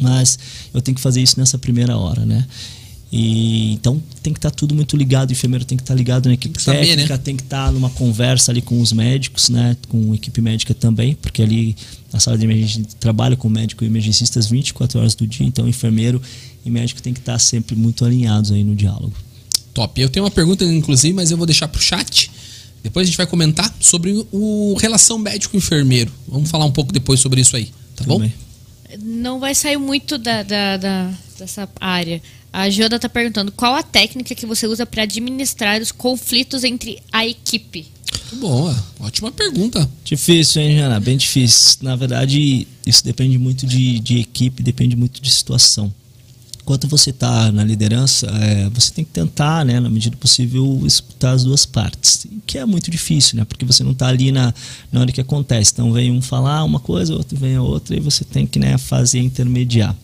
[0.00, 0.38] mas
[0.72, 2.46] eu tenho que fazer isso nessa primeira hora, né?
[3.12, 6.34] E, então tem que estar tudo muito ligado, o enfermeiro tem que estar ligado na
[6.34, 7.20] equipe que saber, técnica, né?
[7.22, 9.76] tem que estar numa conversa ali com os médicos, né?
[9.88, 11.76] Com a equipe médica também, porque ali
[12.10, 16.22] na sala de emergência trabalha com médico e emergencistas 24 horas do dia, então enfermeiro
[16.64, 19.12] e médico tem que estar sempre muito alinhados aí no diálogo.
[19.74, 20.00] Top.
[20.00, 22.30] Eu tenho uma pergunta, inclusive, mas eu vou deixar pro chat.
[22.82, 26.10] Depois a gente vai comentar sobre o relação médico-enfermeiro.
[26.26, 28.18] Vamos falar um pouco depois sobre isso aí, tá Tudo bom?
[28.20, 28.32] bem?
[29.00, 32.20] Não vai sair muito da, da- da- dessa área.
[32.52, 36.98] A Joda tá perguntando qual a técnica que você usa para administrar os conflitos entre
[37.10, 37.86] a equipe.
[38.34, 39.88] Boa, ótima pergunta.
[40.04, 41.00] Difícil, hein, Jana?
[41.00, 41.78] Bem difícil.
[41.82, 45.92] Na verdade, isso depende muito de, de equipe, depende muito de situação.
[46.62, 51.32] Enquanto você está na liderança, é, você tem que tentar, né, na medida possível, escutar
[51.32, 52.24] as duas partes.
[52.46, 53.44] Que é muito difícil, né?
[53.44, 54.54] Porque você não está ali na,
[54.92, 55.72] na hora que acontece.
[55.72, 58.78] Então vem um falar uma coisa, outro vem a outra, e você tem que né,
[58.78, 59.96] fazer intermediar.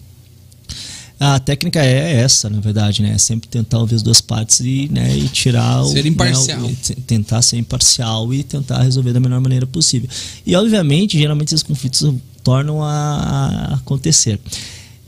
[1.20, 3.10] A técnica é essa, na verdade, né?
[3.12, 5.90] É sempre tentar ouvir as duas partes e, né, e tirar o.
[5.90, 6.60] Ser né, imparcial.
[6.64, 10.08] o- t- tentar ser imparcial e tentar resolver da melhor maneira possível.
[10.46, 12.14] E, obviamente, geralmente esses conflitos
[12.44, 14.40] tornam a acontecer.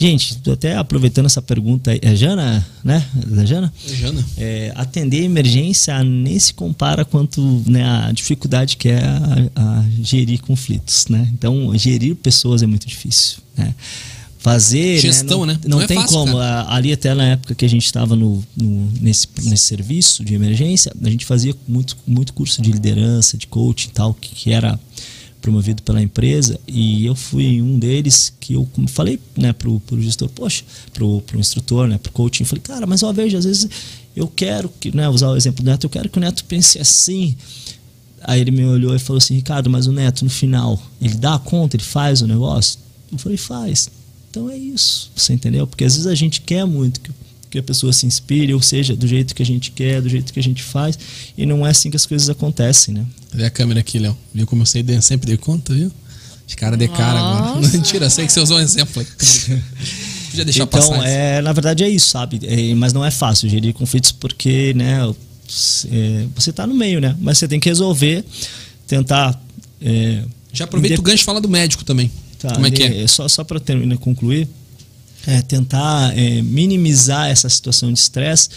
[0.00, 3.06] Gente, tô até aproveitando essa pergunta aí, é Jana, né?
[3.26, 3.70] Da Jana?
[3.86, 4.24] Jana.
[4.38, 10.40] É, atender emergência nem se compara quanto né, a dificuldade que é a, a gerir
[10.40, 11.28] conflitos, né?
[11.34, 13.74] Então, gerir pessoas é muito difícil, né?
[14.38, 15.52] Fazer Gestão, né?
[15.52, 15.60] né?
[15.64, 16.38] Não, Não é tem fácil, como.
[16.38, 16.72] cara.
[16.74, 20.90] Ali até na época que a gente estava no, no- nesse, nesse serviço de emergência,
[21.04, 24.80] a gente fazia muito, muito curso de liderança, de coaching e tal, que, que era
[25.40, 30.28] promovido pela empresa e eu fui um deles que eu falei né pro, pro gestor
[30.28, 33.68] poxa pro, pro instrutor né pro coaching falei cara mas ó veja às vezes
[34.14, 36.78] eu quero que né usar o exemplo do neto eu quero que o neto pense
[36.78, 37.36] assim
[38.22, 41.38] aí ele me olhou e falou assim Ricardo mas o neto no final ele dá
[41.38, 42.78] conta ele faz o negócio?
[43.10, 43.90] Eu falei faz
[44.30, 45.66] então é isso você entendeu?
[45.66, 47.10] Porque às vezes a gente quer muito que
[47.50, 50.32] que a pessoa se inspire, ou seja, do jeito que a gente quer, do jeito
[50.32, 50.96] que a gente faz,
[51.36, 53.04] e não é assim que as coisas acontecem, né?
[53.32, 54.16] Cadê a câmera aqui, Léo?
[54.32, 55.90] Viu como eu sei, de- sempre dei conta, viu?
[56.46, 57.60] De cara de cara agora.
[57.68, 59.06] Mentira, sei que você usou um exemplo aí.
[60.30, 60.96] Podia deixar então, passar.
[60.98, 61.06] isso.
[61.06, 62.40] é, na verdade é isso, sabe?
[62.44, 64.98] É, mas não é fácil gerir conflitos porque, né,
[65.90, 67.16] é, você tá no meio, né?
[67.20, 68.24] Mas você tem que resolver,
[68.86, 69.40] tentar.
[69.82, 70.22] é,
[70.52, 72.10] Já aproveita inde- o gancho e fala do médico também.
[72.38, 73.06] Tá, como é que é?
[73.06, 74.48] Só, só para terminar, concluir,
[75.26, 78.48] é tentar é, minimizar essa situação de estresse,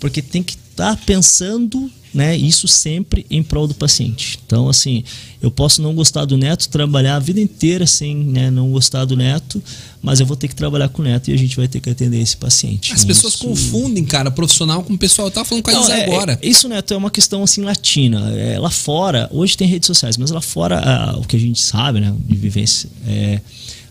[0.00, 4.38] porque tem que estar pensando, né, isso sempre em prol do paciente.
[4.46, 5.02] Então, assim,
[5.42, 9.16] eu posso não gostar do neto, trabalhar a vida inteira sem né, não gostar do
[9.16, 9.62] neto,
[10.02, 11.90] mas eu vou ter que trabalhar com o neto e a gente vai ter que
[11.90, 12.92] atender esse paciente.
[12.92, 15.28] As pessoas Isso- confundem, cara, profissional com pessoal.
[15.28, 16.38] Eu tava falando com a não, Isa é- agora.
[16.42, 18.30] é- isso, Neto, é uma questão assim latina.
[18.34, 21.60] É, lá fora, hoje tem redes sociais, mas lá fora, ah, o que a gente
[21.60, 23.40] sabe, né, de vivência, é,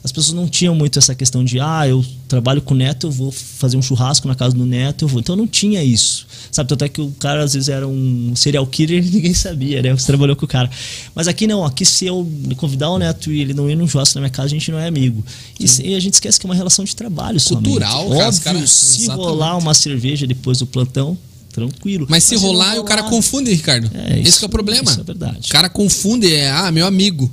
[0.06, 3.12] as pessoas não tinham muito essa questão de, ah, eu trabalho com o neto, eu
[3.12, 5.20] vou fazer um churrasco na casa do neto, eu vou.
[5.20, 6.28] Então não tinha isso.
[6.52, 9.82] Sabe, tanto é que o cara às vezes era um serial killer e ninguém sabia,
[9.82, 9.92] né?
[9.94, 10.70] Você trabalhou com o cara.
[11.16, 14.14] Mas aqui não, aqui se eu convidar o neto e ele não ir num churrasco
[14.20, 15.26] na minha casa, a gente não é amigo.
[15.60, 18.22] E, e, a gente esquece que é uma relação de trabalho Cultural, somente.
[18.22, 19.26] Óbvio, cara, se exatamente.
[19.26, 21.18] rolar uma cerveja depois do plantão,
[21.52, 22.06] tranquilo.
[22.08, 23.90] Mas se Mas rolar, rolar, o cara confunde, Ricardo.
[23.92, 24.92] É, isso, Esse é o problema.
[24.92, 25.50] Isso é verdade.
[25.50, 27.32] O cara confunde, é, ah, meu amigo.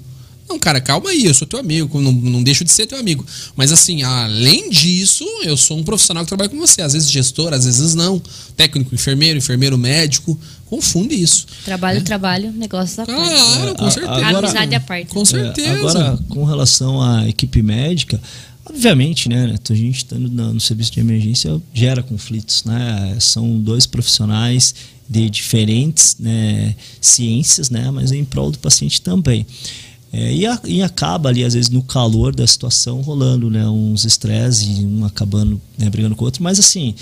[0.52, 3.24] Não, cara, calma aí, eu sou teu amigo, não, não deixo de ser teu amigo.
[3.56, 6.82] Mas assim, além disso, eu sou um profissional que trabalha com você.
[6.82, 8.20] Às vezes gestor, às vezes não.
[8.54, 10.38] Técnico, enfermeiro, enfermeiro médico.
[10.66, 11.46] Confunde isso.
[11.64, 12.04] Trabalho, né?
[12.04, 13.30] trabalho, negócio da parte.
[13.30, 14.26] Claro, com certeza.
[14.26, 15.06] Agora, Amizade à parte.
[15.06, 15.68] Com certeza.
[15.68, 18.20] É, agora, com relação à equipe médica,
[18.64, 19.56] Obviamente, né?
[19.68, 23.16] A gente estando no serviço de emergência gera conflitos, né?
[23.18, 24.72] São dois profissionais
[25.08, 27.90] de diferentes né, ciências, né?
[27.90, 29.44] Mas em prol do paciente também.
[30.12, 34.04] É, e, a, e, acaba ali, às vezes, no calor da situação, rolando né, uns
[34.04, 36.42] estresses e um acabando né, brigando com o outro.
[36.42, 36.94] Mas, assim,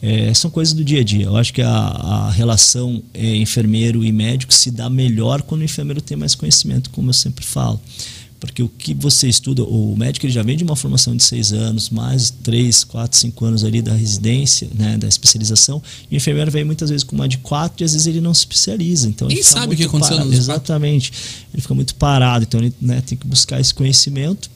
[0.00, 1.26] é, são coisas do dia a dia.
[1.26, 5.64] Eu acho que a, a relação é, enfermeiro e médico se dá melhor quando o
[5.64, 7.80] enfermeiro tem mais conhecimento, como eu sempre falo.
[8.46, 11.52] Porque o que você estuda, o médico ele já vem de uma formação de seis
[11.52, 16.50] anos, mais três, quatro, cinco anos ali da residência, né, da especialização, e o enfermeiro
[16.50, 19.08] vem muitas vezes com uma de quatro e às vezes ele não se especializa.
[19.08, 20.34] Então Quem sabe o que aconteceu parado.
[20.34, 21.12] Exatamente.
[21.54, 24.50] Ele fica muito parado, então ele né, tem que buscar esse conhecimento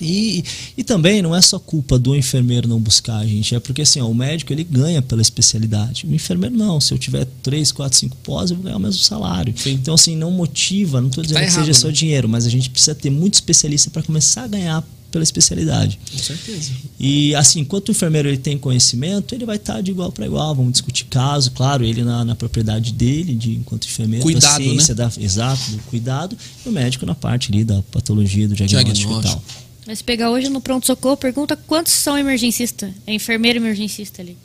[0.00, 0.44] e,
[0.76, 3.54] e também não é só culpa do enfermeiro não buscar, gente.
[3.54, 6.06] É porque assim, ó, o médico ele ganha pela especialidade.
[6.06, 6.80] O enfermeiro não.
[6.80, 9.54] Se eu tiver 3, 4, 5 pós, eu vou ganhar o mesmo salário.
[9.56, 9.72] Sim.
[9.72, 11.92] Então, assim, não motiva, não estou dizendo tá que errado, seja só né?
[11.92, 15.98] dinheiro, mas a gente precisa ter muito especialista para começar a ganhar pela especialidade.
[16.12, 16.72] Com certeza.
[16.98, 20.54] E assim, enquanto o enfermeiro ele tem conhecimento, ele vai estar de igual para igual.
[20.54, 24.94] Vamos discutir caso, claro, ele na, na propriedade dele, de enquanto enfermeiro, cuidado, da ciência,
[24.94, 25.04] né?
[25.04, 29.42] da, exato, do cuidado, e o médico na parte ali da patologia, do diagnóstico, diagnóstico.
[29.42, 29.65] e tal.
[29.86, 32.90] Mas pegar hoje no pronto-socorro, pergunta quantos são emergencistas?
[33.06, 34.36] É enfermeiro emergencista ali.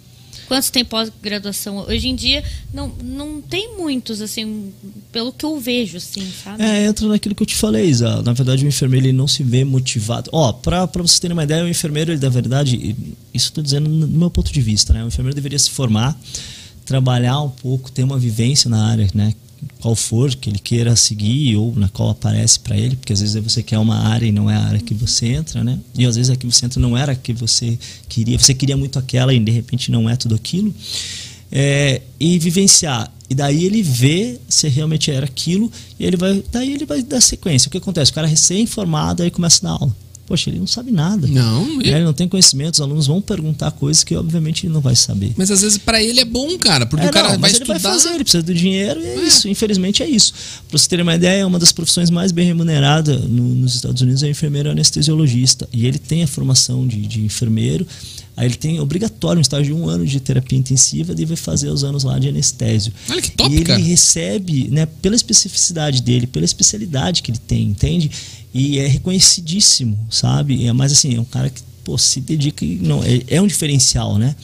[0.48, 1.78] Quantos tem pós-graduação?
[1.88, 2.44] Hoje em dia,
[2.74, 4.74] não, não tem muitos, assim,
[5.10, 6.62] pelo que eu vejo, assim, sabe?
[6.62, 8.22] É, entra naquilo que eu te falei, Isa.
[8.22, 10.30] Na verdade, o enfermeiro ele não se vê motivado.
[10.34, 12.96] Ó, pra, pra vocês terem uma ideia, o enfermeiro, ele, na verdade,
[13.34, 15.04] isso estou dizendo no meu ponto de vista, né?
[15.04, 16.20] O enfermeiro deveria se formar,
[16.86, 19.34] trabalhar um pouco, ter uma vivência na área, né?
[19.80, 23.42] Qual for que ele queira seguir ou na qual aparece para ele, porque às vezes
[23.44, 25.80] você quer uma área e não é a área que você entra, né?
[25.98, 27.78] E às vezes a que você entra não era a que você
[28.08, 30.74] queria, você queria muito aquela e de repente não é tudo aquilo.
[31.52, 33.12] É, e vivenciar.
[33.30, 37.22] E daí ele vê se realmente era aquilo e ele vai, daí ele vai dar
[37.22, 37.68] sequência.
[37.68, 38.12] O que acontece?
[38.12, 39.96] O cara recém-formado aí começa a dar aula
[40.32, 41.28] poxa, ele não sabe nada.
[41.28, 41.82] Não.
[41.82, 41.90] Ele...
[41.90, 45.34] ele não tem conhecimento, os alunos vão perguntar coisas que obviamente ele não vai saber.
[45.36, 47.74] Mas às vezes para ele é bom, cara, porque é, o cara não, vai estudar.
[47.74, 49.24] Ele vai fazer, ele precisa do dinheiro e é, é.
[49.28, 49.50] isso.
[49.50, 50.34] Infelizmente é isso.
[50.70, 54.24] Para você ter uma ideia, uma das profissões mais bem remuneradas no, nos Estados Unidos
[54.24, 55.68] é enfermeiro anestesiologista.
[55.74, 57.86] E ele tem a formação de, de enfermeiro.
[58.36, 61.70] Aí ele tem obrigatório um estágio de um ano de terapia intensiva e vai fazer
[61.70, 62.94] os anos lá de anestésio.
[63.10, 63.80] Olha que top, e ele cara.
[63.80, 68.10] recebe, né, pela especificidade dele, pela especialidade que ele tem, entende?
[68.54, 70.66] E é reconhecidíssimo, sabe?
[70.66, 72.66] É, mas assim, é um cara que pô, se dedica.
[72.82, 74.36] Não, é, é um diferencial, né?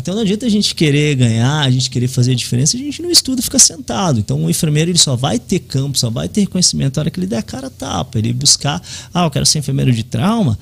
[0.00, 3.02] Então não adianta a gente querer ganhar, a gente querer fazer a diferença, a gente
[3.02, 4.18] não estuda, fica sentado.
[4.18, 7.20] Então o enfermeiro ele só vai ter campo, só vai ter reconhecimento na hora que
[7.20, 8.82] ele der a cara a tapa, ele buscar,
[9.12, 10.58] ah, eu quero ser enfermeiro de trauma.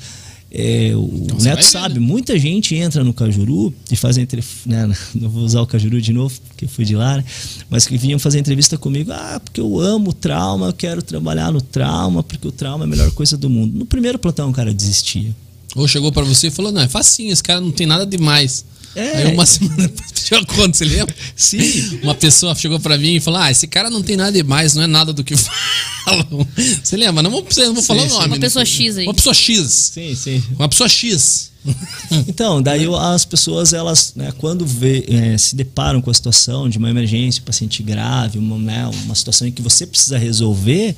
[0.51, 2.01] É, o então, Neto sabe, né?
[2.01, 6.13] muita gente entra no Cajuru e faz entre, né, não vou usar o Cajuru de
[6.13, 7.25] novo, porque eu fui de lá, né,
[7.69, 11.53] mas que vinham fazer entrevista comigo, ah, porque eu amo o trauma, eu quero trabalhar
[11.53, 13.79] no trauma, porque o trauma é a melhor coisa do mundo.
[13.79, 15.37] No primeiro plantão o cara desistia.
[15.77, 18.65] Ou chegou para você e falou, não, é facinho, esse cara não tem nada demais.
[18.95, 19.19] É.
[19.19, 21.15] Aí uma semana depois pediu a conta, você lembra?
[21.37, 22.01] Sim.
[22.03, 24.83] Uma pessoa chegou para mim e falou: Ah, esse cara não tem nada demais, não
[24.83, 25.35] é nada do que
[26.05, 26.47] falam.
[26.83, 27.23] Você lembra?
[27.23, 28.27] Não vou, não vou falar o nome.
[28.27, 28.41] Uma né?
[28.41, 29.07] pessoa X aí.
[29.07, 29.91] Uma pessoa X.
[29.95, 30.43] Sim, sim.
[30.57, 31.49] Uma pessoa X.
[32.27, 36.79] Então, daí as pessoas, elas, né, quando vê, é, se deparam com a situação de
[36.79, 40.95] uma emergência, um paciente grave, uma, né, uma situação em que você precisa resolver,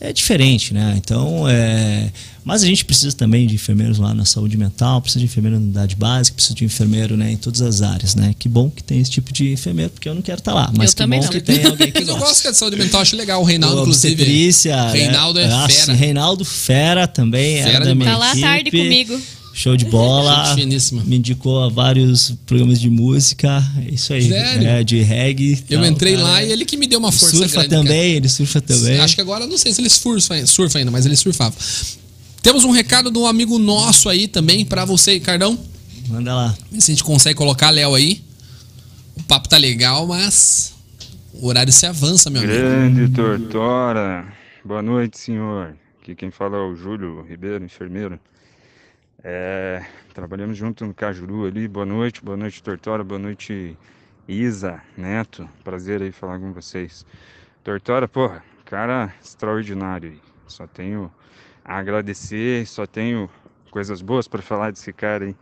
[0.00, 0.94] é diferente, né?
[0.96, 2.10] Então, é...
[2.44, 5.62] mas a gente precisa também de enfermeiros lá na saúde mental, precisa de enfermeiro na
[5.62, 8.34] unidade básica, precisa de enfermeiro né, em todas as áreas, né?
[8.38, 10.72] Que bom que tem esse tipo de enfermeiro, porque eu não quero estar tá lá,
[10.76, 11.28] mas eu que bom não.
[11.28, 11.98] que tem alguém que.
[12.08, 13.42] Eu gosto de saúde mental, acho legal.
[13.42, 14.14] O Reinaldo, inclusive.
[14.14, 14.90] Obstetrícia.
[14.90, 15.92] Reinaldo é, é fera.
[15.92, 19.20] Reinaldo Fera também, fera da minha Tá lá tarde comigo.
[19.58, 20.54] Show de bola.
[21.04, 23.60] Me indicou a vários programas de música.
[23.84, 24.28] É isso aí.
[24.28, 24.68] Sério?
[24.68, 25.64] É, de reggae.
[25.68, 26.24] Eu tal, entrei cara.
[26.24, 28.16] lá e ele que me deu uma força surfa grande, também, cara.
[28.18, 29.00] ele surfa também.
[29.00, 31.56] Acho que agora, não sei se ele surfa, surfa ainda, mas ele surfava.
[32.40, 35.58] Temos um recado de um amigo nosso aí também para você, Cardão.
[36.06, 36.56] Manda lá.
[36.70, 38.22] Vê se a gente consegue colocar Léo aí.
[39.16, 40.72] O papo tá legal, mas
[41.34, 43.12] o horário se avança, meu Grande amigo.
[43.12, 44.24] Grande Tortora.
[44.64, 45.74] Boa noite, senhor.
[46.00, 48.20] Aqui quem fala é o Júlio Ribeiro, enfermeiro.
[49.30, 49.84] É,
[50.14, 51.68] trabalhamos junto no Cajuru ali.
[51.68, 53.76] Boa noite, boa noite, Tortora, boa noite,
[54.26, 55.46] Isa, Neto.
[55.62, 57.04] Prazer aí falar com vocês.
[57.62, 60.18] Tortora, porra, cara extraordinário.
[60.46, 61.12] Só tenho
[61.62, 63.28] a agradecer, só tenho
[63.70, 65.36] coisas boas para falar desse cara aí.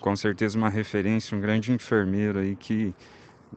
[0.00, 2.94] Com certeza uma referência, um grande enfermeiro aí que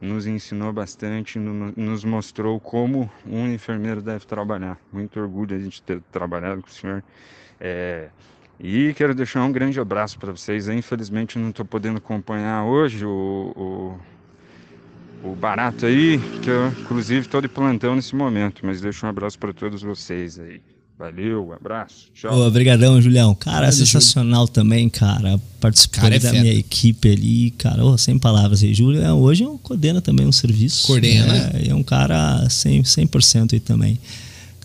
[0.00, 4.78] nos ensinou bastante, nos mostrou como um enfermeiro deve trabalhar.
[4.90, 7.04] Muito orgulho a gente ter trabalhado com o senhor.
[7.60, 8.08] É,
[8.58, 10.68] e quero deixar um grande abraço para vocês.
[10.68, 13.98] Infelizmente não estou podendo acompanhar hoje o,
[15.22, 19.08] o, o, barato aí, que eu inclusive estou de plantão nesse momento, mas deixo um
[19.08, 20.60] abraço para todos vocês aí.
[20.96, 22.08] Valeu, abraço.
[22.14, 22.38] Tchau.
[22.46, 23.34] obrigadão, Julião.
[23.34, 25.40] Cara, Valeu, sensacional também, cara.
[25.60, 26.40] Participou cara, é da fera.
[26.40, 27.84] minha equipe ali, cara.
[27.84, 28.72] Oh, sem palavras aí.
[28.72, 30.86] Julião, é, hoje coordena também um serviço.
[30.86, 31.50] Coordena.
[31.50, 31.64] Né?
[31.68, 33.08] É um cara 100%, 100
[33.54, 33.98] aí também.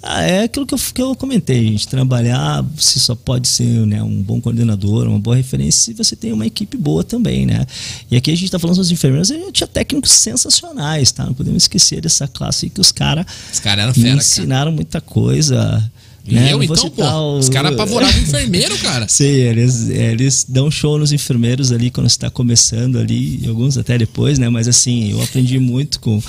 [0.01, 1.87] Ah, é aquilo que eu, que eu comentei, gente.
[1.87, 6.31] Trabalhar, você só pode ser né, um bom coordenador, uma boa referência se você tem
[6.31, 7.65] uma equipe boa também, né?
[8.09, 11.25] E aqui a gente está falando dos enfermeiros, eu tinha técnicos sensacionais, tá?
[11.25, 14.75] Não podemos esquecer dessa classe que os caras os cara fera, ensinaram cara.
[14.75, 15.91] muita coisa.
[16.25, 16.53] E né?
[16.53, 17.37] eu, então, pô, o...
[17.39, 19.07] os caras apavoravam o enfermeiro, cara.
[19.07, 24.37] Sim, eles, eles dão show nos enfermeiros ali quando está começando ali, alguns até depois,
[24.37, 24.47] né?
[24.47, 26.21] Mas assim, eu aprendi muito com,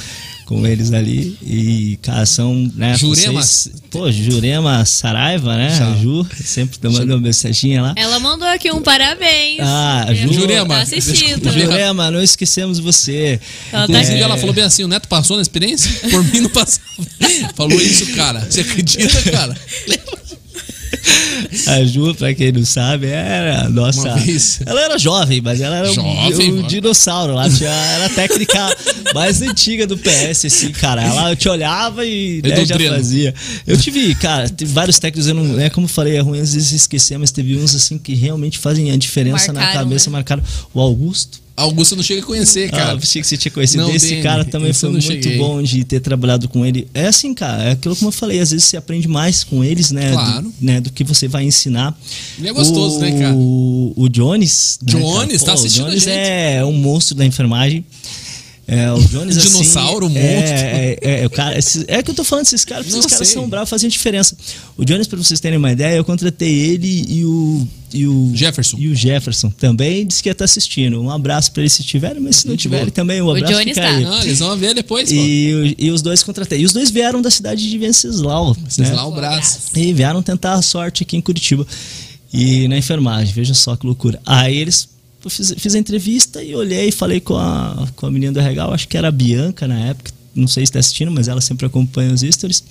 [0.50, 1.38] com eles ali.
[1.40, 2.68] E, cara, são.
[2.74, 3.40] Né, Jurema.
[3.40, 5.68] Vocês, pô, Jurema Saraiva, né?
[5.78, 7.94] A Ju, sempre mandando uma mensaginha lá.
[7.96, 9.60] Ela mandou aqui um parabéns.
[9.60, 10.74] Ah, Ju, Jurema.
[10.74, 11.48] Tá assistindo.
[11.52, 13.40] Jurema, não esquecemos você.
[13.72, 14.22] Ela, tá Inclusive, é...
[14.22, 15.88] ela falou bem assim: o Neto passou na experiência?
[16.10, 16.82] Por mim não passava.
[17.54, 18.40] falou isso, cara.
[18.40, 19.56] Você acredita, cara?
[21.66, 24.08] A Ju, pra quem não sabe, era nossa.
[24.66, 27.48] Ela era jovem, mas ela era jovem, um, um dinossauro lá.
[27.48, 28.76] Tinha, era a técnica
[29.14, 31.02] mais antiga do PS, assim, cara.
[31.02, 33.34] Ela te olhava e né, já fazia.
[33.66, 35.60] Eu tive, cara, teve vários técnicos, eu não.
[35.60, 38.58] É como eu falei, é ruim às vezes esquecer, mas teve uns assim que realmente
[38.58, 40.12] fazem a diferença marcaram, na cabeça, né?
[40.12, 40.42] marcaram.
[40.72, 42.92] O Augusto Augusto não cheguei a conhecer, cara.
[42.92, 43.82] Ah, achei que você tinha conhecido.
[43.82, 45.38] Não, Esse cara também foi muito cheguei.
[45.38, 46.88] bom de ter trabalhado com ele.
[46.94, 49.90] É assim, cara, é aquilo como eu falei, às vezes você aprende mais com eles,
[49.90, 50.12] né?
[50.12, 50.42] Claro.
[50.42, 51.98] Do, né, do que você vai ensinar.
[52.38, 53.34] Ele é gostoso, o, né, cara?
[53.34, 54.78] O Jones.
[54.82, 57.84] Jones, né, tá assistindo o Jones é um monstro da enfermagem.
[58.72, 60.24] É, o Jones assim, Dinossauro, monstro.
[60.24, 63.10] É, é, é, o cara, esse, é que eu tô falando desses caras, porque esses
[63.10, 64.36] caras são bravos, fazem diferença.
[64.76, 67.66] O Jones, pra vocês terem uma ideia, eu contratei ele e o.
[67.92, 68.76] E o Jefferson.
[68.78, 71.02] E o Jefferson também disse que ia estar assistindo.
[71.02, 73.52] Um abraço para eles se tiverem, mas se não tiverem também, um abraço.
[73.52, 73.92] O Jones tá.
[73.98, 75.10] Não, eles vão ver depois.
[75.10, 76.60] E, e, os dois contratei.
[76.60, 78.54] E os dois vieram da cidade de Venceslau.
[78.54, 79.16] Venceslau, né?
[79.16, 79.62] Brás.
[79.74, 81.66] E vieram tentar a sorte aqui em Curitiba.
[82.32, 84.20] E na enfermagem, veja só que loucura.
[84.24, 84.88] Aí eles
[85.28, 88.72] fiz, fiz a entrevista e olhei e falei com a, com a menina do Regal,
[88.72, 91.66] acho que era a Bianca na época, não sei se está assistindo, mas ela sempre
[91.66, 92.62] acompanha os stories.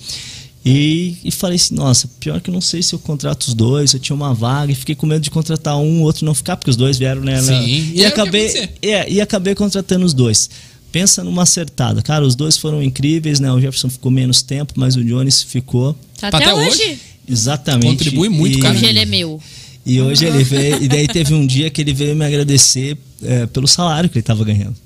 [0.64, 3.94] E, e falei assim, nossa, pior que eu não sei se eu contrato os dois,
[3.94, 6.56] eu tinha uma vaga e fiquei com medo de contratar um, o outro não ficar,
[6.56, 7.40] porque os dois vieram, né?
[7.40, 10.50] Sim, e, e acabei, é, e acabei contratando os dois.
[10.92, 12.02] Pensa numa acertada.
[12.02, 13.50] Cara, os dois foram incríveis, né?
[13.50, 15.96] O Jefferson ficou menos tempo, mas o Jones ficou.
[16.18, 16.68] Tá até, até hoje?
[16.68, 16.98] hoje?
[17.28, 17.86] Exatamente.
[17.86, 18.74] Contribui muito, e, cara.
[18.74, 19.40] Hoje ele é meu.
[19.84, 23.46] E hoje ele veio, e daí teve um dia que ele veio me agradecer é,
[23.46, 24.76] pelo salário que ele estava ganhando.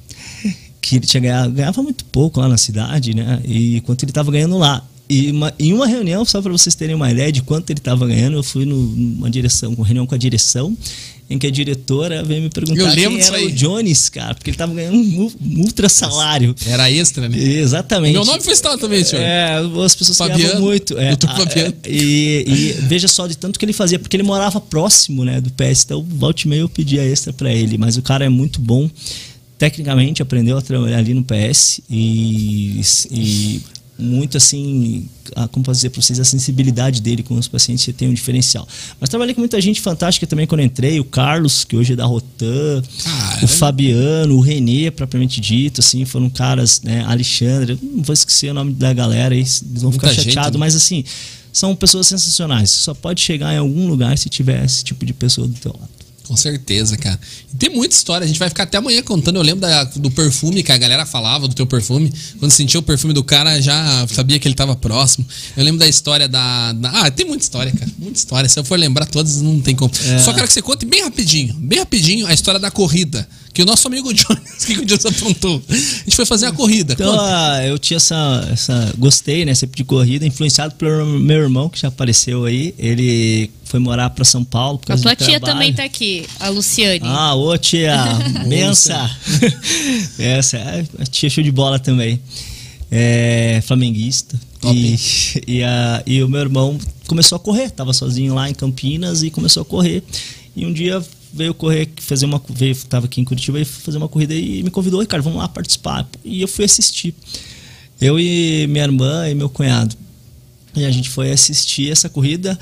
[0.81, 3.41] Que ele tinha ganhado, ganhava muito pouco lá na cidade, né?
[3.45, 4.87] E quanto ele estava ganhando lá.
[5.09, 8.07] E uma, em uma reunião, só para vocês terem uma ideia de quanto ele estava
[8.07, 10.77] ganhando, eu fui numa direção, uma reunião com a direção,
[11.29, 14.75] em que a diretora veio me perguntar quem era o Jones, cara, porque ele tava
[14.75, 16.55] ganhando um, ultra salário.
[16.67, 17.39] Era extra, né?
[17.39, 18.13] Exatamente.
[18.13, 19.23] Meu nome foi citado também, senhor.
[19.23, 20.99] É, as pessoas Fabiano, muito.
[20.99, 21.75] É, a, Fabiano.
[21.85, 25.41] É, e, e, veja só de tanto que ele fazia, porque ele morava próximo, né,
[25.41, 28.61] do PS, então volte meio eu pedia extra para ele, mas o cara é muito
[28.61, 28.91] bom
[29.57, 32.81] tecnicamente aprendeu a trabalhar ali no PS e,
[33.11, 33.63] e
[33.99, 38.09] muito assim, a, como posso dizer para vocês, a sensibilidade dele com os pacientes tem
[38.09, 38.67] um diferencial.
[39.01, 42.05] Mas trabalhei com muita gente fantástica também quando entrei, o Carlos, que hoje é da
[42.05, 42.83] Rotan,
[43.43, 48.55] o Fabiano, o Renê, propriamente dito, assim, foram caras, né, Alexandre, não vou esquecer o
[48.55, 50.59] nome da galera, eles vão muita ficar chateados, né?
[50.59, 51.05] mas assim,
[51.53, 52.71] são pessoas sensacionais.
[52.71, 55.73] Você só pode chegar em algum lugar se tiver esse tipo de pessoa do teu
[55.73, 56.04] lado.
[56.27, 57.21] Com certeza, cara.
[57.53, 58.25] E tem muita história.
[58.25, 59.37] A gente vai ficar até amanhã contando.
[59.37, 62.11] Eu lembro da, do perfume que a galera falava do teu perfume.
[62.39, 65.27] Quando sentia o perfume do cara, já sabia que ele tava próximo.
[65.55, 66.73] Eu lembro da história da.
[66.73, 67.91] da ah, tem muita história, cara.
[67.99, 68.49] Muita história.
[68.49, 69.93] Se eu for lembrar todas, não tem como.
[70.07, 70.19] É.
[70.19, 73.29] Só quero que você conte bem rapidinho, bem rapidinho, a história da corrida.
[73.53, 75.63] Que o nosso amigo Jones, que o Jones apontou?
[75.69, 76.95] A gente foi fazer a corrida.
[76.95, 78.95] Então, ah, eu tinha essa, essa.
[78.97, 79.55] Gostei, né?
[79.55, 82.75] Sempre de corrida, influenciado pelo meu irmão, que já apareceu aí.
[82.79, 84.81] Ele foi morar para São Paulo.
[84.89, 85.53] a tua tia trabalho.
[85.53, 87.01] também tá aqui, a Luciane.
[87.03, 87.97] Ah, ô tia,
[88.47, 89.11] bença.
[90.17, 92.21] Essa, é, a tia show de bola também.
[92.89, 94.39] é, flamenguista.
[94.63, 94.97] E,
[95.49, 96.79] e, a, e o meu irmão
[97.09, 100.05] começou a correr, tava sozinho lá em Campinas e começou a correr.
[100.55, 102.41] E um dia veio correr, fazer uma.
[102.51, 105.49] Veio, tava aqui em Curitiba e fazer uma corrida e me convidou, Ricardo, vamos lá
[105.49, 106.09] participar.
[106.25, 107.13] E eu fui assistir.
[108.01, 109.97] Eu e minha irmã e meu cunhado.
[110.77, 112.57] E a gente foi assistir essa corrida.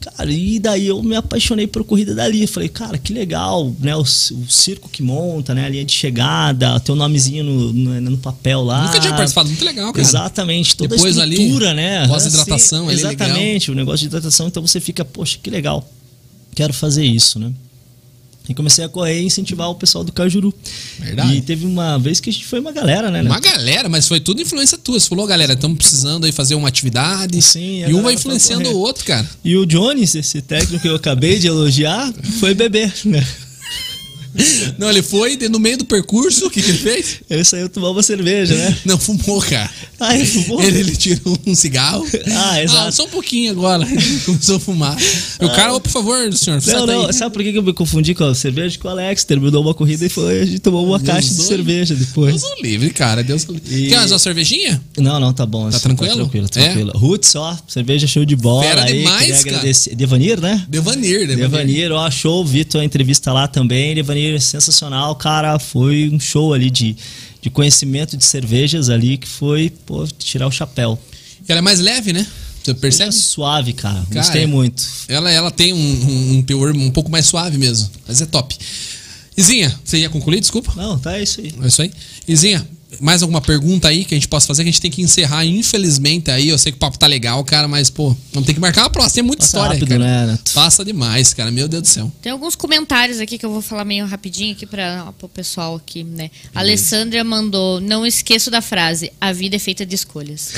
[0.00, 2.46] Cara, e daí eu me apaixonei por corrida dali.
[2.46, 3.94] Falei, cara, que legal, né?
[3.94, 4.06] O, o
[4.48, 5.66] circo que monta, né?
[5.66, 8.86] A linha de chegada, teu nomezinho no, no, no papel lá.
[8.86, 10.00] Nunca tinha participado, muito legal, cara.
[10.00, 12.08] Exatamente, toda Depois a estrutura, ali, né?
[12.08, 13.74] Pós-hidratação, ali Exatamente, legal.
[13.74, 14.46] o negócio de hidratação.
[14.46, 15.86] Então você fica, poxa, que legal.
[16.54, 17.52] Quero fazer isso, né?
[18.50, 20.52] E comecei a correr e incentivar o pessoal do Cajuru.
[20.98, 21.36] Verdade.
[21.36, 23.22] E teve uma vez que a gente foi uma galera, né?
[23.22, 24.98] Uma galera, mas foi tudo influência tua.
[24.98, 27.40] Você falou, galera, estamos precisando aí fazer uma atividade.
[27.40, 29.28] Sim, e um vai influenciando o outro, cara.
[29.44, 33.24] E o Jones, esse técnico que eu acabei de elogiar, foi beber, né?
[34.78, 37.20] Não, ele foi no meio do percurso, o que, que ele fez?
[37.28, 38.76] Ele saiu tomar uma cerveja, né?
[38.84, 39.70] Não, fumou, cara.
[39.98, 40.62] Ah, ele fumou?
[40.62, 42.06] Ele, ele tirou um cigarro.
[42.34, 42.88] Ah, exato.
[42.88, 43.86] Ah, só um pouquinho agora.
[44.24, 44.96] Começou a fumar.
[45.40, 45.44] Ah.
[45.44, 47.12] O cara, oh, por favor, senhor, Não, não, aí.
[47.12, 48.78] sabe por que eu me confundi com a cerveja?
[48.78, 49.24] Com o Alex.
[49.24, 52.40] Terminou uma corrida e foi, a gente tomou uma Deus caixa de cerveja depois.
[52.40, 53.22] Deus livre, cara.
[53.22, 53.88] Deus e...
[53.88, 54.80] Quer mais uma cervejinha?
[54.98, 55.62] Não, não, tá bom.
[55.62, 56.10] Tá assim, tranquilo?
[56.10, 56.92] Tá tranquilo, tranquilo.
[56.94, 56.98] É?
[56.98, 58.62] Roots, ó, cerveja show de bola.
[58.62, 59.56] Fera aí, demais, cara.
[59.56, 59.94] Agradecer.
[59.94, 60.64] Devanir, né?
[60.68, 61.36] Devanir, Devanir.
[61.36, 62.44] Devanir, ó, show.
[62.44, 63.94] Vi tua entrevista lá também.
[63.94, 66.96] Devanir, sensacional cara, foi um show ali de,
[67.40, 70.98] de conhecimento de cervejas ali que foi, pô, tirar o chapéu.
[71.48, 72.26] Ela é mais leve, né?
[72.62, 73.08] Você percebe?
[73.08, 73.94] É suave, cara.
[73.94, 74.06] cara.
[74.10, 74.82] Gostei muito.
[75.08, 77.90] Ela, ela tem um, um, um, teor um pouco mais suave mesmo.
[78.06, 78.56] Mas é top.
[79.36, 80.40] Izinha, você ia concluir?
[80.40, 80.72] Desculpa.
[80.76, 81.54] Não, tá é isso aí.
[81.62, 81.90] É isso aí.
[82.28, 82.66] Izinha,
[83.00, 84.62] mais alguma pergunta aí que a gente possa fazer?
[84.62, 86.48] Que a gente tem que encerrar, infelizmente, aí.
[86.48, 88.90] Eu sei que o papo tá legal, cara, mas, pô, vamos ter que marcar uma
[88.90, 89.14] próxima.
[89.14, 90.26] Tem muita Passa história, rápido, cara.
[90.26, 90.38] Né?
[90.54, 91.50] Passa demais, cara.
[91.50, 92.12] Meu Deus do céu.
[92.20, 96.02] Tem alguns comentários aqui que eu vou falar meio rapidinho aqui para o pessoal aqui,
[96.02, 96.30] né?
[96.54, 100.52] A Alessandra mandou: Não esqueço da frase, a vida é feita de escolhas.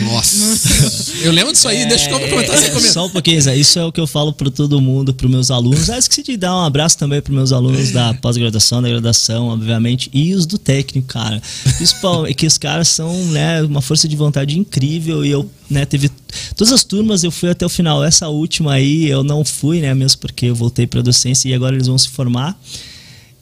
[0.00, 1.22] Nossa.
[1.22, 3.92] eu lembro disso aí, é, deixa eu comentar é, Só um pouquinho, isso é o
[3.92, 5.90] que eu falo para todo mundo, para meus alunos.
[5.90, 10.10] Ah, esqueci de dar um abraço também para meus alunos da pós-graduação, da graduação, obviamente,
[10.12, 11.42] e os do técnico, cara.
[11.76, 16.10] Principalmente que os caras são, né, uma força de vontade incrível e eu, né, teve
[16.56, 18.02] todas as turmas eu fui até o final.
[18.02, 21.74] Essa última aí eu não fui, né, mesmo porque eu voltei para docência e agora
[21.74, 22.58] eles vão se formar.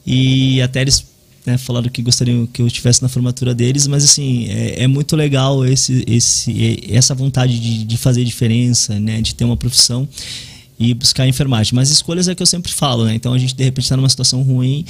[0.05, 1.05] E até eles
[1.45, 5.15] né, falaram que gostariam que eu estivesse na formatura deles, mas assim, é, é muito
[5.15, 10.07] legal esse, esse, essa vontade de, de fazer diferença, né, de ter uma profissão
[10.79, 11.73] e buscar enfermagem.
[11.73, 13.15] Mas escolhas é que eu sempre falo, né?
[13.15, 14.85] Então a gente de repente está numa situação ruim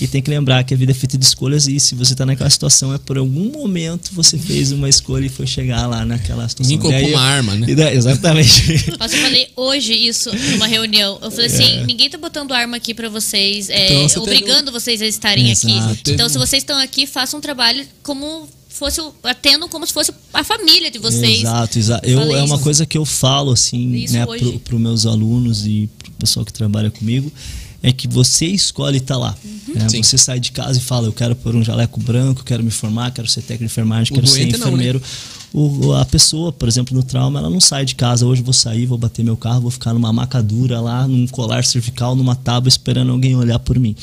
[0.00, 2.24] e tem que lembrar que a vida é feita de escolhas e se você está
[2.24, 6.48] naquela situação é por algum momento você fez uma escolha e foi chegar lá naquela
[6.48, 6.74] situação.
[6.74, 7.74] Ninguém colocou uma arma, né?
[7.74, 8.90] Daí, exatamente.
[8.98, 11.18] Nossa, eu falei hoje isso numa reunião.
[11.22, 11.84] Eu falei assim, é.
[11.84, 15.92] ninguém está botando arma aqui para vocês, é, então, você obrigando vocês a estarem Exato.
[15.92, 16.12] aqui.
[16.12, 20.44] Então, se vocês estão aqui, façam um trabalho como fosse atendo como se fosse a
[20.44, 21.40] família de vocês.
[21.40, 22.08] Exato, exato.
[22.08, 24.24] Eu, é uma coisa que eu falo assim, isso né,
[24.64, 27.30] para os meus alunos e para o pessoal que trabalha comigo
[27.82, 29.36] é que você escolhe estar tá lá.
[29.44, 29.74] Uhum.
[29.74, 30.02] Né?
[30.02, 33.10] Você sai de casa e fala, eu quero pôr um jaleco branco, quero me formar,
[33.10, 35.00] quero ser técnico de enfermagem, o quero ser enfermeiro.
[35.52, 35.86] Não, né?
[35.88, 38.26] o, a pessoa, por exemplo, no trauma, ela não sai de casa.
[38.26, 42.14] Hoje vou sair, vou bater meu carro, vou ficar numa macadura lá, num colar cervical,
[42.14, 43.96] numa tábua, esperando alguém olhar por mim.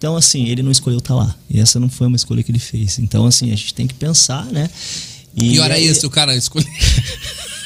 [0.00, 1.36] Então, assim, ele não escolheu estar tá lá.
[1.50, 2.98] E essa não foi uma escolha que ele fez.
[2.98, 4.70] Então, assim, a gente tem que pensar, né?
[5.36, 6.66] E, e hora aí, isso, o cara escolheu.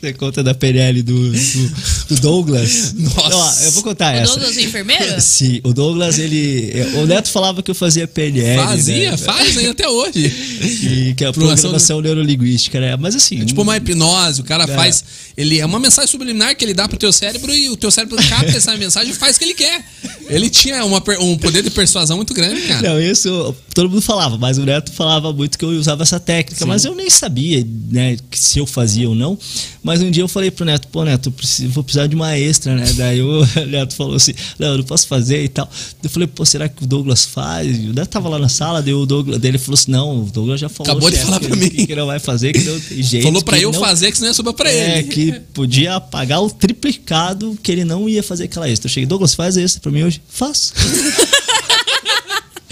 [0.00, 1.74] Você conta da PNL do, do,
[2.08, 2.94] do Douglas.
[2.98, 3.64] Nossa.
[3.64, 4.32] eu vou contar o essa.
[4.32, 5.20] O Douglas, o enfermeiro?
[5.20, 6.72] Sim, o Douglas, ele.
[6.96, 8.62] O Neto falava que eu fazia PNL.
[8.62, 9.16] Fazia, né?
[9.16, 10.26] faz ainda até hoje.
[10.26, 12.96] E que é a programação neurolinguística, né?
[12.96, 13.40] Mas assim.
[13.40, 14.66] É tipo uma hipnose, o cara é.
[14.66, 15.04] faz.
[15.36, 18.16] Ele é uma mensagem subliminar que ele dá pro teu cérebro e o teu cérebro
[18.28, 19.84] capta essa mensagem e faz o que ele quer.
[20.28, 22.90] Ele tinha uma, um poder de persuasão muito grande, cara.
[22.90, 26.64] Não, isso todo mundo falava, mas o Neto falava muito que eu usava essa técnica,
[26.64, 26.68] Sim.
[26.68, 29.36] mas eu nem sabia, né, se eu fazia ou não.
[29.82, 32.74] Mas um dia eu falei pro Neto, pô, Neto, preciso, vou precisar de uma extra,
[32.74, 32.84] né?
[32.96, 35.68] Daí o Neto falou assim, não, eu não posso fazer e tal.
[36.02, 37.76] Eu falei, pô, será que o Douglas faz?
[37.78, 40.60] O Neto tava lá na sala, deu o Douglas, dele falou assim, não, o Douglas
[40.60, 40.92] já falou.
[40.92, 41.68] Acabou de falar pra mim.
[41.68, 43.24] Que, não vai fazer, que não tem jeito.
[43.24, 45.08] Falou pra eu não, fazer, que senão ia sobrar pra é, ele.
[45.08, 48.88] que podia pagar o triplicado que ele não ia fazer aquela extra.
[48.88, 50.20] Eu cheguei, Douglas, faz extra pra mim hoje.
[50.28, 50.72] Faço.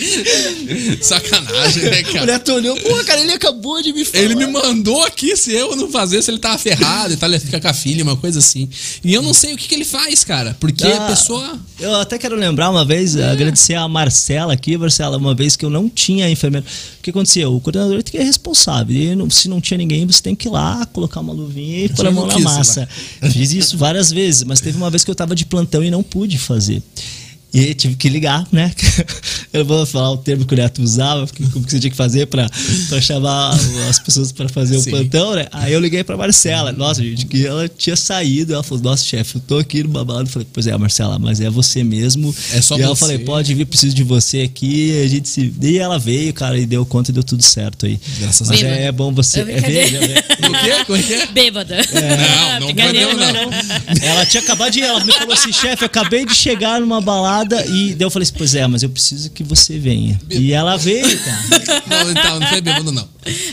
[1.01, 2.23] Sacanagem, né, cara?
[2.23, 4.25] O Neto olhou, pô, cara, ele acabou de me falar.
[4.25, 7.41] Ele me mandou aqui, se eu não fazer, se ele tava ferrado e tal, ele
[7.41, 8.69] fica com a filha, uma coisa assim.
[9.05, 11.59] E eu não sei o que, que ele faz, cara, porque ah, a pessoa.
[11.81, 13.31] Eu até quero lembrar uma vez, é.
[13.31, 16.67] agradecer a Marcela aqui, Marcela, uma vez que eu não tinha enfermeiro.
[16.99, 17.49] O que acontecia?
[17.49, 18.95] O coordenador tem que ser responsável.
[18.97, 22.07] E se não tinha ninguém, você tem que ir lá, colocar uma luvinha e pôr
[22.07, 22.89] a mão na massa.
[23.33, 26.03] Fiz isso várias vezes, mas teve uma vez que eu tava de plantão e não
[26.03, 26.83] pude fazer.
[27.55, 28.73] E tive que ligar, né?
[29.53, 32.27] Eu vou falar o termo que o Neto usava, como que você tinha que fazer
[32.27, 32.49] para
[33.03, 33.55] chamar
[33.91, 34.89] as pessoas para fazer Sim.
[34.89, 35.47] o plantão, né?
[35.53, 36.73] Aí eu liguei para Marcela.
[36.73, 38.55] Nossa, gente, que ela tinha saído.
[38.55, 40.23] Ela falou: Nossa, chefe, eu tô aqui no balada.
[40.23, 42.35] Eu falei: Pois é, Marcela, mas é você mesmo.
[42.55, 42.85] É só e você.
[42.85, 45.03] ela falei: Pode vir, preciso de você aqui.
[45.03, 45.53] A gente se.
[45.61, 48.01] E ela veio, cara, e deu conta e deu tudo certo aí.
[48.21, 48.79] Graças mas a Deus.
[48.79, 49.41] É, é, bom você.
[49.41, 49.99] É, veja,
[50.89, 51.13] O quê?
[51.13, 51.27] É é?
[51.27, 51.75] Bêbada.
[51.75, 52.61] É.
[52.61, 53.51] Não, não, não, não.
[54.03, 54.81] Ela tinha acabado de.
[54.81, 58.25] Ela me falou assim: Chefe, eu acabei de chegar numa balada e daí eu falei
[58.25, 60.21] assim, pois é, mas eu preciso que você venha.
[60.31, 61.83] E ela veio, cara.
[61.87, 63.09] Não, então, não foi bêbado, não.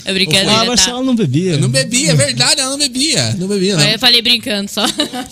[0.05, 0.51] É brincadeira.
[0.51, 1.03] Ah, a Marcela tá?
[1.03, 1.53] não bebia.
[1.53, 3.35] Eu não bebia, é verdade, ela não bebia.
[3.37, 3.83] Não bebia, não.
[3.83, 4.85] Eu falei brincando só.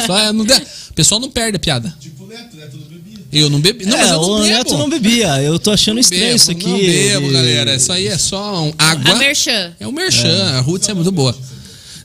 [0.05, 1.95] Só não O pessoal não perde a piada.
[1.99, 3.19] Tipo o Neto, Neto não bebia.
[3.31, 3.85] Eu não bebi.
[3.85, 4.47] Não, é, mas eu não o bebo.
[4.47, 5.41] Neto não bebia.
[5.41, 6.67] Eu tô achando estranho bebo, isso aqui.
[6.67, 7.75] Não bebo, galera.
[7.75, 9.13] Isso aí é só um água.
[9.13, 9.73] A merchan.
[9.79, 10.27] É o merchan.
[10.27, 10.57] É.
[10.57, 11.35] A Roots é muito boa.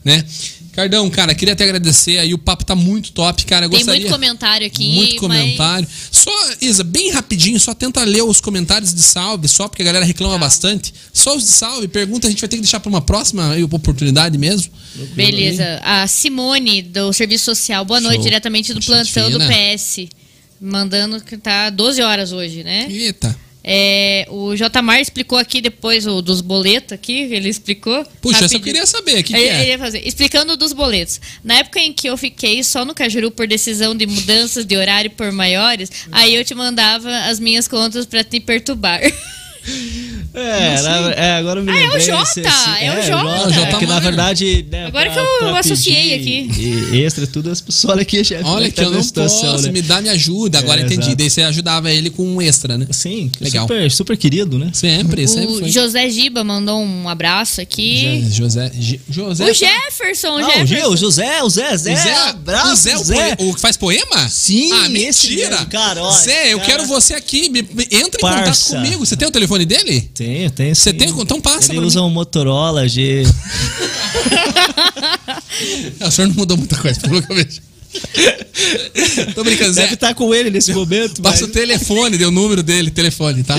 [0.03, 0.23] Né?
[0.73, 2.33] Cardão, cara, queria te agradecer aí.
[2.33, 3.67] O papo tá muito top, cara.
[3.67, 4.01] Eu Tem gostaria...
[4.01, 4.95] muito comentário aqui.
[4.95, 5.87] Muito comentário.
[5.87, 6.09] Mas...
[6.11, 10.03] Só, Isa, bem rapidinho, só tenta ler os comentários de salve, só porque a galera
[10.03, 10.39] reclama tá.
[10.39, 10.91] bastante.
[11.13, 14.35] Só os de salve, pergunta, a gente vai ter que deixar para uma próxima oportunidade
[14.35, 14.73] mesmo.
[15.13, 15.79] Beleza.
[15.83, 17.85] A Simone, do Serviço Social.
[17.85, 18.09] Boa Show.
[18.09, 20.07] noite, diretamente do plantão do PS.
[20.59, 22.87] Mandando que tá 12 horas hoje, né?
[22.89, 23.37] Eita.
[23.63, 28.05] É, o Jmar explicou aqui depois o dos boletos aqui, ele explicou.
[28.21, 28.59] Puxa, rapidinho.
[28.59, 29.69] eu queria saber o que, que é.
[29.69, 31.21] Ele fazer, explicando dos boletos.
[31.43, 35.11] Na época em que eu fiquei só no Cajuru por decisão de mudanças de horário
[35.11, 38.99] por maiores, aí eu te mandava as minhas contas para te perturbar.
[40.33, 41.89] É, na, é, agora eu me lembrei.
[41.89, 42.23] Ah, é o Jota!
[42.23, 43.59] Esse, esse, é, o Jota!
[43.59, 44.65] É, é que na verdade.
[44.69, 46.49] Né, agora pra, que eu associei aqui.
[46.91, 48.43] E extra, tudo as pessoas aqui, chefe.
[48.43, 49.71] Olha que tá eu não situação, posso, né?
[49.71, 50.57] me dá, me ajuda.
[50.57, 51.01] Agora é, entendi.
[51.01, 51.15] Exato.
[51.17, 52.87] Daí você ajudava ele com um extra, né?
[52.89, 53.67] Sim, legal.
[53.67, 54.71] Super, super querido, né?
[54.73, 55.65] Sempre, sempre.
[55.65, 58.25] O José Giba mandou um abraço aqui.
[58.31, 58.71] José.
[59.09, 59.49] José.
[59.49, 60.89] O Jefferson, o Jefferson.
[60.89, 61.93] o José, o Zé, Zé.
[61.93, 63.35] O Zé, abraço, o, Zé, Zé.
[63.39, 64.27] O, o, que faz poema?
[64.29, 65.51] Sim, ah, mentira.
[65.51, 66.71] Mesmo, cara, olha, Zé, eu cara.
[66.71, 67.49] quero você aqui.
[67.49, 68.73] Me, me, entra em Parça.
[68.73, 69.05] contato comigo.
[69.05, 70.01] Você tem o telefone dele?
[70.13, 70.75] Tenho, tenho.
[70.75, 71.09] Você tem?
[71.09, 71.71] Então passa.
[71.71, 72.07] Ele usa mim.
[72.07, 73.23] um Motorola G.
[76.01, 77.61] o senhor não mudou muita coisa, pelo que eu vejo.
[79.35, 79.73] Tô brincando.
[79.73, 81.21] Deve estar tá com ele nesse momento.
[81.21, 81.49] Passa mas...
[81.49, 83.55] o telefone, deu o número dele, telefone, tá?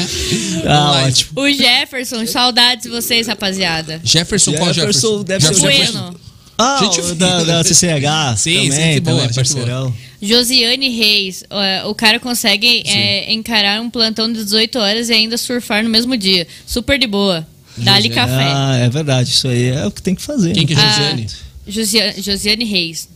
[0.67, 1.41] Ah, ótimo.
[1.41, 4.01] O Jefferson, saudades de vocês, rapaziada.
[4.03, 5.23] Jefferson, Jefferson qual Jefferson?
[5.23, 6.21] Deve Jefferson ser bueno.
[6.57, 8.37] Ah, gente, da, da CCH.
[8.37, 9.95] Sim, também, sim, que boa, também, parceirão.
[10.25, 11.45] Josiane Reis,
[11.87, 16.17] o cara consegue é, encarar um plantão de 18 horas e ainda surfar no mesmo
[16.17, 16.47] dia.
[16.67, 17.47] Super de boa.
[17.77, 18.53] Dá-lhe café.
[18.55, 19.31] Ah, é verdade.
[19.31, 20.53] Isso aí é o que tem que fazer.
[20.53, 21.27] Quem que é Josiane?
[21.29, 21.37] Ah,
[21.67, 23.09] Josiane, Josiane Reis.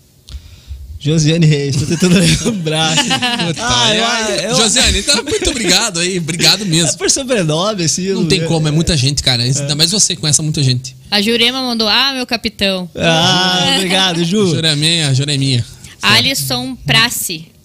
[1.00, 2.92] Josiane Reis, tô tentando lembrar.
[3.60, 6.88] ah, eu, eu, Josiane, então muito obrigado aí, obrigado mesmo.
[6.88, 8.08] É por sobrenome, assim.
[8.08, 9.46] Não, não tem como, é muita gente, cara.
[9.46, 9.46] É.
[9.46, 10.96] Ainda mais você conhece muita gente.
[11.08, 12.90] A Jurema mandou, ah, meu capitão.
[12.96, 14.48] Ah, obrigado, Ju.
[14.48, 15.64] Jureminha, Jureminha.
[16.02, 17.58] Alisson Prace.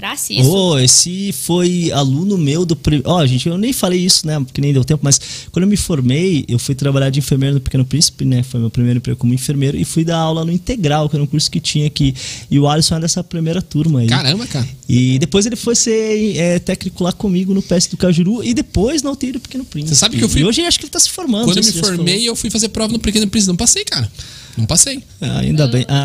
[0.00, 0.50] Praça isso?
[0.50, 2.74] Oh, esse foi aluno meu do.
[3.04, 4.40] Ó, oh, gente, eu nem falei isso, né?
[4.40, 5.20] Porque nem deu tempo, mas
[5.52, 8.42] quando eu me formei, eu fui trabalhar de enfermeiro no Pequeno Príncipe, né?
[8.42, 11.26] Foi meu primeiro emprego como enfermeiro e fui dar aula no Integral, que era um
[11.26, 12.14] curso que tinha aqui.
[12.50, 14.06] E o Alisson é dessa primeira turma aí.
[14.06, 14.66] Caramba, cara.
[14.88, 19.02] E depois ele foi ser é, técnico lá comigo no PS do Cajuru e depois
[19.02, 19.94] na UTI do Pequeno Príncipe.
[19.94, 20.40] Você sabe que eu fui.
[20.40, 21.44] E hoje acho que ele tá se formando.
[21.44, 23.48] Quando eu me formei, eu fui fazer prova no Pequeno Príncipe.
[23.48, 24.10] Não passei, cara.
[24.60, 25.02] Não passei.
[25.20, 25.84] Ah, ainda bem.
[25.88, 26.04] Ah.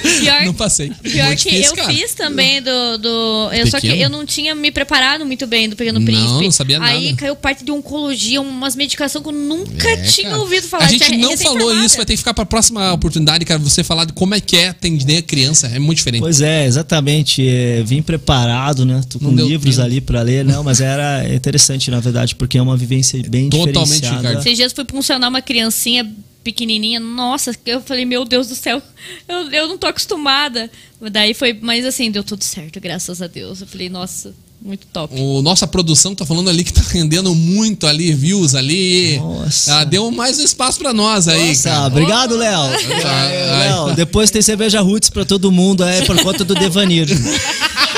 [0.00, 0.90] Pior, não passei.
[1.02, 1.92] Pior que eu cara.
[1.92, 2.98] fiz também do.
[2.98, 6.28] do eu, só que eu não tinha me preparado muito bem do Pequeno Príncipe.
[6.28, 6.92] Não, não sabia nada.
[6.92, 10.40] Aí caiu parte de oncologia, umas medicações que eu nunca é, tinha cara.
[10.40, 10.84] ouvido falar.
[10.84, 14.04] A gente não falou isso, vai ter que ficar pra próxima oportunidade, cara, você falar
[14.04, 15.66] de como é que é atender a criança.
[15.68, 16.22] É muito diferente.
[16.22, 17.46] Pois é, exatamente.
[17.46, 19.02] É, vim preparado, né?
[19.08, 19.86] Tô com livros tempo.
[19.86, 23.72] ali pra ler, não, mas era interessante, na verdade, porque é uma vivência bem Totalmente,
[23.74, 24.16] diferenciada.
[24.16, 24.46] Ricardo.
[24.46, 26.10] Esses dias fui funcionar uma criancinha
[26.42, 28.82] pequenininha, nossa, eu falei, meu Deus do céu,
[29.28, 30.70] eu, eu não tô acostumada.
[31.10, 33.60] Daí foi, mas assim, deu tudo certo, graças a Deus.
[33.60, 35.14] Eu falei, nossa, muito top.
[35.18, 39.18] O, nossa produção tá falando ali que tá rendendo muito ali, views ali.
[39.18, 39.78] Nossa.
[39.78, 41.48] Ah, deu mais um espaço para nós aí.
[41.48, 41.86] Nossa, cara.
[41.86, 42.60] obrigado, Léo.
[42.60, 47.08] Léo, depois tem cerveja Roots para todo mundo aí por conta do Devanir.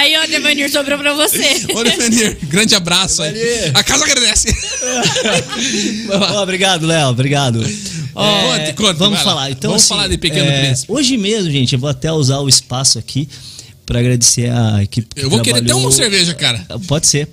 [0.00, 1.66] Aí, ó, Devanir, sobrou pra você.
[1.76, 3.34] Ô, Devanir, grande abraço aí.
[3.74, 4.48] A casa agradece.
[6.40, 7.62] obrigado, Léo, obrigado.
[8.14, 9.50] Oh, é, conte, conte, vamos falar.
[9.50, 10.90] Então, vamos assim, falar de Pequeno é, Príncipe.
[10.90, 13.28] Hoje mesmo, gente, eu vou até usar o espaço aqui
[13.84, 15.60] para agradecer a equipe que Eu vou trabalhou...
[15.60, 16.64] querer até uma cerveja, cara.
[16.88, 17.28] Pode ser.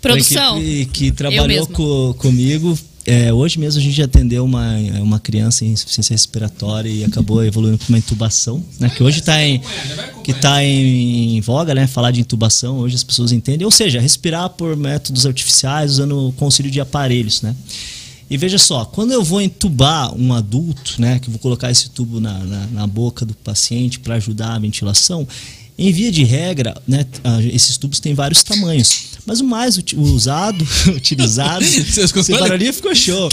[0.00, 0.58] Produção.
[0.58, 5.70] Que, que trabalhou co, comigo é, hoje mesmo a gente atendeu uma, uma criança em
[5.70, 8.90] insuficiência respiratória e acabou evoluindo para uma intubação, né?
[8.90, 9.62] Que hoje está em,
[10.24, 11.86] que tá em, em voga, né?
[11.86, 13.64] Falar de intubação, hoje as pessoas entendem.
[13.64, 17.54] Ou seja, respirar por métodos artificiais usando o auxílio de aparelhos, né?
[18.28, 21.20] E veja só, quando eu vou entubar um adulto, né?
[21.20, 24.58] Que eu vou colocar esse tubo na, na, na boca do paciente para ajudar a
[24.58, 25.26] ventilação,
[25.78, 27.04] Em via de regra, né,
[27.52, 29.16] esses tubos têm vários tamanhos.
[29.26, 31.64] Mas o mais usado, utilizado.
[31.66, 33.28] Esse barulhinho ficou show.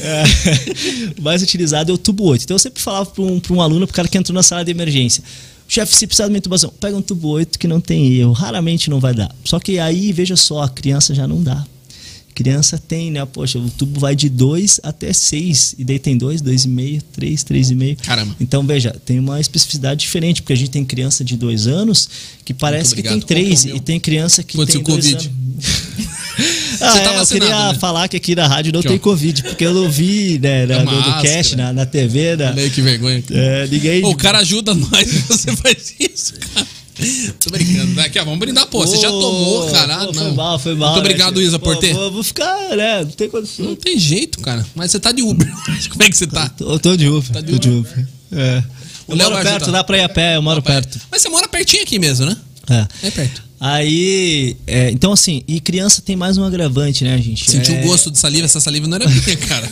[0.00, 0.22] É,
[1.18, 2.44] o mais utilizado é o tubo 8.
[2.44, 4.64] Então eu sempre falava para um, um aluno, para o cara que entrou na sala
[4.64, 5.24] de emergência.
[5.66, 8.32] Chefe, se precisar de uma intubação, pega um tubo 8 que não tem erro.
[8.32, 9.34] Raramente não vai dar.
[9.44, 11.66] Só que aí, veja só, a criança já não dá
[12.38, 13.26] criança tem, né?
[13.26, 15.74] Poxa, o tubo vai de 2 até 6.
[15.76, 17.96] E daí tem 2, 2,5, 3, 3,5.
[17.96, 18.36] Caramba.
[18.38, 22.08] Então, veja, tem uma especificidade diferente, porque a gente tem criança de 2 anos
[22.44, 23.64] que parece que tem 3.
[23.64, 25.30] E tem criança que Pode tem 2 anos.
[26.80, 27.78] ah, Você tá é, eu queria né?
[27.80, 30.74] falar que aqui na rádio não que tem Covid, porque eu não vi né, na,
[30.76, 32.36] é no, no cast, na, na TV.
[32.36, 33.20] Na, Olha aí que vergonha.
[33.32, 34.04] É, ninguém...
[34.04, 36.77] O cara ajuda nós você faz isso, cara.
[37.40, 38.00] Tô brincando.
[38.00, 38.86] Aqui, ó, vamos brindar, pô.
[38.86, 40.12] Você já tomou, caralho.
[40.12, 40.92] Foi mal, foi mal.
[40.92, 41.46] Muito obrigado, né?
[41.46, 41.94] Isa, por ter.
[41.94, 43.00] Vou, vou, ficar, né?
[43.04, 43.66] Não tem condição.
[43.66, 44.66] Não tem jeito, cara.
[44.74, 45.48] Mas você tá de Uber.
[45.90, 46.50] Como é que você tá?
[46.60, 47.30] Eu tô de Uber.
[47.32, 47.60] Tá de Uber.
[47.60, 48.08] de Uber.
[48.32, 48.62] É.
[49.08, 49.72] Eu moro perto, ajudar.
[49.72, 51.00] dá pra ir a pé, eu moro perto.
[51.10, 52.36] Mas você mora pertinho aqui mesmo, né?
[52.68, 53.06] É.
[53.06, 53.42] É perto.
[53.60, 57.50] Aí, é, então assim, e criança tem mais um agravante, né, gente?
[57.50, 57.80] Sentiu é...
[57.80, 59.68] o gosto de saliva, essa saliva não era minha, cara.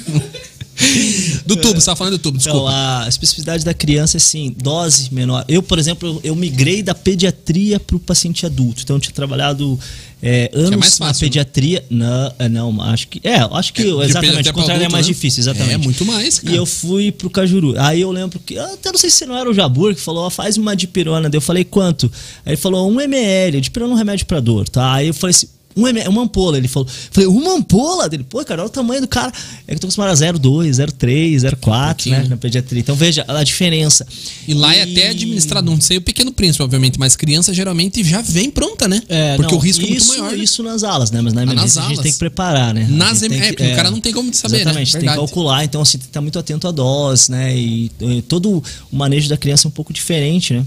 [1.47, 2.59] Do tubo, você tava falando do tubo, desculpa.
[2.59, 5.45] Então, a especificidade da criança é assim, dose menor.
[5.49, 8.83] Eu, por exemplo, eu migrei da pediatria para o paciente adulto.
[8.83, 9.79] Então, eu tinha trabalhado
[10.23, 11.19] é, anos é fácil, na né?
[11.19, 11.85] pediatria.
[11.91, 12.07] Né?
[12.07, 13.21] Não, é, não, acho que.
[13.23, 14.49] É, acho que é, exatamente.
[14.49, 15.13] O contrário é adulto, é mais né?
[15.13, 15.75] difícil, exatamente.
[15.75, 16.39] É muito mais.
[16.39, 16.55] Cara.
[16.55, 17.75] E eu fui pro Cajuru.
[17.79, 18.59] Aí eu lembro que.
[18.59, 21.29] Até não sei se não era o Jabur que falou, faz uma dipirona.
[21.29, 22.11] Daí eu falei, quanto?
[22.45, 23.61] Aí ele falou, 1 ml.
[23.61, 24.95] Dipirona é um remédio para dor, tá?
[24.95, 26.89] Aí eu falei assim, um, uma ampola, ele falou.
[27.11, 28.09] Falei, uma ampola?
[28.09, 29.31] Dele, pô, cara, olha o tamanho do cara.
[29.67, 32.27] É que eu tô acostumado a 0,2, 0,3, 0,4, né?
[32.29, 32.81] Na pediatria.
[32.81, 34.07] Então veja a diferença.
[34.49, 34.79] E lá e...
[34.79, 38.89] é até administrado, não sei o pequeno príncipe, obviamente, mas criança geralmente já vem pronta,
[38.89, 39.03] né?
[39.09, 40.37] É, Porque não, o risco isso, é muito maior.
[40.37, 40.45] Né?
[40.45, 41.21] Isso nas alas, né?
[41.21, 42.87] Mas na emergência ah, a gente tem que preparar, né?
[42.89, 43.27] Nas em...
[43.27, 45.01] é, porque é, o cara não tem como saber, exatamente, né?
[45.01, 47.57] tem que calcular, então assim, tem que estar muito atento à dose, né?
[47.57, 50.65] E, e todo o manejo da criança é um pouco diferente, né?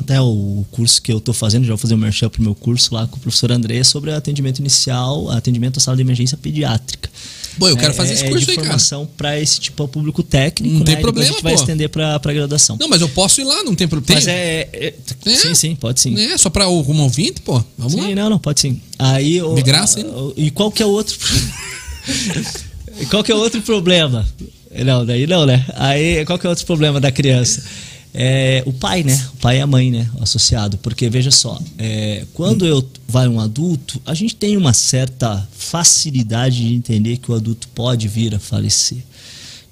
[0.00, 2.42] Até o curso que eu estou fazendo, já vou fazer o um merchan para o
[2.42, 6.36] meu curso lá com o professor André sobre atendimento inicial, atendimento à sala de emergência
[6.36, 7.10] pediátrica.
[7.58, 9.90] Bom, eu quero fazer é, esse curso é de aí, formação para esse tipo de
[9.90, 10.72] público técnico.
[10.72, 10.86] Não né?
[10.86, 12.76] tem problema, a gente vai estender para a graduação.
[12.80, 14.18] Não, mas eu posso ir lá, não tem problema.
[14.18, 14.94] Mas é, é,
[15.26, 16.18] é, Sim, sim, pode sim.
[16.18, 17.62] É, só para o como ouvinte, pô.
[17.76, 18.22] Vamos sim, lá.
[18.22, 18.80] não, não, pode sim.
[18.98, 20.06] Aí, De graça, hein?
[20.36, 21.18] E qual que é o outro...
[23.10, 24.26] qual que é o outro problema?
[24.84, 25.66] Não, daí não, né?
[25.74, 27.62] Aí, qual que é o outro problema da criança?
[28.14, 29.14] É o pai, né?
[29.34, 30.10] O pai e a mãe, né?
[30.18, 30.76] O associado.
[30.78, 36.68] Porque veja só, é, quando eu vai um adulto, a gente tem uma certa facilidade
[36.68, 38.98] de entender que o adulto pode vir a falecer.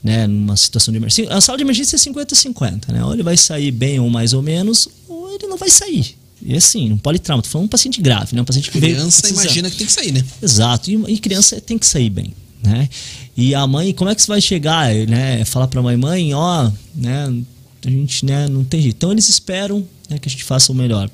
[0.02, 1.30] Né, numa situação de emergência.
[1.30, 3.04] A sala de emergência é 50-50, né?
[3.04, 6.16] Ou ele vai sair bem ou mais ou menos, ou ele não vai sair.
[6.40, 8.40] E assim, um politrauma, tô falando um paciente grave, né?
[8.40, 10.24] Um paciente que criança imagina que tem que sair, né?
[10.40, 12.88] Exato, e, e criança tem que sair bem, né?
[13.36, 15.44] E a mãe, como é que você vai chegar, né?
[15.44, 17.42] Falar para a mãe, mãe, ó, né?
[17.84, 18.96] A gente né, não tem jeito.
[18.96, 21.10] Então eles esperam né, que a gente faça o melhor.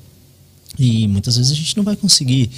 [0.77, 2.49] E muitas vezes a gente não vai conseguir.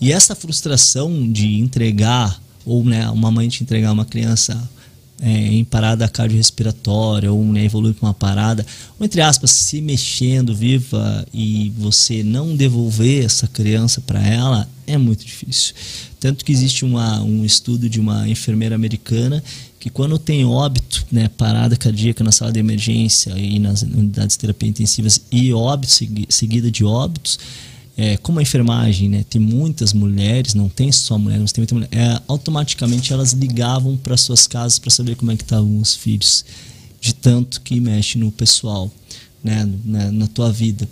[0.00, 4.70] E essa frustração de entregar, ou né, uma mãe te entregar uma criança
[5.20, 8.64] é, em parada cardiorrespiratória, ou né, evoluir com uma parada,
[8.98, 14.98] ou entre aspas, se mexendo viva e você não devolver essa criança para ela, é
[14.98, 15.74] muito difícil.
[16.20, 19.42] Tanto que existe uma, um estudo de uma enfermeira americana
[19.86, 24.40] que quando tem óbito, né, parada cardíaca na sala de emergência e nas unidades de
[24.40, 25.92] terapia intensivas e óbito
[26.28, 27.38] seguida de óbitos,
[27.96, 31.74] é, como a enfermagem né, tem muitas mulheres, não tem só mulheres, mas tem muita
[31.76, 35.94] mulher, é, automaticamente elas ligavam para suas casas para saber como é que estavam os
[35.94, 36.44] filhos,
[37.00, 38.90] de tanto que mexe no pessoal,
[39.42, 40.88] né, na, na tua vida.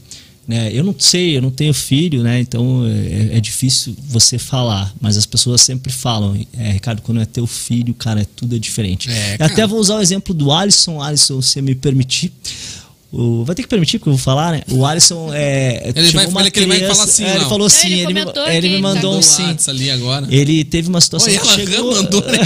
[0.46, 0.70] Né?
[0.72, 2.40] Eu não sei, eu não tenho filho, né?
[2.40, 7.24] Então é, é difícil você falar, mas as pessoas sempre falam, é, Ricardo, quando é
[7.24, 9.10] teu filho, cara, é tudo é diferente.
[9.10, 12.32] É, Até vou usar o exemplo do Alisson, Alisson, se me permitir.
[13.16, 14.62] O, vai ter que permitir que eu vou falar, né?
[14.72, 15.92] O Alisson é.
[15.94, 18.20] Ele vai, uma criança, ele vai falar assim, é, ele falou sim, ele, ele, me,
[18.50, 19.56] ele me mandou tá um sim.
[19.68, 20.26] Ali agora.
[20.28, 21.32] Ele teve uma situação.
[21.32, 22.38] Oi, ela chegou, mandou, né?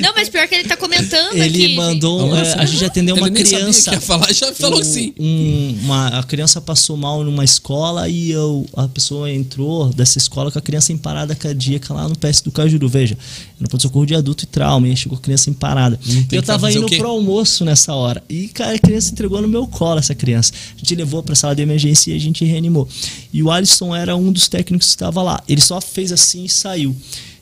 [0.00, 1.76] Não, mas pior que ele tá comentando ele aqui.
[1.76, 2.34] mandou.
[2.34, 3.90] É, a gente atendeu uma ele criança.
[3.90, 5.12] Que ia falar, já falou um, sim.
[5.18, 10.50] Um, uma, a criança passou mal numa escola e eu, a pessoa entrou dessa escola
[10.50, 12.88] com a criança em parada cardíaca lá no PS do Cajuru.
[12.88, 13.18] Veja,
[13.58, 15.98] no pronto-socorro de adulto e trauma, e chegou a criança em parada.
[16.30, 18.22] Eu tava indo pro almoço nessa hora.
[18.28, 20.52] E, cara, a criança entregou no meu colo essa criança criança.
[20.76, 22.88] A gente levou para a sala de emergência e a gente reanimou.
[23.32, 25.42] E o Alisson era um dos técnicos que estava lá.
[25.48, 26.94] Ele só fez assim e saiu.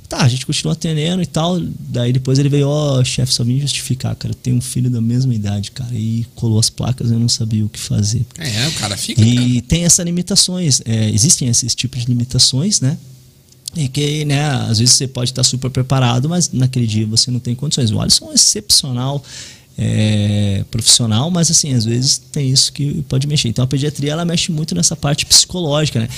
[0.08, 1.60] Tá, a gente continuou atendendo e tal.
[1.60, 4.32] Daí depois ele veio, ó, oh, chefe, só vim justificar, cara.
[4.32, 5.92] Eu tenho um filho da mesma idade, cara.
[5.92, 8.24] E colou as placas, eu não sabia o que fazer.
[8.38, 9.20] É, o cara fica.
[9.20, 9.62] E cara.
[9.66, 10.80] tem essas limitações.
[10.84, 12.96] É, existem esses tipos de limitações, né?
[13.74, 17.40] E que, né, às vezes você pode estar super preparado, mas naquele dia você não
[17.40, 17.90] tem condições.
[17.90, 19.22] O Alisson é excepcional
[19.78, 23.48] é, profissional, mas assim, às vezes tem isso que pode mexer.
[23.48, 26.08] Então a pediatria ela mexe muito nessa parte psicológica, né?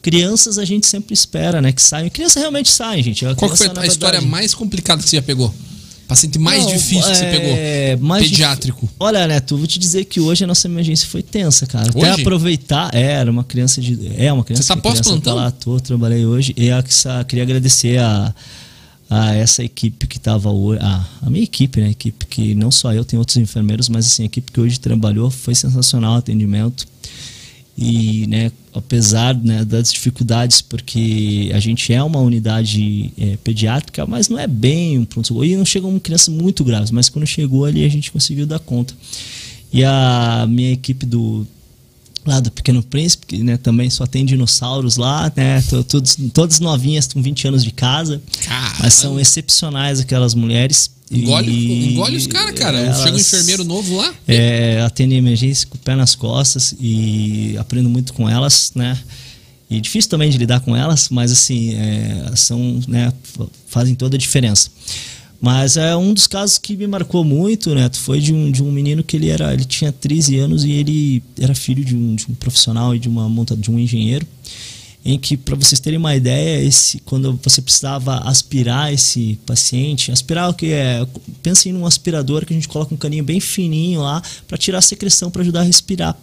[0.00, 2.08] Crianças a gente sempre espera, né, que saiam.
[2.08, 3.26] Criança realmente sai, gente.
[3.26, 5.52] A Qual foi a verdade, história mais complicada que você já pegou?
[6.06, 8.18] Paciente mais Não, difícil que você é, pegou?
[8.18, 8.80] Pediátrico.
[8.86, 8.94] Dif...
[8.98, 11.90] Olha, Neto, vou te dizer que hoje a nossa emergência foi tensa, cara.
[11.94, 12.06] Hoje?
[12.06, 12.94] Até aproveitar.
[12.94, 14.10] É, era uma criança de.
[14.16, 14.62] É uma criança.
[14.62, 15.20] Você tá pós-plantão?
[15.20, 16.54] Tá lá, tô, trabalhei hoje.
[16.56, 16.82] E a,
[17.24, 18.34] queria agradecer a,
[19.10, 20.80] a essa equipe que estava hoje.
[20.82, 21.86] A, a minha equipe, né?
[21.86, 24.78] A equipe que não só eu, tem outros enfermeiros, mas assim, a equipe que hoje
[24.78, 26.86] trabalhou foi sensacional o atendimento
[27.80, 34.28] e né, apesar né, das dificuldades, porque a gente é uma unidade é, pediátrica, mas
[34.28, 35.44] não é bem um pronto-socorro.
[35.44, 38.92] E não chegam crianças muito graves, mas quando chegou ali a gente conseguiu dar conta.
[39.72, 41.46] E a minha equipe do
[42.28, 45.62] lá do Pequeno Príncipe, que né, também só tem dinossauros lá, né?
[45.88, 48.22] Todos, todas novinhas com 20 anos de casa.
[48.44, 48.76] Caramba.
[48.80, 50.90] Mas são excepcionais aquelas mulheres.
[51.10, 52.78] Engole, e, engole os caras, cara.
[52.78, 54.14] Elas, Chega um enfermeiro novo lá.
[54.26, 58.98] É, atende emergência com o pé nas costas e aprendo muito com elas, né?
[59.70, 63.12] E difícil também de lidar com elas, mas assim, é, são, né,
[63.66, 64.70] fazem toda a diferença.
[65.40, 68.72] Mas é um dos casos que me marcou muito, Neto, foi de um, de um
[68.72, 72.26] menino que ele era, ele tinha 13 anos e ele era filho de um, de
[72.28, 74.26] um profissional e de uma monta de um engenheiro,
[75.04, 80.50] em que para vocês terem uma ideia, esse quando você precisava aspirar esse paciente, aspirar
[80.50, 81.06] o que é,
[81.40, 84.82] pensem num aspirador que a gente coloca um caninho bem fininho lá para tirar a
[84.82, 86.16] secreção para ajudar a respirar.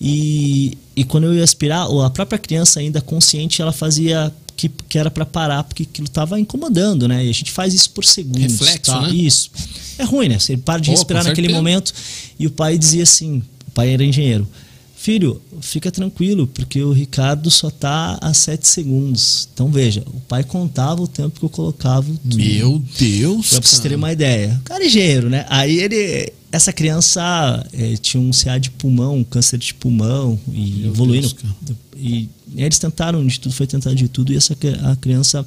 [0.00, 4.98] E, e quando eu ia aspirar, a própria criança ainda consciente, ela fazia que, que
[4.98, 7.24] era para parar porque aquilo estava incomodando, né?
[7.24, 8.60] E a gente faz isso por segundos.
[8.60, 9.02] Reflexo, tá?
[9.02, 9.14] né?
[9.14, 9.50] Isso.
[9.98, 10.38] É ruim, né?
[10.38, 11.92] Você para de respirar naquele momento
[12.38, 14.48] e o pai dizia assim, o pai era engenheiro,
[14.96, 19.48] filho, fica tranquilo, porque o Ricardo só tá a 7 segundos.
[19.52, 22.06] Então veja, o pai contava o tempo que eu colocava.
[22.24, 23.50] Meu Deus!
[23.50, 24.58] Pra vocês terem uma ideia.
[24.60, 25.46] O cara é engenheiro, né?
[25.48, 26.32] Aí ele.
[26.56, 31.28] Essa criança é, tinha um CA de pulmão, um câncer de pulmão, e Meu evoluindo.
[31.28, 34.56] Deus, e eles tentaram de tudo, foi tentar de tudo, e essa
[34.90, 35.46] a criança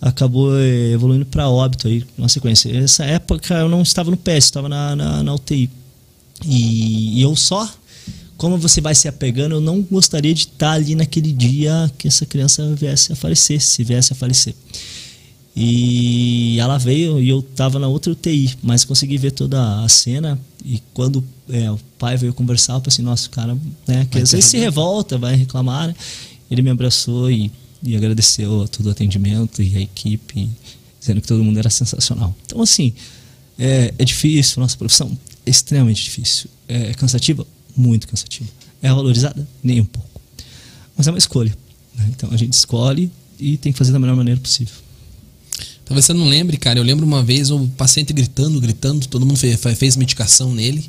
[0.00, 2.72] acabou eh, evoluindo para óbito aí na sequência.
[2.72, 5.70] Nessa época eu não estava no PS, estava na, na, na UTI.
[6.44, 7.68] E, e, eu só,
[8.36, 12.26] como você vai se apegando, eu não gostaria de estar ali naquele dia que essa
[12.26, 14.54] criança viesse a falecer, se viesse a falecer.
[15.60, 20.38] E ela veio e eu estava na outra UTI, mas consegui ver toda a cena.
[20.64, 24.30] E quando é, o pai veio conversar, eu pensei, nossa, o cara, né, que às
[24.30, 25.96] vezes se revolta, vai reclamar, né?
[26.48, 27.50] Ele me abraçou e,
[27.82, 30.48] e agradeceu todo o atendimento e a equipe,
[31.00, 32.32] dizendo que todo mundo era sensacional.
[32.46, 32.92] Então, assim,
[33.58, 35.10] é, é difícil, nossa profissão
[35.44, 36.48] é extremamente difícil.
[36.68, 37.44] É cansativa?
[37.76, 38.48] Muito cansativa.
[38.80, 39.46] É valorizada?
[39.60, 40.20] Nem um pouco.
[40.96, 41.52] Mas é uma escolha.
[41.96, 42.10] Né?
[42.10, 43.10] Então a gente escolhe
[43.40, 44.74] e tem que fazer da melhor maneira possível.
[45.88, 46.78] Talvez você não lembre, cara.
[46.78, 50.88] Eu lembro uma vez o paciente gritando, gritando, todo mundo fez, fez medicação nele.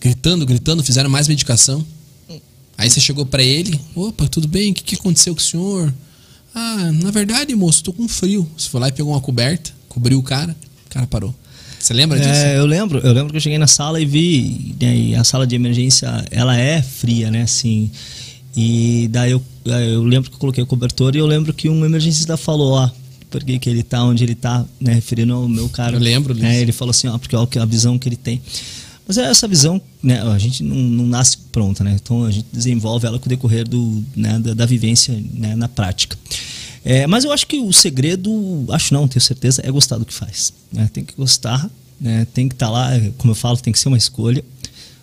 [0.00, 1.84] Gritando, gritando, fizeram mais medicação.
[2.78, 4.70] Aí você chegou para ele, opa, tudo bem?
[4.70, 5.92] O que, que aconteceu com o senhor?
[6.54, 8.48] Ah, na verdade, moço, tô com frio.
[8.56, 11.34] Você foi lá e pegou uma coberta, cobriu o cara, o cara parou.
[11.78, 12.30] Você lembra disso?
[12.30, 15.24] É, eu lembro, eu lembro que eu cheguei na sala e vi, né, e a
[15.24, 17.90] sala de emergência, ela é fria, né, assim.
[18.56, 21.84] E daí eu, eu lembro que eu coloquei o cobertor e eu lembro que um
[21.84, 22.90] emergencista falou, ó,
[23.32, 25.96] porque que ele tá onde ele tá, né, referindo ao meu cara.
[25.96, 28.40] Eu lembro, né, Ele falou assim, ó, porque ó, a visão que ele tem.
[29.08, 31.98] Mas é essa visão, né, a gente não, não, nasce pronta, né?
[32.00, 35.68] Então a gente desenvolve ela com o decorrer do, né, da, da vivência né, na
[35.68, 36.16] prática.
[36.84, 40.12] É, mas eu acho que o segredo, acho não, tenho certeza, é gostar do que
[40.12, 40.52] faz.
[40.72, 40.88] Né?
[40.92, 41.68] Tem que gostar,
[42.00, 42.26] né?
[42.32, 44.44] tem que estar tá lá, como eu falo, tem que ser uma escolha.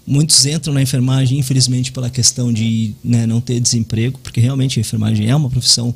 [0.05, 4.81] Muitos entram na enfermagem, infelizmente, pela questão de né, não ter desemprego, porque realmente a
[4.81, 5.93] enfermagem é uma profissão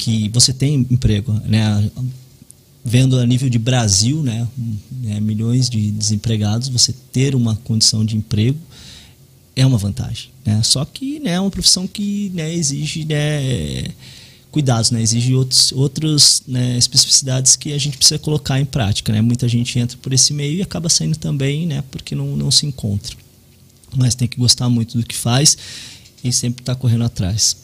[0.00, 1.90] que você tem emprego, né?
[2.82, 4.48] Vendo a nível de Brasil, né,
[4.90, 8.58] né, milhões de desempregados, você ter uma condição de emprego
[9.54, 10.30] é uma vantagem.
[10.46, 10.62] Né?
[10.62, 13.88] Só que né, é uma profissão que né, exige né,
[14.50, 15.02] cuidados, né?
[15.02, 19.12] exige outros, outras né, especificidades que a gente precisa colocar em prática.
[19.12, 19.20] Né?
[19.20, 22.64] Muita gente entra por esse meio e acaba saindo também né, porque não, não se
[22.64, 23.14] encontra.
[23.94, 25.58] Mas tem que gostar muito do que faz
[26.24, 27.59] e sempre estar tá correndo atrás.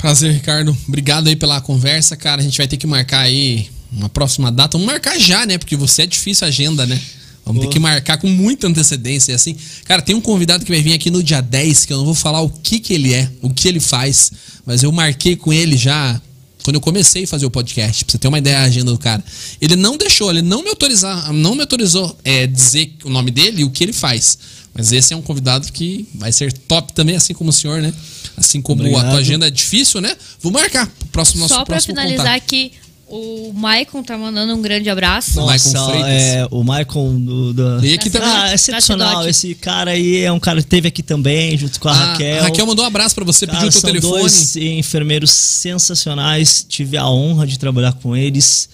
[0.00, 0.74] Prazer, Ricardo.
[0.88, 2.40] Obrigado aí pela conversa, cara.
[2.40, 4.78] A gente vai ter que marcar aí uma próxima data.
[4.78, 5.58] Vamos marcar já, né?
[5.58, 6.98] Porque você é difícil a agenda, né?
[7.44, 9.54] Vamos ter que marcar com muita antecedência, assim.
[9.84, 12.14] Cara, tem um convidado que vai vir aqui no dia 10, que eu não vou
[12.14, 14.32] falar o que que ele é, o que ele faz,
[14.64, 16.18] mas eu marquei com ele já
[16.62, 18.98] quando eu comecei a fazer o podcast, pra você ter uma ideia da agenda do
[18.98, 19.22] cara.
[19.60, 23.62] Ele não deixou, ele não me autorizar, não me autorizou é, dizer o nome dele
[23.62, 24.38] e o que ele faz.
[24.74, 27.92] Mas esse é um convidado que vai ser top também, assim como o senhor, né?
[28.36, 29.06] Assim como Obrigado.
[29.06, 30.16] a tua agenda é difícil, né?
[30.40, 32.36] Vou marcar o próximo nosso Só para finalizar contato.
[32.36, 32.72] aqui,
[33.08, 35.40] O Maicon tá mandando um grande abraço.
[35.40, 37.84] Nossa, Maicon é, o Maicon do, do...
[37.84, 38.28] E aqui também.
[38.28, 39.28] Ah, excepcional.
[39.28, 42.38] Esse cara aí é um cara que teve aqui também, junto com a ah, Raquel.
[42.38, 44.20] A Raquel mandou um abraço para você, cara, pediu o teu são telefone.
[44.20, 46.64] dois enfermeiros sensacionais.
[46.68, 48.68] Tive a honra de trabalhar com eles.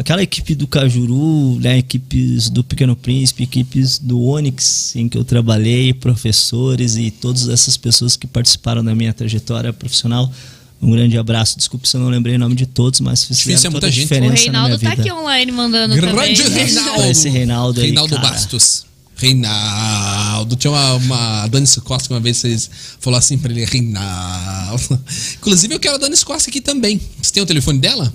[0.00, 5.22] Aquela equipe do Cajuru, né, equipes do Pequeno Príncipe, equipes do Onix, em que eu
[5.22, 10.32] trabalhei, professores e todas essas pessoas que participaram da minha trajetória profissional
[10.80, 11.58] um grande abraço.
[11.58, 13.90] Desculpe se eu não lembrei o nome de todos, mas fizeram Difícil, é toda a
[13.90, 14.02] gente.
[14.02, 16.64] diferença O Reinaldo tá aqui online mandando grande também.
[16.64, 17.04] Reinaldo.
[17.04, 18.28] Esse Reinaldo aí, Reinaldo cara.
[18.30, 18.86] Bastos.
[19.16, 20.56] Reinaldo.
[20.56, 24.98] Tinha uma, uma Dani Costa que uma vez vocês falou assim pra ele, Reinaldo.
[25.36, 26.98] Inclusive, eu quero a Dani Costa aqui também.
[27.20, 28.10] Você tem o telefone dela?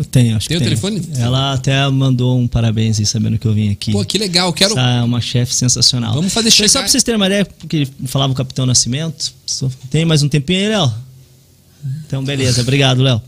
[0.00, 0.80] Eu tenho, acho Tem que o tenho.
[0.80, 1.06] telefone?
[1.22, 3.92] Ela até mandou um parabéns aí, sabendo que eu vim aqui.
[3.92, 4.50] Pô, que legal.
[4.50, 4.72] Quero.
[4.72, 6.14] Essa é uma chefe sensacional.
[6.14, 9.30] Vamos fazer chegar- Só pra vocês terem uma ideia, porque falava o Capitão Nascimento.
[9.90, 10.90] Tem mais um tempinho aí, Léo?
[12.06, 12.62] Então, beleza.
[12.62, 13.20] Obrigado, Léo.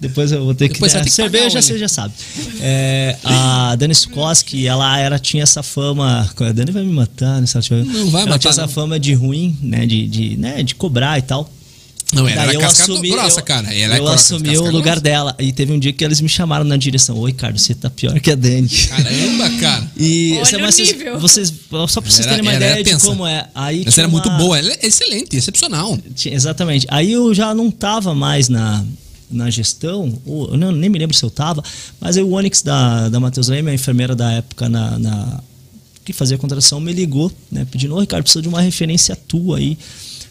[0.00, 2.14] Depois eu vou ter Depois que ter que pagar cerveja, você já sabe.
[2.60, 6.30] É, a Dani Sukoski, ela era, tinha essa fama.
[6.38, 7.46] A Dani vai me matar, né?
[7.46, 8.68] Se ela tiver- Não vai ela matar, tinha essa não.
[8.68, 9.84] fama de ruim, né?
[9.84, 10.62] De, de, né?
[10.62, 11.50] de cobrar e tal.
[12.12, 13.74] Não, ela Daí era eu casca assumi, grossa, eu, cara.
[13.74, 15.00] Ela é eu casca- assumi o lugar grossa.
[15.00, 15.34] dela.
[15.40, 17.16] E teve um dia que eles me chamaram na direção.
[17.18, 18.68] Oi, Ricardo, você tá pior que a Dani.
[18.68, 19.90] Caramba, cara.
[19.96, 21.18] E Olha sabe, o mas vocês, nível.
[21.18, 21.52] vocês-
[21.88, 23.06] só pra vocês terem uma ideia de tensa.
[23.06, 23.48] como é.
[23.54, 24.58] Aí Essa era muito uma- boa.
[24.58, 25.98] Ela é excelente, excepcional.
[26.14, 26.86] tinha- Exatamente.
[26.90, 28.84] Aí eu já não tava mais na,
[29.30, 31.64] na gestão, ou, eu não, nem me lembro se eu tava,
[32.00, 35.40] mas aí o Onyx da, da Matheus Leme, a enfermeira da época na, na-
[36.04, 39.56] que fazia a contratação, me ligou, né, pedindo, ô Ricardo, precisa de uma referência tua
[39.56, 39.76] aí.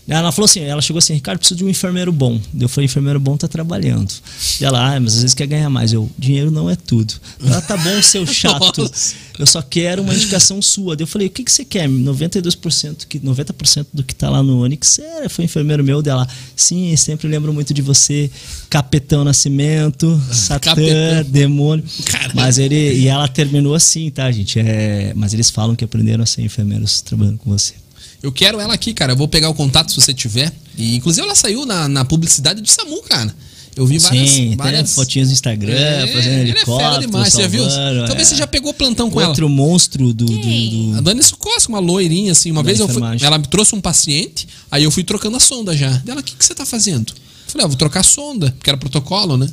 [0.07, 2.39] Ela falou assim, ela chegou assim, Ricardo, preciso de um enfermeiro bom.
[2.59, 4.11] Eu falei, enfermeiro bom tá trabalhando.
[4.59, 5.93] E ela, ah, mas às vezes quer ganhar mais.
[5.93, 7.13] Eu, dinheiro não é tudo.
[7.41, 8.81] Ela, tá bom, seu chato.
[8.81, 9.15] Nossa.
[9.39, 10.95] Eu só quero uma indicação sua.
[10.99, 11.88] Eu falei, o que, que você quer?
[11.88, 16.27] 92%, que, 90% do que tá lá no Onix é, foi enfermeiro meu dela.
[16.55, 18.30] Sim, sempre lembro muito de você,
[18.69, 21.31] Capitão Nascimento, Satã, Capitão.
[21.31, 21.84] demônio.
[22.05, 22.34] Caramba.
[22.35, 22.75] Mas ele.
[22.75, 24.59] E ela terminou assim, tá, gente?
[24.59, 27.73] É, mas eles falam que aprenderam a ser enfermeiros trabalhando com você.
[28.23, 29.11] Eu quero ela aqui, cara.
[29.11, 30.51] Eu vou pegar o contato se você tiver.
[30.77, 33.35] E inclusive ela saiu na, na publicidade do SAMU, cara.
[33.75, 34.29] Eu vi várias.
[34.29, 34.93] Sim, tem várias...
[34.93, 36.77] fotinhos no Instagram, É, fazendo ela é helicóptero.
[36.77, 37.69] fera demais, você já viu?
[37.69, 38.29] salvando, Talvez é.
[38.31, 39.29] você já pegou plantão com ela.
[39.29, 40.25] Outro monstro do.
[40.25, 42.51] do- do- A Dani Sucosco, uma loirinha, assim.
[42.51, 45.39] Uma Da vez eu fui, ela me trouxe um paciente, aí eu fui trocando a
[45.39, 45.89] sonda já.
[45.97, 47.11] Dela, o que, que você tá fazendo?
[47.11, 49.51] Eu falei, ah, vou trocar a sonda, porque era protocolo, né?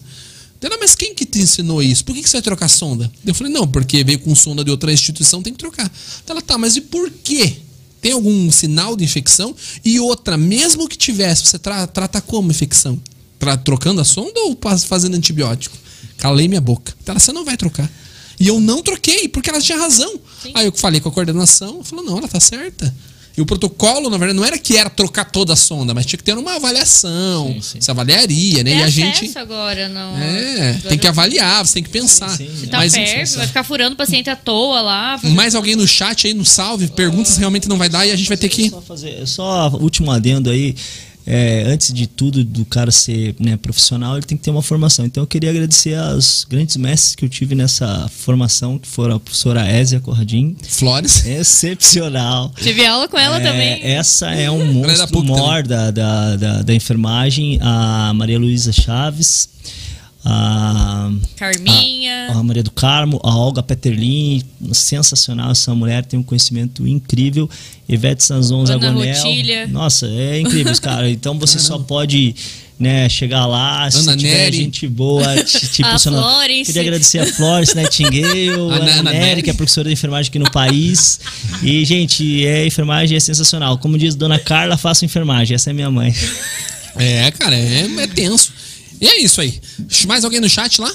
[0.60, 2.04] Dela, mas quem que te ensinou isso?
[2.04, 3.10] Por que, que você vai trocar a sonda?
[3.24, 5.90] Eu falei, não, porque veio com sonda de outra instituição, tem que trocar.
[6.28, 7.54] Ela, tá, mas e por quê?
[8.00, 9.54] Tem algum sinal de infecção?
[9.84, 13.00] E outra, mesmo que tivesse, você tra- trata como infecção?
[13.38, 14.56] Tra- trocando a sonda ou
[14.86, 15.76] fazendo antibiótico?
[16.18, 16.94] Calei minha boca.
[17.06, 17.90] Ela, você não vai trocar.
[18.38, 20.18] E eu não troquei, porque ela tinha razão.
[20.54, 22.94] Aí eu falei com a coordenação, ela falou, não, ela tá certa.
[23.36, 26.18] E o protocolo, na verdade, não era que era trocar toda a sonda, mas tinha
[26.18, 27.46] que ter uma avaliação.
[27.54, 27.80] Sim, sim.
[27.80, 28.70] Se avaliaria, né?
[28.70, 29.38] Tem e a gente.
[29.38, 30.16] agora, não.
[30.18, 32.28] É, tem que avaliar, você tem que pensar.
[32.30, 32.66] Sim, sim.
[32.66, 35.16] Tá Mas, perto, vai ficar furando o paciente à toa lá.
[35.18, 38.16] fazendo- mais alguém no chat aí, no salve, perguntas realmente não vai dar e a
[38.16, 38.68] gente vai ter que.
[38.68, 40.74] Só fazer, só último adendo aí.
[41.32, 45.04] É, antes de tudo, do cara ser né, profissional, ele tem que ter uma formação.
[45.06, 49.20] Então eu queria agradecer aos grandes mestres que eu tive nessa formação, que foram a
[49.20, 51.24] professora Ésia Corradin, Flores.
[51.70, 52.52] excepcional.
[52.60, 53.80] Tive aula com ela É, também.
[53.82, 59.48] Essa é um monstro PUC mor da, da, da, da enfermagem, a Maria Luísa Chaves,
[60.24, 62.28] a, Carminha.
[62.30, 64.42] a Maria do Carmo, a Olga Peterlin,
[64.72, 67.48] sensacional essa mulher, tem um conhecimento incrível.
[67.88, 69.14] Ivete Sanzon Zagonel.
[69.16, 69.66] Rotilha.
[69.66, 71.10] Nossa, é incrível, cara.
[71.10, 72.34] Então você só pode
[72.78, 74.56] né, chegar lá, se Ana tiver Neri.
[74.56, 75.98] gente boa, te, te A.
[75.98, 76.64] Florence.
[76.66, 79.42] Queria agradecer a Florence Nightingale, a Ana- Ana, Neri.
[79.42, 81.18] que é professora de enfermagem aqui no país.
[81.62, 83.76] E, gente, é, enfermagem é sensacional.
[83.78, 85.54] Como diz Dona Carla, faço enfermagem.
[85.54, 86.14] Essa é minha mãe.
[86.96, 88.52] É, cara, é, é tenso.
[89.00, 89.60] E é isso aí.
[90.06, 90.92] Mais alguém no chat lá?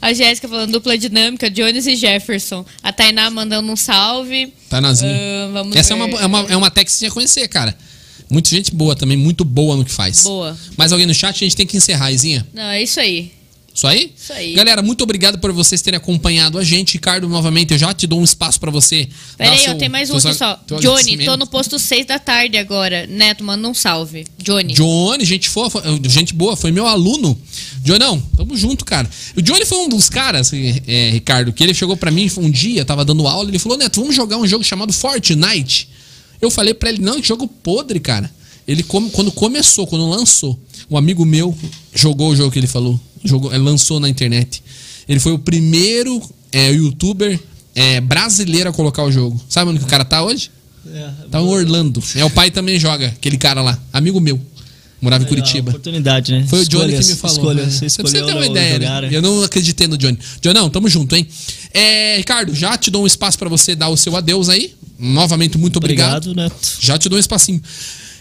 [0.00, 2.64] A Jéssica falando dupla dinâmica, Jones e Jefferson.
[2.82, 4.52] A Tainá mandando um salve.
[4.68, 5.10] Tainazinho.
[5.10, 6.02] Ah, vamos Essa é ver.
[6.02, 7.76] uma, é, uma, é uma tech que você conhecer, cara.
[8.28, 10.22] Muita gente boa também, muito boa no que faz.
[10.24, 10.56] Boa.
[10.76, 11.34] Mais alguém no chat?
[11.36, 12.46] A gente tem que encerrar, Izinha.
[12.52, 13.32] Não, é isso aí.
[13.76, 14.10] Isso aí?
[14.16, 14.54] Isso aí.
[14.54, 16.94] Galera, muito obrigado por vocês terem acompanhado a gente.
[16.94, 19.06] Ricardo, novamente, eu já te dou um espaço pra você.
[19.36, 20.58] Pera dar aí, seu- ó, tem mais um aqui só.
[20.80, 23.06] Johnny, tô no posto 6 da tarde agora.
[23.06, 24.24] Neto, manda um salve.
[24.42, 24.72] Johnny.
[24.72, 27.38] Johnny, gente fofa, gente boa, foi meu aluno.
[27.84, 29.08] Johnão, tamo junto, cara.
[29.36, 32.82] O Johnny foi um dos caras, é, Ricardo, que ele chegou pra mim um dia,
[32.82, 35.88] tava dando aula, ele falou: Neto, vamos jogar um jogo chamado Fortnite.
[36.40, 38.30] Eu falei pra ele: não, que jogo podre, cara.
[38.66, 40.58] Ele, quando começou, quando lançou,
[40.90, 41.56] um amigo meu
[41.94, 44.62] jogou o jogo que ele falou, jogou, é, lançou na internet.
[45.08, 46.22] Ele foi o primeiro
[46.52, 47.38] é, youtuber
[47.74, 49.40] é, brasileiro a colocar o jogo.
[49.48, 50.50] Sabe onde que o cara tá hoje?
[51.30, 52.02] Tá em Orlando.
[52.14, 54.40] É, o pai também joga, aquele cara lá, amigo meu.
[55.00, 55.70] Morava em Curitiba.
[55.70, 56.46] Oportunidade, né?
[56.48, 57.36] Foi Escolhas, o Johnny que me falou.
[57.36, 57.70] Escolha, né?
[57.70, 59.08] você, você ter uma ideia, né?
[59.12, 60.18] Eu não acreditei no Johnny.
[60.40, 61.28] Johnny, não, tamo junto, hein?
[61.72, 64.74] É, Ricardo, já te dou um espaço para você dar o seu adeus aí.
[64.98, 66.28] Novamente, muito obrigado.
[66.28, 66.78] obrigado Neto.
[66.80, 67.60] Já te dou um espacinho.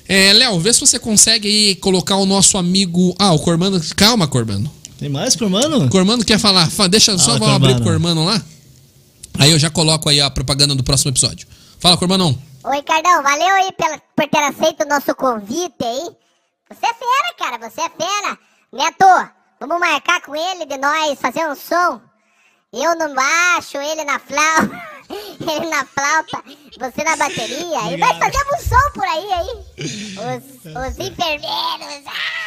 [0.07, 3.15] É, Léo, vê se você consegue aí colocar o nosso amigo.
[3.17, 3.81] Ah, o Cormano.
[3.95, 4.69] Calma, Cormano.
[4.97, 5.89] Tem mais, Cormano?
[5.89, 6.69] Cormano quer falar.
[6.89, 8.41] Deixa só ah, abrir o Cormano lá.
[9.37, 11.47] Aí eu já coloco aí a propaganda do próximo episódio.
[11.79, 12.37] Fala, Cormanão.
[12.63, 13.21] Oi, Cardão.
[13.21, 16.09] Valeu aí pela, por ter aceito o nosso convite aí.
[16.69, 17.69] Você é fera, cara.
[17.69, 18.39] Você é fera.
[18.71, 22.01] Neto, vamos marcar com ele de nós fazer um som.
[22.73, 24.95] Eu no baixo, ele na flauta.
[25.39, 26.43] ele na flauta,
[26.79, 27.93] você na bateria.
[27.93, 29.65] E vai fazer um som por aí, aí.
[29.77, 32.05] Os, os enfermeiros.
[32.07, 32.44] Ah!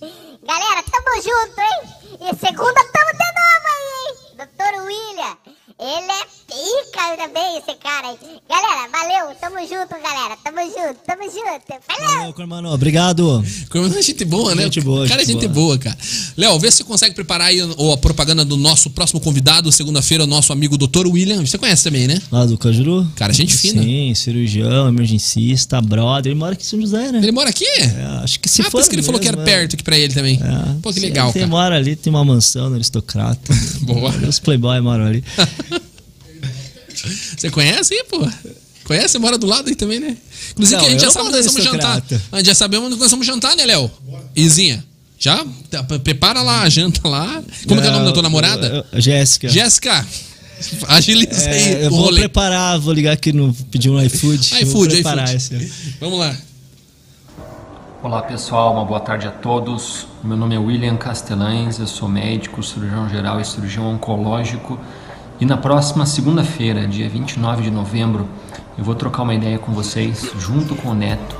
[0.00, 1.80] Galera, tamo junto, hein?
[2.20, 4.29] E segunda tamo de novo aí, hein?
[4.40, 5.36] Doutor William.
[5.78, 8.16] Ele é pica também, esse cara aí.
[8.48, 9.34] Galera, valeu.
[9.40, 10.36] Tamo junto, galera.
[10.42, 11.80] Tamo junto, tamo junto.
[11.86, 12.34] Falou.
[12.46, 13.44] Valeu, Obrigado.
[13.70, 14.64] Cormano é gente boa, né?
[14.64, 15.08] Gente boa.
[15.08, 15.96] Cara, é gente boa, boa cara.
[16.36, 20.26] Léo, vê se você consegue preparar aí a propaganda do nosso próximo convidado, segunda-feira, o
[20.26, 21.06] nosso amigo Dr.
[21.06, 21.44] William.
[21.44, 22.20] Você conhece também, né?
[22.30, 23.06] Lá do Cajuru.
[23.16, 23.82] Cara, gente fina.
[23.82, 26.30] Sim, cirurgião, emergencista, brother.
[26.30, 27.18] Ele mora aqui em São José, né?
[27.18, 27.66] Ele mora aqui?
[27.66, 28.72] É, acho que se ah, for.
[28.72, 29.44] por isso que ele mesmo, falou que era é.
[29.44, 30.38] perto aqui pra ele também.
[30.42, 30.74] É.
[30.82, 31.46] Pô, que legal, ele cara.
[31.46, 33.54] mora ali, tem uma mansão no Aristocrata.
[33.80, 34.12] boa.
[34.30, 35.24] Os playboy moram ali.
[37.36, 38.26] Você conhece aí, pô?
[38.84, 39.18] Conhece?
[39.18, 40.16] Mora do lado aí também, né?
[40.52, 42.02] Inclusive, não, que a gente já sabe onde nós vamos jantar.
[42.32, 43.90] A gente já sabemos onde nós vamos jantar, né, Léo?
[44.34, 44.84] Izinha.
[45.18, 45.44] Já?
[45.70, 47.42] Tá, prepara lá a janta lá.
[47.68, 48.86] Como é, é o nome da tua namorada?
[48.94, 49.48] Jéssica.
[49.48, 50.06] Jéssica.
[50.88, 51.84] Agiliza é, aí.
[51.84, 52.20] Eu vou rolê.
[52.20, 54.62] preparar, vou ligar aqui no pedir um iFood.
[54.62, 55.72] iFood, iFood.
[56.00, 56.36] Vamos lá.
[58.02, 60.06] Olá pessoal, uma boa tarde a todos.
[60.22, 64.78] Meu nome é William Castellães, eu sou médico, cirurgião geral e cirurgião oncológico
[65.40, 68.28] e na próxima segunda-feira, dia 29 de novembro,
[68.76, 71.34] eu vou trocar uma ideia com vocês, junto com o Neto,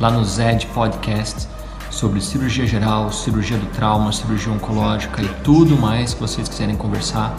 [0.00, 1.46] lá no ZED Podcast,
[1.92, 7.36] sobre cirurgia geral, cirurgia do trauma, cirurgia oncológica e tudo mais que vocês quiserem conversar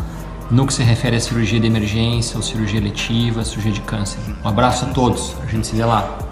[0.49, 4.17] no que se refere à cirurgia de emergência ou cirurgia letiva, cirurgia de câncer.
[4.41, 6.24] Um abraço a todos, a gente se vê lá.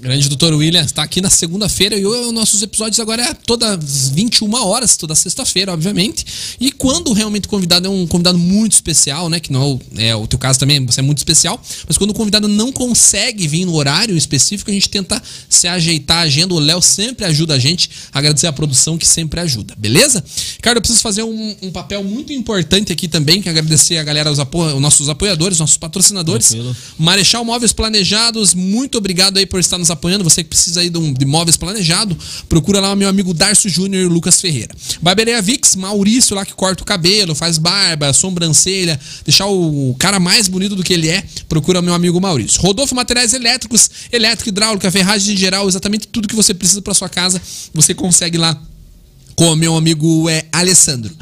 [0.00, 4.50] Grande doutor William, está aqui na segunda-feira e os nossos episódios agora é todas 21
[4.54, 6.24] horas, toda sexta-feira, obviamente.
[6.58, 9.38] E quando realmente o convidado é um convidado muito especial, né?
[9.38, 12.48] Que não é o teu caso também, você é muito especial, mas quando o convidado
[12.48, 16.54] não consegue vir no horário específico, a gente tenta se ajeitar a agenda.
[16.54, 20.24] O Léo sempre ajuda a gente, agradecer a produção que sempre ajuda, beleza?
[20.62, 24.02] Cara, eu preciso fazer um, um papel muito importante aqui também, que é agradecer a
[24.02, 26.48] galera, os, apo os nossos apoiadores, nossos patrocinadores.
[26.48, 26.74] Tranquilo.
[26.98, 30.24] Marechal Móveis Planejados, muito obrigado aí por estar nos apoiando.
[30.24, 32.16] Você que precisa aí de, um, de móveis planejado,
[32.48, 34.74] procura lá o meu amigo Darcio Júnior e Lucas Ferreira.
[35.00, 40.48] Barbearia Vix, Maurício lá que corta o cabelo, faz barba, sobrancelha, deixar o cara mais
[40.48, 42.60] bonito do que ele é, procura o meu amigo Maurício.
[42.60, 47.08] Rodolfo Materiais Elétricos, elétrico, hidráulica, ferragem em geral, exatamente tudo que você precisa para sua
[47.08, 47.40] casa,
[47.72, 48.60] você consegue lá
[49.34, 51.14] com o meu amigo é, Alessandro.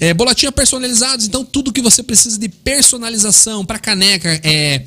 [0.00, 4.84] É, bolotinha personalizados, então tudo que você precisa de personalização para caneca, é,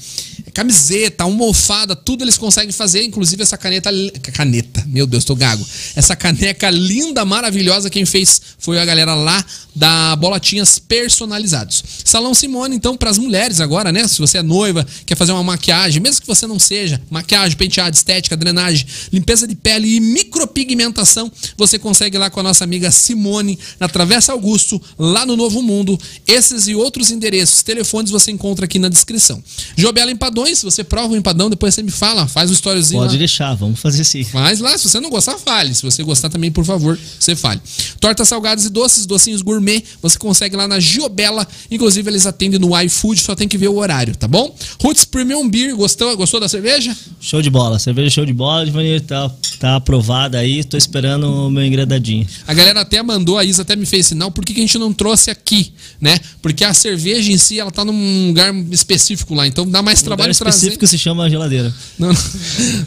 [0.58, 3.92] camiseta, almofada, tudo eles conseguem fazer, inclusive essa caneta.
[4.34, 5.64] Caneta, meu Deus, tô gago.
[5.96, 11.84] Essa caneca linda, maravilhosa, quem fez foi a galera lá da Bolotinhas Personalizados.
[12.04, 14.08] Salão Simone, então, para as mulheres agora, né?
[14.08, 17.96] Se você é noiva, quer fazer uma maquiagem, mesmo que você não seja, maquiagem, penteado,
[17.96, 23.60] estética, drenagem, limpeza de pele e micropigmentação, você consegue lá com a nossa amiga Simone,
[23.80, 26.00] na Travessa Augusto, lá no Novo Mundo.
[26.26, 29.42] Esses e outros endereços, telefones você encontra aqui na descrição.
[29.76, 33.02] Jobela Empadões, você prova o empadão, depois você me fala, faz o storyzinho.
[33.02, 33.20] Pode lá.
[33.20, 34.24] deixar, vamos fazer sim.
[34.24, 35.74] Faz lá, se você não gostar, fale.
[35.74, 37.62] Se você gostar também, por favor, você fale.
[38.00, 41.48] Tortas salgadas e doces, docinhos gourmet, você consegue lá na Giobela.
[41.70, 44.56] Inclusive, eles atendem no iFood, só tem que ver o horário, tá bom?
[44.82, 46.96] Roots Premium Beer, gostou, gostou da cerveja?
[47.20, 49.30] Show de bola, cerveja show de bola, Divanir, tá,
[49.60, 52.28] tá aprovada aí, tô esperando o meu engradadinho.
[52.48, 54.78] A galera até mandou, a Isa até me fez sinal, por que, que a gente
[54.78, 56.20] não trouxe aqui, né?
[56.42, 60.06] Porque a cerveja em si, ela tá num lugar específico lá, então dá mais um
[60.06, 60.58] trabalho lugar trazer.
[60.58, 61.74] específico se chama geladeira.
[61.98, 62.12] Não,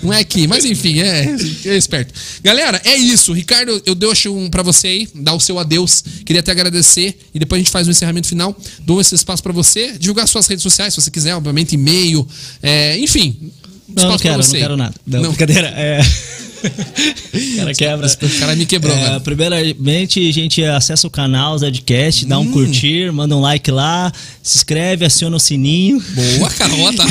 [0.03, 2.13] não é aqui, mas enfim, é, é esperto.
[2.43, 3.33] Galera, é isso.
[3.33, 6.03] Ricardo, eu deixo um para você aí, dar o seu adeus.
[6.25, 8.57] Queria até agradecer e depois a gente faz o um encerramento final.
[8.81, 12.27] Dou esse espaço para você, divulgar suas redes sociais, se você quiser, obviamente, e-mail,
[12.63, 13.51] é, enfim.
[13.97, 14.95] Não, não quero, não quero nada.
[15.07, 15.29] Não, não.
[15.31, 15.69] brincadeira.
[15.69, 16.01] É...
[16.61, 18.07] o cara quebra.
[18.07, 22.53] O cara me quebrou, é, Primeiramente, a gente acessa o canal Zedcast, dá um hum.
[22.53, 24.13] curtir, manda um like lá,
[24.43, 26.03] se inscreve, aciona o sininho.
[26.39, 27.05] Boa, Carota.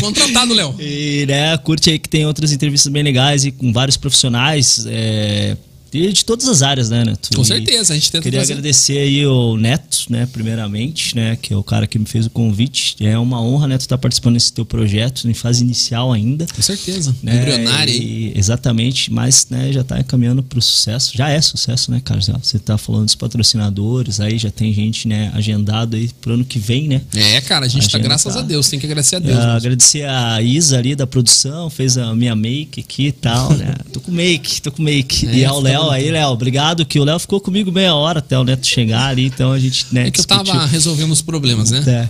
[0.00, 0.74] Contratado, Léo.
[0.78, 4.84] E, né, curte aí que tem outras entrevistas bem legais e com vários profissionais.
[4.88, 5.56] É,
[5.92, 7.36] de, de todas as áreas, né, Neto?
[7.36, 8.54] Com certeza, a gente tenta Queria fazer.
[8.54, 12.30] agradecer aí o Neto, né, primeiramente, né, que é o cara que me fez o
[12.30, 12.96] convite.
[12.98, 16.46] É uma honra, Neto, estar participando desse teu projeto, em fase inicial ainda.
[16.46, 17.92] Com certeza, né, embrionária.
[17.92, 21.12] E, exatamente, mas né, já está encaminhando para o sucesso.
[21.14, 22.20] Já é sucesso, né, cara?
[22.20, 26.58] Você está falando dos patrocinadores, aí já tem gente, né, agendado aí pro ano que
[26.58, 27.02] vem, né?
[27.14, 28.40] É, cara, a gente está graças tá.
[28.40, 29.38] a Deus, tem que agradecer a Deus.
[29.38, 33.74] É, agradecer a Isa ali da produção, fez a minha make aqui e tal, né?
[33.92, 35.26] tô com make, tô com make.
[35.32, 38.38] É, e ao Léo aí, Léo, obrigado, que o Léo ficou comigo meia hora até
[38.38, 40.38] o Neto chegar ali, então a gente, né, É que discutiu.
[40.38, 41.82] eu tava resolvendo os problemas, né?
[41.86, 42.08] É.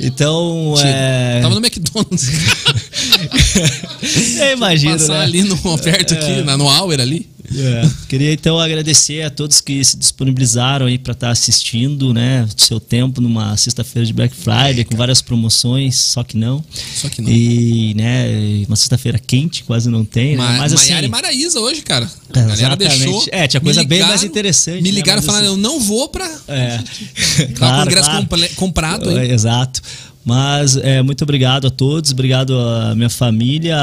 [0.00, 1.40] Então, é...
[1.40, 2.28] Tava no McDonald's.
[4.40, 5.22] eu imagino, Passar né?
[5.22, 6.56] ali no perto aqui, é.
[6.56, 7.28] no Hour ali.
[7.56, 7.90] É.
[8.08, 12.80] Queria então agradecer a todos que se disponibilizaram aí para estar tá assistindo, né, seu
[12.80, 16.64] tempo numa sexta-feira de Black Friday é, com várias promoções, só que não.
[16.94, 17.30] Só que não.
[17.30, 20.58] E, né, uma sexta-feira quente, quase não tem, Ma né?
[20.58, 22.08] Mas assim, Maiara e Maraísa hoje, cara.
[22.30, 22.98] A galera exatamente.
[22.98, 23.24] deixou.
[23.30, 24.82] É, tinha coisa ligaram, bem mais interessante.
[24.82, 26.80] Me ligaram né, falando, assim, eu não vou para É.
[27.54, 28.54] claro, com o ingresso claro.
[28.56, 29.30] comprado aí.
[29.30, 29.82] É, exato.
[30.24, 33.76] Mas é, muito obrigado a todos, obrigado à minha família,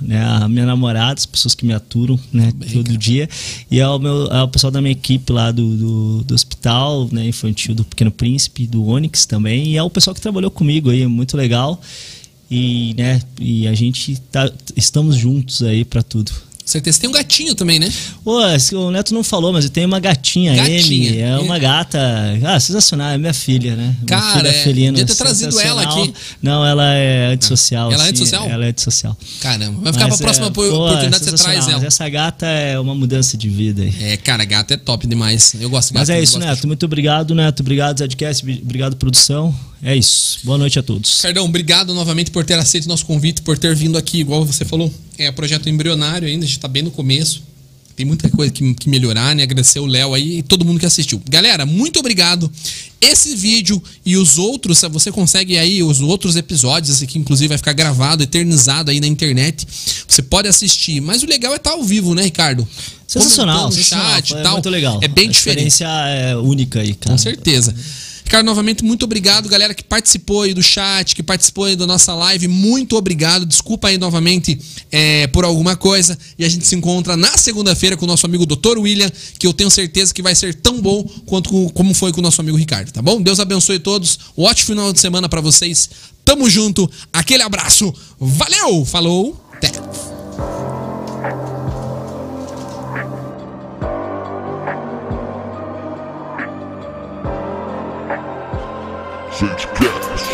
[0.00, 2.98] né, a minha namorada, as pessoas que me aturam né, Bem, todo cara.
[2.98, 3.28] dia,
[3.70, 7.74] e ao, meu, ao pessoal da minha equipe lá do, do, do, hospital né, infantil
[7.74, 11.78] do Pequeno Príncipe, do Onix também, e ao pessoal que trabalhou comigo aí, muito legal.
[12.50, 16.30] E, né, e a gente tá, estamos juntos aí para tudo.
[16.64, 16.98] Certeza.
[16.98, 17.92] Tem um gatinho também, né?
[18.24, 18.40] Pô,
[18.72, 20.80] o Neto não falou, mas eu tenho uma gatinha, gatinha.
[20.82, 21.18] Amy.
[21.20, 22.00] É uma gata.
[22.42, 23.10] Ah, sensacional.
[23.10, 23.94] É minha filha, né?
[24.06, 26.14] Cara, filha é, felina, podia ter trazido ela aqui.
[26.42, 27.92] Não, ela é antissocial.
[27.92, 28.48] Ela é antissocial?
[28.48, 29.16] Ela é antissocial.
[29.40, 29.80] Caramba.
[29.82, 31.84] Vai ficar mas pra próxima é, oportunidade, você traz ela.
[31.84, 33.94] essa gata é uma mudança de vida aí.
[34.00, 35.54] É, cara, gata é top demais.
[35.60, 36.66] Eu gosto de Mas é isso, Neto.
[36.66, 37.60] Muito obrigado, Neto.
[37.60, 38.42] Obrigado, Zedcast.
[38.62, 39.54] Obrigado, produção.
[39.84, 40.38] É isso.
[40.42, 41.20] Boa noite a todos.
[41.20, 44.64] Cardão, obrigado novamente por ter aceito o nosso convite, por ter vindo aqui, igual você
[44.64, 44.90] falou.
[45.18, 47.42] É projeto embrionário ainda, a gente tá bem no começo.
[47.94, 49.42] Tem muita coisa que, que melhorar, né?
[49.44, 51.22] Agradecer o Léo aí e todo mundo que assistiu.
[51.28, 52.50] Galera, muito obrigado.
[53.00, 57.58] Esse vídeo e os outros, você consegue aí os outros episódios, esse aqui inclusive vai
[57.58, 59.66] ficar gravado, eternizado aí na internet.
[60.08, 62.66] Você pode assistir, mas o legal é estar ao vivo, né, Ricardo?
[63.06, 64.44] Sensacional, no chat e tal.
[64.44, 64.98] É muito legal.
[65.02, 65.68] É bem a diferente.
[65.68, 67.12] experiência é única aí, cara.
[67.12, 67.74] Com certeza.
[68.24, 72.14] Ricardo, novamente, muito obrigado, galera que participou aí do chat, que participou aí da nossa
[72.14, 72.48] live.
[72.48, 73.44] Muito obrigado.
[73.44, 74.58] Desculpa aí novamente
[74.90, 76.18] é, por alguma coisa.
[76.38, 78.78] E a gente se encontra na segunda-feira com o nosso amigo Dr.
[78.78, 82.20] William, que eu tenho certeza que vai ser tão bom quanto com, como foi com
[82.20, 83.20] o nosso amigo Ricardo, tá bom?
[83.20, 84.18] Deus abençoe todos.
[84.36, 85.90] Um ótimo final de semana para vocês.
[86.24, 86.90] Tamo junto.
[87.12, 87.94] Aquele abraço.
[88.18, 88.86] Valeu!
[88.86, 89.38] Falou!
[89.52, 89.70] Até!
[99.34, 100.26] Sage Cash.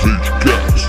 [0.00, 0.84] Sage Cash.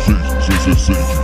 [0.00, 1.21] Sage, Sage, Sage